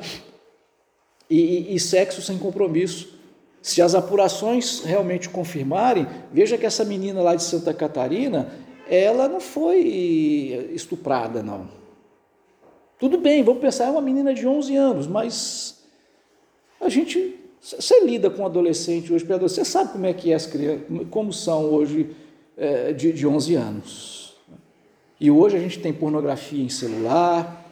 e, 1.29 1.37
e, 1.37 1.75
e 1.75 1.79
sexo 1.79 2.21
sem 2.21 2.37
compromisso. 2.37 3.19
Se 3.61 3.81
as 3.81 3.93
apurações 3.93 4.79
realmente 4.79 5.27
confirmarem, 5.27 6.07
veja 6.31 6.57
que 6.57 6.65
essa 6.65 6.85
menina 6.85 7.21
lá 7.21 7.35
de 7.35 7.43
Santa 7.43 7.73
Catarina, 7.73 8.49
ela 8.89 9.27
não 9.27 9.41
foi 9.41 9.79
estuprada, 10.73 11.43
não. 11.43 11.67
Tudo 12.97 13.17
bem, 13.17 13.43
vamos 13.43 13.61
pensar, 13.61 13.85
é 13.85 13.89
uma 13.89 14.01
menina 14.01 14.33
de 14.33 14.47
11 14.47 14.75
anos, 14.75 15.07
mas 15.07 15.83
a 16.79 16.87
gente, 16.87 17.35
você 17.59 17.99
lida 18.05 18.29
com 18.29 18.45
adolescente 18.45 19.11
hoje, 19.11 19.25
você 19.25 19.65
sabe 19.65 19.91
como 19.91 20.05
é 20.05 20.13
que 20.13 20.31
é 20.31 20.35
as 20.35 20.45
crianças, 20.45 20.85
como 21.09 21.33
são 21.33 21.65
hoje 21.65 22.15
é, 22.55 22.93
de, 22.93 23.11
de 23.11 23.27
11 23.27 23.55
anos. 23.55 24.20
E 25.21 25.29
hoje 25.29 25.55
a 25.55 25.59
gente 25.59 25.77
tem 25.77 25.93
pornografia 25.93 26.63
em 26.63 26.67
celular, 26.67 27.63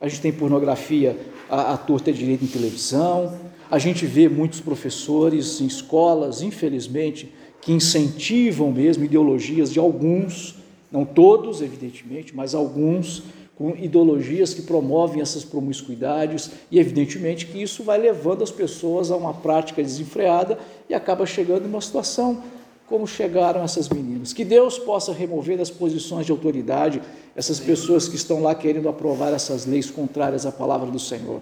a 0.00 0.08
gente 0.08 0.22
tem 0.22 0.32
pornografia 0.32 1.14
à, 1.50 1.74
à 1.74 1.76
torta 1.76 2.10
direita 2.10 2.46
em 2.46 2.48
televisão, 2.48 3.38
a 3.70 3.78
gente 3.78 4.06
vê 4.06 4.26
muitos 4.26 4.62
professores 4.62 5.60
em 5.60 5.66
escolas, 5.66 6.40
infelizmente, 6.40 7.30
que 7.60 7.72
incentivam 7.72 8.72
mesmo 8.72 9.04
ideologias 9.04 9.70
de 9.70 9.78
alguns, 9.78 10.54
não 10.90 11.04
todos, 11.04 11.60
evidentemente, 11.60 12.34
mas 12.34 12.54
alguns, 12.54 13.24
com 13.54 13.76
ideologias 13.76 14.54
que 14.54 14.62
promovem 14.62 15.20
essas 15.20 15.44
promiscuidades, 15.44 16.52
e 16.70 16.78
evidentemente 16.78 17.44
que 17.44 17.62
isso 17.62 17.82
vai 17.82 17.98
levando 17.98 18.42
as 18.42 18.50
pessoas 18.50 19.10
a 19.10 19.16
uma 19.16 19.34
prática 19.34 19.82
desenfreada 19.82 20.58
e 20.88 20.94
acaba 20.94 21.26
chegando 21.26 21.66
em 21.66 21.68
uma 21.68 21.82
situação 21.82 22.42
como 22.86 23.06
chegaram 23.06 23.62
essas 23.62 23.88
meninas. 23.88 24.32
Que 24.32 24.44
Deus 24.44 24.78
possa 24.78 25.12
remover 25.12 25.56
das 25.56 25.70
posições 25.70 26.26
de 26.26 26.32
autoridade 26.32 27.00
essas 27.34 27.58
pessoas 27.58 28.08
que 28.08 28.16
estão 28.16 28.42
lá 28.42 28.54
querendo 28.54 28.88
aprovar 28.88 29.32
essas 29.32 29.66
leis 29.66 29.90
contrárias 29.90 30.44
à 30.46 30.52
palavra 30.52 30.90
do 30.90 30.98
Senhor. 30.98 31.40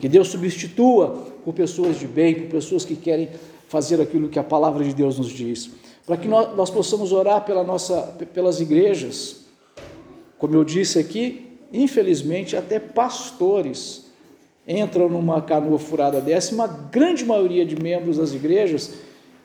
Que 0.00 0.08
Deus 0.08 0.28
substitua 0.28 1.26
por 1.44 1.54
pessoas 1.54 1.98
de 1.98 2.06
bem, 2.06 2.34
por 2.34 2.48
pessoas 2.48 2.84
que 2.84 2.96
querem 2.96 3.28
fazer 3.68 4.00
aquilo 4.00 4.28
que 4.28 4.38
a 4.38 4.44
palavra 4.44 4.84
de 4.84 4.94
Deus 4.94 5.18
nos 5.18 5.30
diz. 5.30 5.70
Para 6.04 6.16
que 6.16 6.28
nós, 6.28 6.56
nós 6.56 6.70
possamos 6.70 7.12
orar 7.12 7.44
pela 7.44 7.62
nossa, 7.62 8.02
pelas 8.34 8.60
igrejas. 8.60 9.42
Como 10.38 10.54
eu 10.54 10.64
disse 10.64 10.98
aqui, 10.98 11.58
infelizmente, 11.72 12.56
até 12.56 12.78
pastores 12.80 14.06
entram 14.66 15.08
numa 15.08 15.40
canoa 15.40 15.78
furada 15.78 16.20
dessa, 16.20 16.54
uma 16.54 16.66
grande 16.66 17.24
maioria 17.24 17.64
de 17.64 17.80
membros 17.80 18.16
das 18.18 18.32
igrejas 18.32 18.92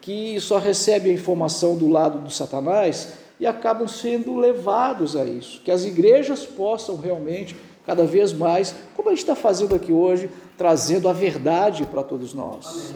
que 0.07 0.39
só 0.39 0.57
recebem 0.57 1.11
a 1.11 1.15
informação 1.15 1.75
do 1.75 1.89
lado 1.89 2.19
do 2.19 2.31
Satanás 2.31 3.09
e 3.37 3.45
acabam 3.45 3.89
sendo 3.89 4.37
levados 4.37 5.17
a 5.17 5.25
isso. 5.25 5.61
Que 5.65 5.69
as 5.69 5.83
igrejas 5.83 6.45
possam 6.45 6.95
realmente, 6.95 7.57
cada 7.85 8.05
vez 8.05 8.31
mais, 8.31 8.73
como 8.95 9.09
a 9.09 9.11
gente 9.11 9.19
está 9.19 9.35
fazendo 9.35 9.75
aqui 9.75 9.91
hoje, 9.91 10.29
trazendo 10.57 11.09
a 11.09 11.13
verdade 11.13 11.85
para 11.85 12.03
todos 12.03 12.33
nós. 12.33 12.93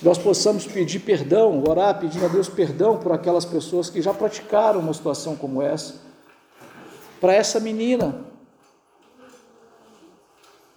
Que 0.00 0.04
nós 0.04 0.18
possamos 0.18 0.66
pedir 0.66 0.98
perdão, 0.98 1.62
orar 1.64 2.00
pedindo 2.00 2.24
a 2.24 2.28
Deus 2.28 2.48
perdão 2.48 2.96
por 2.96 3.12
aquelas 3.12 3.44
pessoas 3.44 3.88
que 3.88 4.02
já 4.02 4.12
praticaram 4.12 4.80
uma 4.80 4.92
situação 4.92 5.36
como 5.36 5.62
essa. 5.62 5.94
Para 7.20 7.34
essa 7.34 7.60
menina, 7.60 8.24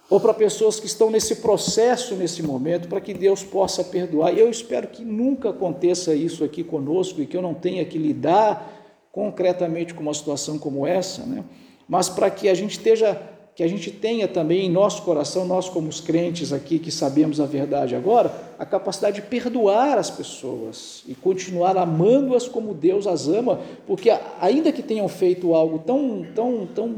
ou 0.08 0.20
para 0.20 0.34
pessoas 0.34 0.78
que 0.78 0.86
estão 0.86 1.10
nesse 1.10 1.36
processo 1.36 2.14
nesse 2.14 2.42
momento, 2.42 2.88
para 2.88 3.00
que 3.00 3.14
Deus 3.14 3.42
possa 3.42 3.82
perdoar. 3.82 4.34
E 4.34 4.40
eu 4.40 4.50
espero 4.50 4.88
que 4.88 5.04
nunca 5.04 5.50
aconteça 5.50 6.14
isso 6.14 6.44
aqui 6.44 6.62
conosco 6.62 7.20
e 7.20 7.26
que 7.26 7.36
eu 7.36 7.42
não 7.42 7.54
tenha 7.54 7.84
que 7.84 7.98
lidar 7.98 8.70
concretamente 9.10 9.94
com 9.94 10.02
uma 10.02 10.14
situação 10.14 10.58
como 10.58 10.86
essa, 10.86 11.24
né? 11.24 11.44
Mas 11.88 12.08
para 12.08 12.30
que 12.30 12.48
a 12.48 12.54
gente 12.54 12.72
esteja 12.72 13.20
que 13.54 13.62
a 13.62 13.68
gente 13.68 13.88
tenha 13.90 14.26
também 14.26 14.66
em 14.66 14.70
nosso 14.70 15.02
coração, 15.02 15.46
nós 15.46 15.68
como 15.68 15.88
os 15.88 16.00
crentes 16.00 16.52
aqui 16.52 16.76
que 16.76 16.90
sabemos 16.90 17.38
a 17.38 17.46
verdade 17.46 17.94
agora, 17.94 18.34
a 18.58 18.66
capacidade 18.66 19.20
de 19.20 19.26
perdoar 19.28 19.96
as 19.96 20.10
pessoas 20.10 21.04
e 21.06 21.14
continuar 21.14 21.76
amando-as 21.76 22.48
como 22.48 22.74
Deus 22.74 23.06
as 23.06 23.28
ama, 23.28 23.60
porque 23.86 24.10
ainda 24.40 24.72
que 24.72 24.82
tenham 24.82 25.06
feito 25.06 25.54
algo 25.54 25.78
tão, 25.78 26.26
tão, 26.34 26.66
tão 26.66 26.92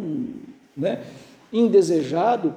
né, 0.75 1.03
indesejado, 1.53 2.55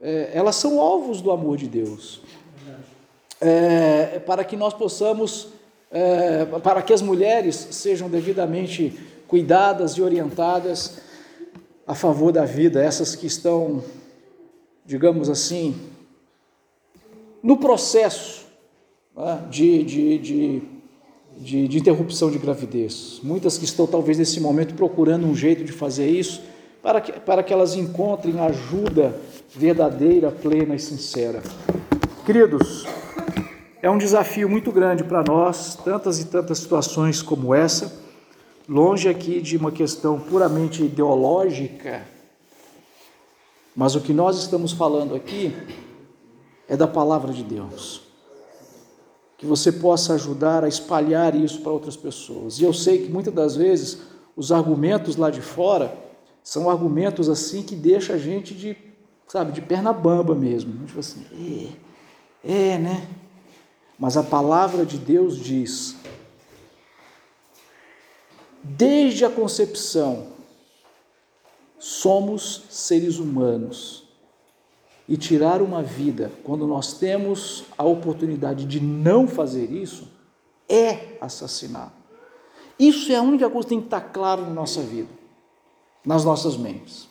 é, 0.00 0.30
elas 0.34 0.56
são 0.56 0.80
alvos 0.80 1.20
do 1.20 1.30
amor 1.30 1.56
de 1.56 1.66
Deus. 1.66 2.20
É, 3.40 4.18
para 4.20 4.44
que 4.44 4.56
nós 4.56 4.72
possamos, 4.72 5.48
é, 5.90 6.44
para 6.62 6.82
que 6.82 6.92
as 6.92 7.02
mulheres 7.02 7.54
sejam 7.70 8.08
devidamente 8.08 8.98
cuidadas 9.28 9.92
e 9.92 10.02
orientadas 10.02 10.98
a 11.86 11.94
favor 11.94 12.32
da 12.32 12.44
vida, 12.44 12.82
essas 12.82 13.14
que 13.14 13.26
estão, 13.26 13.82
digamos 14.84 15.28
assim, 15.28 15.74
no 17.42 17.56
processo 17.58 18.46
né, 19.16 19.42
de, 19.50 19.84
de, 19.84 20.18
de, 20.18 20.62
de, 21.38 21.68
de 21.68 21.78
interrupção 21.78 22.30
de 22.30 22.38
gravidez. 22.38 23.20
Muitas 23.22 23.56
que 23.56 23.64
estão, 23.64 23.86
talvez, 23.86 24.18
nesse 24.18 24.40
momento 24.40 24.74
procurando 24.74 25.26
um 25.26 25.34
jeito 25.34 25.62
de 25.62 25.72
fazer 25.72 26.08
isso, 26.08 26.42
para 26.86 27.00
que, 27.00 27.12
para 27.18 27.42
que 27.42 27.52
elas 27.52 27.74
encontrem 27.74 28.38
ajuda 28.38 29.12
verdadeira, 29.52 30.30
plena 30.30 30.76
e 30.76 30.78
sincera. 30.78 31.42
Queridos, 32.24 32.86
é 33.82 33.90
um 33.90 33.98
desafio 33.98 34.48
muito 34.48 34.70
grande 34.70 35.02
para 35.02 35.24
nós, 35.24 35.74
tantas 35.74 36.20
e 36.20 36.26
tantas 36.26 36.60
situações 36.60 37.20
como 37.20 37.52
essa 37.52 37.92
longe 38.68 39.08
aqui 39.08 39.40
de 39.40 39.56
uma 39.56 39.72
questão 39.72 40.20
puramente 40.20 40.84
ideológica, 40.84 42.06
mas 43.74 43.96
o 43.96 44.00
que 44.00 44.12
nós 44.12 44.38
estamos 44.38 44.70
falando 44.70 45.16
aqui 45.16 45.52
é 46.68 46.76
da 46.76 46.86
palavra 46.86 47.32
de 47.32 47.42
Deus. 47.42 48.02
Que 49.36 49.44
você 49.44 49.72
possa 49.72 50.14
ajudar 50.14 50.62
a 50.62 50.68
espalhar 50.68 51.34
isso 51.34 51.62
para 51.62 51.72
outras 51.72 51.96
pessoas. 51.96 52.60
E 52.60 52.64
eu 52.64 52.72
sei 52.72 52.98
que 52.98 53.10
muitas 53.10 53.34
das 53.34 53.56
vezes 53.56 53.98
os 54.36 54.52
argumentos 54.52 55.16
lá 55.16 55.30
de 55.30 55.40
fora 55.40 56.05
são 56.46 56.70
argumentos 56.70 57.28
assim 57.28 57.60
que 57.60 57.74
deixa 57.74 58.12
a 58.12 58.18
gente 58.18 58.54
de, 58.54 58.76
sabe, 59.26 59.50
de 59.50 59.60
perna 59.60 59.92
bamba 59.92 60.32
mesmo. 60.32 60.86
Tipo 60.86 61.00
assim, 61.00 61.26
é, 62.44 62.74
é, 62.74 62.78
né? 62.78 63.08
Mas 63.98 64.16
a 64.16 64.22
palavra 64.22 64.86
de 64.86 64.96
Deus 64.96 65.40
diz 65.40 65.96
Desde 68.62 69.24
a 69.24 69.30
concepção, 69.30 70.28
somos 71.80 72.62
seres 72.70 73.18
humanos. 73.18 74.04
E 75.08 75.16
tirar 75.16 75.60
uma 75.60 75.82
vida, 75.82 76.30
quando 76.44 76.64
nós 76.64 76.92
temos 76.92 77.64
a 77.76 77.82
oportunidade 77.82 78.64
de 78.66 78.80
não 78.80 79.26
fazer 79.26 79.72
isso, 79.72 80.08
é 80.68 81.16
assassinar. 81.20 81.92
Isso 82.78 83.10
é 83.10 83.16
a 83.16 83.22
única 83.22 83.50
coisa 83.50 83.66
que 83.66 83.74
tem 83.74 83.80
que 83.80 83.86
estar 83.86 84.00
claro 84.00 84.42
na 84.42 84.50
nossa 84.50 84.80
vida, 84.82 85.08
nas 86.06 86.24
nossas 86.24 86.56
mentes. 86.56 87.08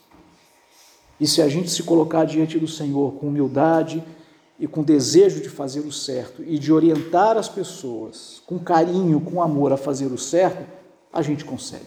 E 1.20 1.28
se 1.28 1.42
a 1.42 1.50
gente 1.50 1.70
se 1.70 1.84
colocar 1.84 2.26
diante 2.26 2.58
do 2.58 2.68
Senhor 2.68 3.14
com 3.14 3.28
humildade 3.28 4.04
e 4.58 4.68
com 4.68 4.82
desejo 4.82 5.42
de 5.42 5.50
fazer 5.50 5.82
o 5.82 5.92
certo 5.92 6.42
e 6.44 6.58
de 6.58 6.72
orientar 6.72 7.38
as 7.38 7.50
pessoas 7.50 8.42
com 8.46 8.58
carinho, 8.58 9.20
com 9.20 9.42
amor 9.42 9.74
a 9.74 9.78
fazer 9.78 10.08
o 10.08 10.18
certo, 10.18 10.66
a 11.12 11.22
gente 11.22 11.44
consegue. 11.44 11.86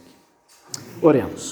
Oremos. 1.02 1.46